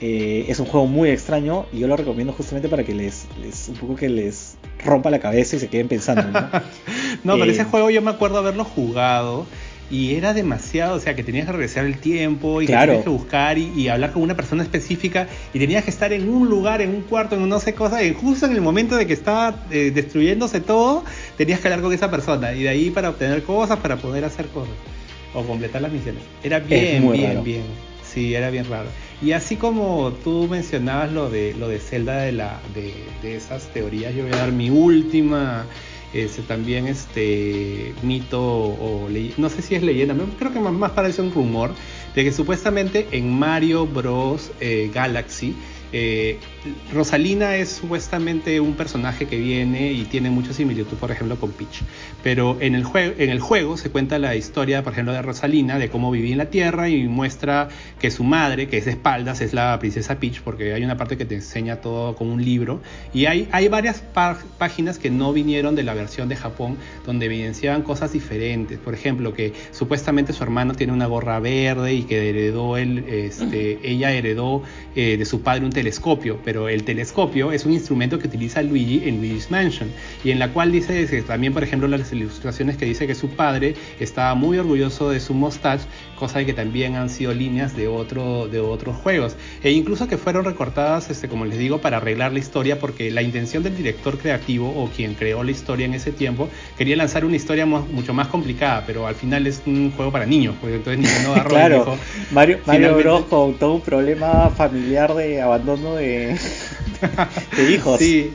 Eh, 0.00 0.44
es 0.48 0.58
un 0.58 0.66
juego 0.66 0.86
muy 0.86 1.08
extraño 1.08 1.64
y 1.72 1.78
yo 1.78 1.86
lo 1.86 1.96
recomiendo 1.96 2.32
justamente 2.34 2.68
para 2.68 2.84
que 2.84 2.94
les, 2.94 3.26
un 3.68 3.76
poco 3.76 3.96
que 3.96 4.10
les 4.10 4.56
rompa 4.84 5.08
la 5.10 5.20
cabeza 5.20 5.56
y 5.56 5.58
se 5.58 5.68
queden 5.68 5.88
pensando. 5.88 6.22
No, 6.24 6.50
no 7.24 7.38
pero 7.38 7.50
ese 7.50 7.62
eh, 7.62 7.64
juego 7.64 7.90
yo 7.90 8.02
me 8.02 8.10
acuerdo 8.10 8.38
haberlo 8.38 8.64
jugado 8.64 9.46
y 9.90 10.14
era 10.14 10.34
demasiado, 10.34 10.96
o 10.96 11.00
sea, 11.00 11.14
que 11.14 11.22
tenías 11.22 11.46
que 11.46 11.52
regresar 11.52 11.84
el 11.84 11.98
tiempo 11.98 12.60
y 12.60 12.66
que 12.66 12.72
tenías 12.72 13.04
que 13.04 13.10
buscar 13.10 13.58
y, 13.58 13.88
hablar 13.88 14.12
con 14.12 14.22
una 14.22 14.34
persona 14.34 14.62
específica 14.62 15.28
y 15.54 15.58
tenías 15.58 15.84
que 15.84 15.90
estar 15.90 16.12
en 16.12 16.28
un 16.28 16.48
lugar, 16.48 16.80
en 16.82 16.90
un 16.90 17.02
cuarto, 17.02 17.36
en 17.36 17.48
no 17.48 17.60
sé 17.60 17.74
cosa, 17.74 18.02
y 18.02 18.14
justo 18.14 18.46
en 18.46 18.52
el 18.52 18.60
momento 18.60 18.96
de 18.96 19.06
que 19.06 19.12
estaba 19.12 19.64
eh, 19.70 19.92
destruyéndose 19.94 20.60
todo, 20.60 21.04
tenías 21.36 21.60
que 21.60 21.68
hablar 21.68 21.82
con 21.82 21.92
esa 21.92 22.10
persona 22.10 22.52
y 22.52 22.64
de 22.64 22.68
ahí 22.68 22.90
para 22.90 23.10
obtener 23.10 23.42
cosas, 23.42 23.78
para 23.78 23.96
poder 23.96 24.24
hacer 24.24 24.46
cosas 24.48 24.74
o 25.34 25.42
completar 25.44 25.82
las 25.82 25.92
misiones. 25.92 26.22
Era 26.42 26.58
bien, 26.58 27.12
bien, 27.12 27.44
bien. 27.44 27.62
Sí, 28.02 28.34
era 28.34 28.50
bien 28.50 28.64
raro. 28.68 28.88
Y 29.22 29.32
así 29.32 29.56
como 29.56 30.12
tú 30.24 30.46
mencionabas 30.50 31.12
lo 31.12 31.30
de 31.30 31.54
lo 31.54 31.68
de 31.68 31.78
Zelda 31.78 32.18
de 32.18 32.32
la 32.32 32.60
de, 32.74 33.36
esas 33.36 33.72
teorías, 33.72 34.14
yo 34.14 34.24
voy 34.24 34.32
a 34.32 34.36
dar 34.36 34.52
mi 34.52 34.70
última 34.70 35.66
ese 36.12 36.42
también 36.42 36.86
este 36.86 37.94
mito 38.02 38.42
o 38.42 39.08
no 39.36 39.48
sé 39.50 39.62
si 39.62 39.74
es 39.74 39.82
leyenda, 39.82 40.14
creo 40.38 40.52
que 40.52 40.60
más, 40.60 40.92
parece 40.92 41.22
un 41.22 41.32
rumor 41.32 41.72
de 42.14 42.24
que 42.24 42.32
supuestamente 42.32 43.08
en 43.12 43.38
Mario 43.38 43.86
Bros 43.86 44.52
eh, 44.60 44.90
Galaxy 44.92 45.54
eh, 45.92 46.38
Rosalina 46.92 47.56
es 47.56 47.70
supuestamente 47.70 48.60
un 48.60 48.74
personaje 48.74 49.26
que 49.26 49.38
viene 49.38 49.92
y 49.92 50.04
tiene 50.04 50.30
mucha 50.30 50.52
similitud, 50.52 50.96
por 50.96 51.10
ejemplo, 51.10 51.36
con 51.36 51.50
Peach. 51.50 51.82
Pero 52.22 52.56
en 52.60 52.74
el, 52.74 52.84
juego, 52.84 53.14
en 53.18 53.30
el 53.30 53.40
juego 53.40 53.76
se 53.76 53.90
cuenta 53.90 54.18
la 54.18 54.34
historia, 54.36 54.82
por 54.82 54.92
ejemplo, 54.92 55.12
de 55.12 55.22
Rosalina, 55.22 55.78
de 55.78 55.88
cómo 55.88 56.10
vivía 56.10 56.32
en 56.32 56.38
la 56.38 56.50
Tierra 56.50 56.88
y 56.88 57.08
muestra 57.08 57.68
que 58.00 58.10
su 58.10 58.24
madre, 58.24 58.68
que 58.68 58.78
es 58.78 58.84
de 58.84 58.92
espaldas, 58.92 59.40
es 59.40 59.52
la 59.52 59.78
princesa 59.78 60.18
Peach, 60.18 60.40
porque 60.42 60.72
hay 60.72 60.84
una 60.84 60.96
parte 60.96 61.16
que 61.16 61.24
te 61.24 61.34
enseña 61.34 61.76
todo 61.80 62.14
con 62.14 62.28
un 62.28 62.44
libro. 62.44 62.80
Y 63.12 63.26
hay, 63.26 63.48
hay 63.52 63.68
varias 63.68 64.02
páginas 64.58 64.98
que 64.98 65.10
no 65.10 65.32
vinieron 65.32 65.74
de 65.74 65.82
la 65.82 65.94
versión 65.94 66.28
de 66.28 66.36
Japón, 66.36 66.76
donde 67.04 67.26
evidenciaban 67.26 67.82
cosas 67.82 68.12
diferentes. 68.12 68.78
Por 68.78 68.94
ejemplo, 68.94 69.34
que 69.34 69.52
supuestamente 69.72 70.32
su 70.32 70.42
hermano 70.42 70.74
tiene 70.74 70.92
una 70.92 71.06
gorra 71.06 71.38
verde 71.40 71.94
y 71.94 72.02
que 72.04 72.28
heredó 72.30 72.76
él, 72.76 73.04
este, 73.08 73.78
ella 73.82 74.12
heredó 74.12 74.62
eh, 74.94 75.16
de 75.16 75.24
su 75.24 75.42
padre 75.42 75.64
un 75.64 75.72
telescopio, 75.72 76.40
pero 76.44 76.55
el 76.68 76.84
telescopio 76.84 77.52
es 77.52 77.66
un 77.66 77.72
instrumento 77.72 78.18
que 78.18 78.28
utiliza 78.28 78.62
Luigi 78.62 79.02
en 79.06 79.18
Luigi's 79.18 79.50
Mansion 79.50 79.90
y 80.24 80.30
en 80.30 80.38
la 80.38 80.52
cual 80.52 80.72
dice 80.72 81.06
también, 81.22 81.52
por 81.52 81.62
ejemplo, 81.62 81.86
las 81.86 82.12
ilustraciones 82.12 82.76
que 82.76 82.86
dice 82.86 83.06
que 83.06 83.14
su 83.14 83.28
padre 83.28 83.74
estaba 84.00 84.34
muy 84.34 84.58
orgulloso 84.58 85.10
de 85.10 85.20
su 85.20 85.34
mustache, 85.34 85.84
cosa 86.16 86.44
que 86.44 86.52
también 86.52 86.96
han 86.96 87.08
sido 87.08 87.32
líneas 87.32 87.76
de, 87.76 87.88
otro, 87.88 88.48
de 88.48 88.60
otros 88.60 88.96
juegos 88.96 89.36
e 89.62 89.70
incluso 89.70 90.08
que 90.08 90.18
fueron 90.18 90.44
recortadas, 90.44 91.10
este, 91.10 91.28
como 91.28 91.44
les 91.44 91.58
digo, 91.58 91.80
para 91.80 91.98
arreglar 91.98 92.32
la 92.32 92.38
historia 92.38 92.78
porque 92.78 93.10
la 93.10 93.22
intención 93.22 93.62
del 93.62 93.76
director 93.76 94.18
creativo 94.18 94.68
o 94.68 94.88
quien 94.88 95.14
creó 95.14 95.44
la 95.44 95.50
historia 95.50 95.86
en 95.86 95.94
ese 95.94 96.12
tiempo 96.12 96.48
quería 96.76 96.96
lanzar 96.96 97.24
una 97.24 97.36
historia 97.36 97.66
mucho 97.66 98.14
más 98.14 98.28
complicada, 98.28 98.84
pero 98.86 99.06
al 99.06 99.14
final 99.14 99.46
es 99.46 99.62
un 99.66 99.92
juego 99.92 100.10
para 100.10 100.26
niños, 100.26 100.56
porque 100.60 100.76
entonces 100.76 101.02
Nintendo 101.02 101.32
agarró 101.34 101.50
claro, 101.50 101.98
Mario, 102.32 102.58
Mario 102.66 102.96
Bros 102.96 103.24
con 103.26 103.54
todo 103.54 103.74
un 103.74 103.80
problema 103.82 104.50
familiar 104.50 105.14
de 105.14 105.40
abandono 105.40 105.94
de, 105.94 106.36
de 107.56 107.72
hijos. 107.72 107.98
Sí, 107.98 108.30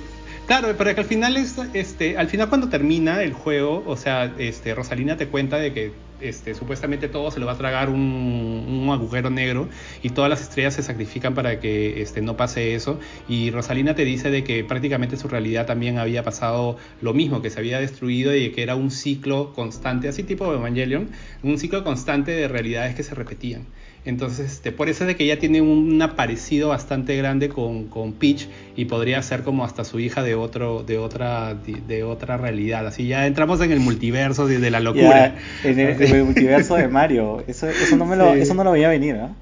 Claro, 0.51 0.75
pero 0.77 0.93
que 0.93 0.99
al 0.99 1.07
final 1.07 1.37
es, 1.37 1.55
este, 1.73 2.17
al 2.17 2.27
final 2.27 2.49
cuando 2.49 2.67
termina 2.67 3.23
el 3.23 3.31
juego, 3.31 3.83
o 3.85 3.95
sea, 3.95 4.33
este, 4.37 4.75
Rosalina 4.75 5.15
te 5.15 5.27
cuenta 5.27 5.57
de 5.57 5.71
que 5.71 5.93
este, 6.21 6.53
supuestamente 6.53 7.07
todo 7.07 7.31
se 7.31 7.39
lo 7.39 7.45
va 7.45 7.53
a 7.53 7.57
tragar 7.57 7.89
un, 7.89 8.87
agujero 8.91 9.29
negro 9.29 9.69
y 10.03 10.09
todas 10.09 10.29
las 10.29 10.41
estrellas 10.41 10.73
se 10.73 10.83
sacrifican 10.83 11.33
para 11.33 11.59
que 11.59 12.01
este, 12.01 12.21
no 12.21 12.35
pase 12.35 12.75
eso. 12.75 12.99
Y 13.29 13.51
Rosalina 13.51 13.95
te 13.95 14.05
dice 14.05 14.29
de 14.29 14.43
que 14.43 14.63
prácticamente 14.63 15.17
su 15.17 15.27
realidad 15.27 15.65
también 15.65 15.97
había 15.97 16.23
pasado 16.23 16.77
lo 17.01 17.13
mismo, 17.13 17.41
que 17.41 17.49
se 17.49 17.59
había 17.59 17.79
destruido 17.79 18.35
y 18.35 18.51
que 18.51 18.63
era 18.63 18.75
un 18.75 18.91
ciclo 18.91 19.53
constante, 19.53 20.07
así 20.09 20.23
tipo 20.23 20.53
Evangelion, 20.53 21.09
un 21.43 21.57
ciclo 21.57 21.83
constante 21.83 22.31
de 22.31 22.47
realidades 22.47 22.95
que 22.95 23.03
se 23.03 23.15
repetían. 23.15 23.65
Entonces, 24.03 24.53
este, 24.53 24.71
por 24.71 24.89
eso 24.89 25.03
es 25.03 25.09
de 25.09 25.15
que 25.15 25.25
ella 25.25 25.37
tiene 25.37 25.61
un 25.61 26.03
parecido 26.15 26.69
bastante 26.69 27.15
grande 27.17 27.49
con, 27.49 27.85
con, 27.87 28.13
Peach 28.13 28.47
y 28.75 28.85
podría 28.85 29.21
ser 29.21 29.43
como 29.43 29.63
hasta 29.63 29.83
su 29.83 29.99
hija 29.99 30.23
de 30.23 30.33
otro, 30.33 30.81
de 30.81 30.97
otra, 30.97 31.53
de, 31.53 32.03
otra 32.03 32.37
realidad. 32.37 32.87
Así 32.87 33.07
ya 33.07 33.27
entramos 33.27 33.61
en 33.61 33.71
el 33.71 33.79
multiverso 33.79 34.47
de, 34.47 34.71
la 34.71 34.79
locura. 34.79 35.35
en, 35.63 35.79
el, 35.79 36.23
multiverso 36.23 36.75
de 36.75 36.87
Mario. 36.87 37.43
Eso, 37.47 37.69
eso 37.69 37.95
no 37.95 38.05
me 38.05 38.15
lo, 38.15 38.33
eso 38.33 38.55
no 38.55 38.63
lo 38.63 38.71
veía 38.71 38.89
venir, 38.89 39.15
¿no? 39.15 39.35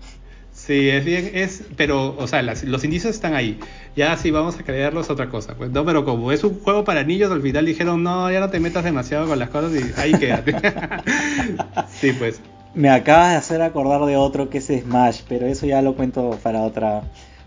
Sí, 0.52 0.90
es 0.90 1.06
bien, 1.06 1.32
es, 1.34 1.64
pero, 1.78 2.18
o 2.18 2.28
sea, 2.28 2.42
los 2.42 2.84
indicios 2.84 3.16
están 3.16 3.34
ahí. 3.34 3.58
Ya 3.96 4.18
si 4.18 4.30
vamos 4.30 4.60
a 4.60 4.64
creerlos 4.64 5.10
otra 5.10 5.30
cosa. 5.30 5.56
Pues 5.56 5.72
no, 5.72 5.86
pero 5.86 6.04
como 6.04 6.34
es 6.34 6.44
un 6.44 6.60
juego 6.60 6.84
para 6.84 7.04
niños, 7.04 7.32
al 7.32 7.42
final 7.42 7.66
dijeron, 7.66 8.04
no, 8.04 8.30
ya 8.30 8.42
no 8.42 8.50
te 8.50 8.60
metas 8.60 8.84
demasiado 8.84 9.26
con 9.26 9.40
las 9.40 9.50
cosas 9.50 9.72
y 9.74 10.00
ahí 10.00 10.12
quédate. 10.20 10.54
sí, 11.90 12.12
pues. 12.12 12.42
Me 12.74 12.90
acabas 12.90 13.32
de 13.32 13.38
hacer 13.38 13.62
acordar 13.62 14.06
de 14.06 14.16
otro 14.16 14.50
que 14.50 14.60
es 14.60 14.68
Smash, 14.68 15.22
pero 15.28 15.48
eso 15.48 15.66
ya 15.66 15.82
lo 15.82 15.96
cuento 15.96 16.38
para 16.44 16.62
otra 16.62 17.04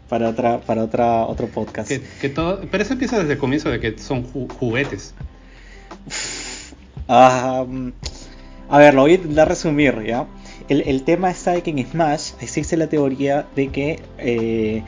para 0.09 0.29
otra 0.29 0.61
para 0.61 0.85
otra 0.85 1.25
otro 1.25 1.47
podcast. 1.47 1.91
Que, 2.21 2.29
todo, 2.29 2.61
pero 2.71 2.83
eso 2.83 2.93
empieza 2.93 3.19
desde 3.19 3.35
el 3.35 3.39
comienzo 3.39 3.71
de 3.71 3.81
que 3.81 3.99
son 3.99 4.25
juguetes. 4.25 5.15
Ah, 7.09 7.65
a 8.69 8.79
ver, 8.79 8.95
lo 8.95 9.03
voy 9.03 9.13
a 9.13 9.15
intentar 9.15 9.49
resumir, 9.49 10.03
¿ya? 10.07 10.27
El, 10.69 11.03
tema 11.03 11.31
está 11.31 11.53
de 11.53 11.63
que 11.63 11.71
en 11.71 11.85
Smash 11.85 12.33
existe 12.41 12.77
la 12.77 12.87
teoría 12.87 13.47
de 13.55 13.69
que 13.69 14.01
eh, 14.19 14.83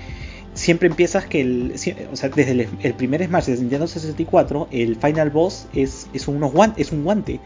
siempre 0.55 0.89
empiezas 0.89 1.26
que 1.26 1.41
el, 1.41 1.74
o 2.12 2.16
sea, 2.16 2.28
desde 2.30 2.68
el, 2.82 2.95
primer 2.95 3.24
Smash 3.26 3.47
de 3.47 3.57
Nintendo 3.57 3.87
64, 3.87 4.68
el 4.70 4.97
final 4.97 5.30
boss 5.30 5.66
es, 5.74 6.09
es, 6.14 6.28
unos 6.28 6.53
es 6.76 6.93
un 6.93 7.05
guante 7.05 7.41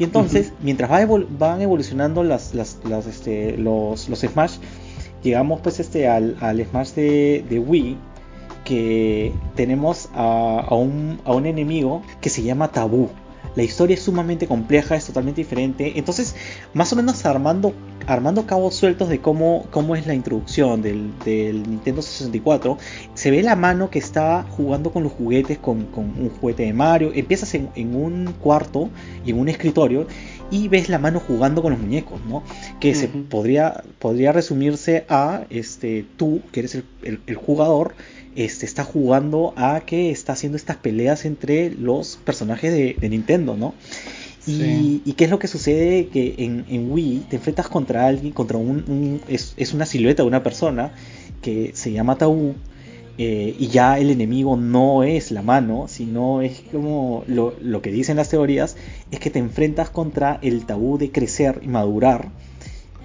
y 0.00 0.04
entonces, 0.04 0.54
mientras 0.62 0.90
van 1.38 1.60
evolucionando 1.60 2.24
las, 2.24 2.54
este, 2.54 3.58
los, 3.58 4.08
los 4.08 4.20
Smash, 4.20 4.56
llegamos 5.22 5.60
pues 5.60 5.78
este 5.78 6.08
al, 6.08 6.38
Smash 6.70 6.92
de, 6.92 7.62
Wii, 7.66 7.98
que 8.64 9.30
tenemos 9.56 10.08
a, 10.14 10.66
un, 10.70 11.20
a 11.26 11.34
un 11.34 11.44
enemigo 11.44 12.00
que 12.22 12.30
se 12.30 12.42
llama 12.42 12.72
Tabú. 12.72 13.10
La 13.56 13.62
historia 13.62 13.92
es 13.92 14.00
sumamente 14.00 14.46
compleja, 14.46 14.96
es 14.96 15.04
totalmente 15.04 15.42
diferente. 15.42 15.92
Entonces, 15.96 16.34
más 16.72 16.90
o 16.94 16.96
menos 16.96 17.26
armando, 17.26 17.74
armando 18.06 18.46
cabos 18.46 18.74
sueltos 18.74 19.08
de 19.08 19.20
cómo, 19.20 19.66
cómo 19.70 19.96
es 19.96 20.06
la 20.06 20.14
introducción 20.14 20.82
del, 20.82 21.12
Nintendo 21.68 22.02
64, 22.02 22.78
se 23.14 23.30
ve 23.30 23.42
la 23.42 23.56
mano 23.56 23.90
que 23.90 23.98
está 23.98 24.44
jugando 24.50 24.92
con 24.92 25.02
los 25.02 25.12
juguetes, 25.12 25.58
con, 25.58 25.88
un 25.94 26.30
juguete 26.40 26.64
de 26.64 26.72
Mario. 26.72 27.12
Empiezas 27.14 27.54
en, 27.54 27.94
un 27.94 28.34
cuarto 28.40 28.90
y 29.24 29.30
en 29.30 29.38
un 29.38 29.48
escritorio 29.48 30.06
y 30.50 30.68
ves 30.68 30.88
la 30.88 30.98
mano 30.98 31.20
jugando 31.20 31.62
con 31.62 31.72
los 31.72 31.80
muñecos, 31.80 32.20
¿no? 32.28 32.42
Que 32.80 32.94
se 32.94 33.08
podría, 33.08 33.84
podría 33.98 34.32
resumirse 34.32 35.04
a 35.08 35.44
este, 35.50 36.04
tú, 36.16 36.42
que 36.52 36.60
eres 36.60 36.82
el 37.02 37.36
jugador, 37.36 37.94
este, 38.36 38.64
está 38.64 38.84
jugando 38.84 39.52
a 39.56 39.80
que 39.80 40.10
está 40.10 40.34
haciendo 40.34 40.56
estas 40.56 40.76
peleas 40.76 41.24
entre 41.24 41.70
los 41.70 42.16
personajes 42.24 42.72
de, 42.72 43.08
Nintendo, 43.08 43.56
¿no? 43.56 43.74
Y, 45.04 45.12
qué 45.16 45.24
es 45.24 45.30
lo 45.30 45.38
que 45.38 45.48
sucede? 45.48 46.08
Que 46.08 46.34
en, 46.38 46.92
Wii 46.92 47.26
te 47.28 47.36
enfrentas 47.36 47.68
contra 47.68 48.06
alguien, 48.06 48.32
contra 48.32 48.58
un... 48.58 49.20
es, 49.28 49.74
una 49.74 49.86
silueta 49.86 50.22
de 50.22 50.28
una 50.28 50.42
persona 50.42 50.92
que 51.42 51.72
se 51.74 51.92
llama 51.92 52.16
Tabú. 52.18 52.54
Eh, 53.18 53.54
y 53.58 53.68
ya 53.68 53.98
el 53.98 54.10
enemigo 54.10 54.56
no 54.56 55.02
es 55.02 55.30
la 55.30 55.42
mano, 55.42 55.88
sino 55.88 56.40
es 56.40 56.62
como 56.72 57.22
lo, 57.26 57.54
lo 57.60 57.82
que 57.82 57.92
dicen 57.92 58.16
las 58.16 58.30
teorías, 58.30 58.76
es 59.10 59.20
que 59.20 59.28
te 59.28 59.38
enfrentas 59.38 59.90
contra 59.90 60.38
el 60.40 60.64
tabú 60.64 60.96
de 60.96 61.10
crecer 61.10 61.60
y 61.62 61.68
madurar 61.68 62.30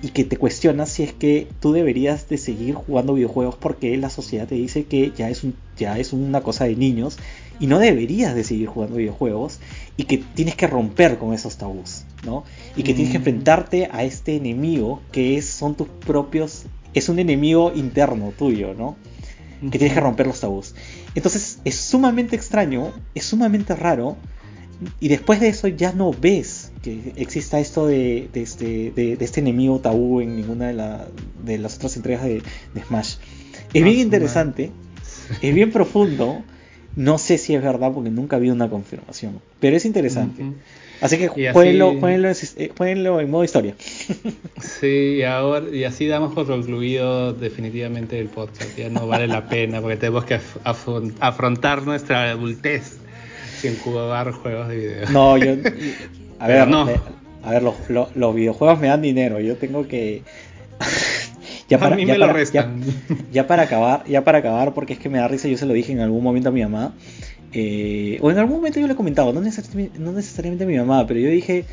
y 0.06 0.10
que 0.10 0.24
te 0.24 0.38
cuestionas 0.38 0.90
si 0.90 1.02
es 1.02 1.14
que 1.14 1.48
tú 1.60 1.72
deberías 1.72 2.30
de 2.30 2.38
seguir 2.38 2.76
jugando 2.76 3.16
videojuegos 3.16 3.56
porque 3.56 3.98
la 3.98 4.12
sociedad 4.12 4.48
te 4.48 4.54
dice 4.54 4.84
que 4.84 5.12
ya 5.18 5.32
es, 5.32 5.44
un, 5.44 5.56
ya 5.78 5.98
es 5.98 6.14
una 6.14 6.42
cosa 6.42 6.66
de 6.66 6.76
niños 6.76 7.18
y 7.60 7.66
no 7.66 7.80
deberías 7.80 8.36
de 8.36 8.44
seguir 8.44 8.68
jugando 8.68 8.98
videojuegos 8.98 9.60
y 9.98 10.04
que 10.04 10.18
tienes 10.18 10.56
que 10.56 10.68
romper 10.68 11.18
con 11.18 11.34
esos 11.34 11.58
tabús, 11.58 12.04
¿no? 12.26 12.44
Y 12.76 12.84
que 12.84 12.94
tienes 12.94 13.12
que 13.12 13.20
mm. 13.20 13.22
enfrentarte 13.22 13.90
a 13.92 14.04
este 14.04 14.36
enemigo 14.36 15.02
que 15.12 15.38
es, 15.38 15.46
son 15.46 15.76
tus 15.76 15.88
propios, 15.88 16.66
es 16.94 17.10
un 17.10 17.20
enemigo 17.20 17.72
interno 17.74 18.34
tuyo, 18.38 18.74
¿no? 18.74 18.98
Que 19.62 19.80
tienes 19.80 19.94
que 19.94 20.02
romper 20.02 20.28
los 20.28 20.40
tabús. 20.40 20.76
Entonces 21.16 21.60
es 21.64 21.76
sumamente 21.76 22.36
extraño, 22.36 22.92
es 23.14 23.26
sumamente 23.26 23.76
raro 23.76 24.18
y 25.00 25.08
después 25.08 25.40
de 25.40 25.48
eso 25.48 25.68
ya 25.70 25.94
no 25.94 26.12
ves 26.12 26.72
que 26.82 27.14
exista 27.16 27.60
esto 27.60 27.88
de, 27.88 28.30
este, 28.34 28.92
de, 28.92 29.18
este 29.20 29.40
enemigo 29.40 29.80
tabú 29.80 30.22
en 30.22 30.36
ninguna 30.36 30.68
de, 31.44 31.58
las 31.58 31.76
otras 31.78 31.96
entregas 31.96 32.26
de, 32.26 32.42
Smash. 32.88 33.16
Es 33.74 33.84
bien 33.84 33.98
ah, 33.98 34.02
interesante, 34.02 34.72
es 35.42 35.56
bien 35.56 35.72
profundo. 35.72 36.44
No 36.96 37.18
sé 37.18 37.38
si 37.38 37.56
es 37.56 37.62
verdad 37.62 37.92
porque 37.94 38.10
nunca 38.10 38.38
habido 38.38 38.54
una 38.56 38.70
confirmación, 38.70 39.42
pero 39.60 39.76
es 39.76 39.86
interesante. 39.86 40.44
Así 41.02 41.18
que 41.18 41.28
jueguenlo, 41.28 41.92
eh, 41.92 43.22
en 43.22 43.30
modo 43.30 43.44
historia. 43.44 43.76
Sí, 44.62 45.18
y, 45.18 45.24
ahora, 45.24 45.66
y 45.72 45.84
así 45.84 46.08
damos 46.08 46.34
por 46.34 46.48
concluido 46.48 47.34
definitivamente 47.34 48.20
el 48.20 48.28
podcast. 48.28 48.78
Ya 48.78 48.90
no 48.90 49.08
vale 49.08 49.28
la 49.28 49.48
pena 49.48 49.82
porque 49.82 49.98
tenemos 49.98 50.26
que 50.26 50.40
afrontar 50.64 51.84
nuestra 51.84 52.32
adultez 52.32 52.98
sin 53.60 53.78
jugar 53.78 54.32
juegos 54.32 54.70
de 54.70 54.78
video. 54.78 55.10
No, 55.12 55.38
yo. 55.38 55.56
A 56.40 56.48
ver, 56.48 56.68
no. 56.68 56.88
a 57.44 57.52
ver 57.52 57.64
los, 57.64 58.36
videojuegos 58.36 58.80
me 58.80 58.88
dan 58.88 59.02
dinero. 59.02 59.40
Yo 59.40 59.56
tengo 59.58 59.88
que. 59.88 60.24
ya 61.70 61.78
para, 61.80 61.96
a 61.96 61.98
mí 61.98 62.06
me 62.06 62.18
lo 62.18 62.32
restan. 62.32 62.82
Ya, 63.32 63.48
para 63.48 63.64
acabar, 63.64 64.04
ya 64.08 64.24
para 64.24 64.40
acabar, 64.40 64.74
porque 64.74 64.94
es 64.94 65.00
que 65.00 65.10
me 65.10 65.18
da 65.18 65.28
risa. 65.28 65.48
Yo 65.48 65.58
se 65.58 65.66
lo 65.66 65.74
dije 65.74 65.92
en 65.92 66.00
algún 66.00 66.24
momento 66.24 66.50
a 66.50 66.52
mi 66.52 66.62
mamá. 66.62 66.94
Eh, 67.54 68.18
o 68.22 68.32
en 68.32 68.38
algún 68.38 68.58
momento 68.58 68.80
yo 68.80 68.88
le 68.88 68.94
he 68.94 68.96
comentado, 68.98 69.32
no 69.32 69.42
necesariamente, 69.42 69.98
no 69.98 70.12
necesariamente 70.12 70.66
a 70.66 70.68
mi 70.68 70.78
mamá, 70.78 71.08
pero 71.08 71.22
yo 71.22 71.30
dije, 71.30 71.66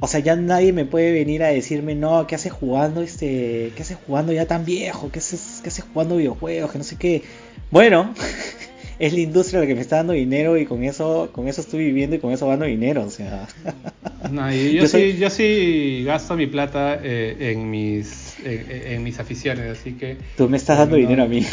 o 0.00 0.06
sea, 0.06 0.20
ya 0.20 0.34
nadie 0.34 0.72
me 0.72 0.86
puede 0.86 1.12
venir 1.12 1.42
a 1.42 1.48
decirme, 1.48 1.94
no, 1.94 2.26
¿qué 2.26 2.34
haces 2.34 2.52
jugando 2.52 3.02
este, 3.02 3.72
qué 3.76 3.82
haces 3.82 3.98
jugando 4.06 4.32
ya 4.32 4.46
tan 4.46 4.64
viejo? 4.64 5.10
¿Qué 5.12 5.18
haces, 5.18 5.60
qué 5.62 5.68
haces 5.68 5.84
jugando 5.92 6.16
videojuegos? 6.16 6.72
Que 6.72 6.78
no 6.78 6.84
sé 6.84 6.96
qué. 6.96 7.22
Bueno, 7.70 8.12
es 8.98 9.12
la 9.12 9.20
industria 9.20 9.60
la 9.60 9.66
que 9.66 9.74
me 9.74 9.82
está 9.82 9.96
dando 9.96 10.14
dinero 10.14 10.58
y 10.58 10.66
con 10.66 10.84
eso, 10.84 11.28
con 11.32 11.48
eso 11.48 11.60
estoy 11.60 11.84
viviendo 11.84 12.16
y 12.16 12.18
con 12.18 12.32
eso 12.32 12.48
gano 12.48 12.64
dinero, 12.64 13.04
o 13.04 13.10
sea. 13.10 13.46
yo, 14.72 14.88
sí, 14.88 15.16
yo 15.18 15.30
sí 15.30 16.02
gasto 16.04 16.34
mi 16.34 16.46
plata 16.46 16.98
eh, 17.02 17.36
en 17.52 17.70
mis 17.70 18.29
en, 18.44 19.02
mis 19.02 19.18
aficiones, 19.18 19.78
así 19.78 19.92
que. 19.92 20.16
Tú 20.36 20.48
me 20.48 20.56
estás 20.56 20.78
dando 20.78 20.96
dinero 20.96 21.22
a 21.22 21.26
mí. 21.26 21.46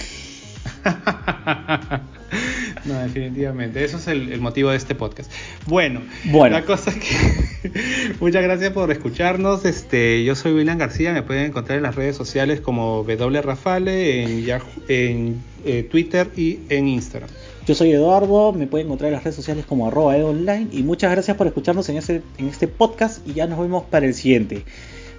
no, 2.85 2.99
definitivamente. 2.99 3.83
Eso 3.83 3.97
es 3.97 4.07
el, 4.07 4.39
motivo 4.39 4.69
de 4.69 4.77
este 4.77 4.95
podcast. 4.95 5.31
Bueno, 5.65 6.01
bueno. 6.25 6.57
la 6.57 6.65
cosa 6.65 6.91
es 6.91 6.97
que 6.97 8.15
muchas 8.19 8.43
gracias 8.43 8.71
por 8.71 8.91
escucharnos. 8.91 9.65
Este, 9.65 10.23
yo 10.23 10.35
soy 10.35 10.53
William 10.53 10.77
García, 10.77 11.13
me 11.13 11.23
pueden 11.23 11.45
encontrar 11.45 11.77
en 11.77 11.83
las 11.83 11.95
redes 11.95 12.15
sociales 12.15 12.61
como 12.61 13.03
W 13.03 13.41
Rafale, 13.41 14.23
en, 14.23 14.43
Yahoo, 14.43 14.65
en 14.87 15.41
eh, 15.65 15.83
Twitter 15.83 16.29
y 16.35 16.59
en 16.69 16.87
Instagram. 16.87 17.29
Yo 17.67 17.75
soy 17.75 17.91
Eduardo, 17.91 18.53
me 18.53 18.65
pueden 18.65 18.87
encontrar 18.87 19.09
en 19.09 19.15
las 19.15 19.25
redes 19.25 19.35
sociales 19.35 19.65
como 19.65 19.87
arroba 19.87 20.15
online 20.15 20.69
y 20.71 20.83
muchas 20.83 21.11
gracias 21.11 21.35
por 21.35 21.47
escucharnos 21.47 21.89
en 21.89 21.97
este, 21.97 22.21
en 22.37 22.47
este 22.47 22.69
podcast 22.69 23.27
y 23.27 23.33
ya 23.33 23.45
nos 23.45 23.59
vemos 23.59 23.83
para 23.83 24.05
el 24.05 24.13
siguiente. 24.13 24.63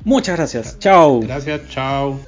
Muchas 0.09 0.39
gracias, 0.39 0.79
chao. 0.79 1.21
Gracias, 1.21 1.69
chao. 1.69 2.19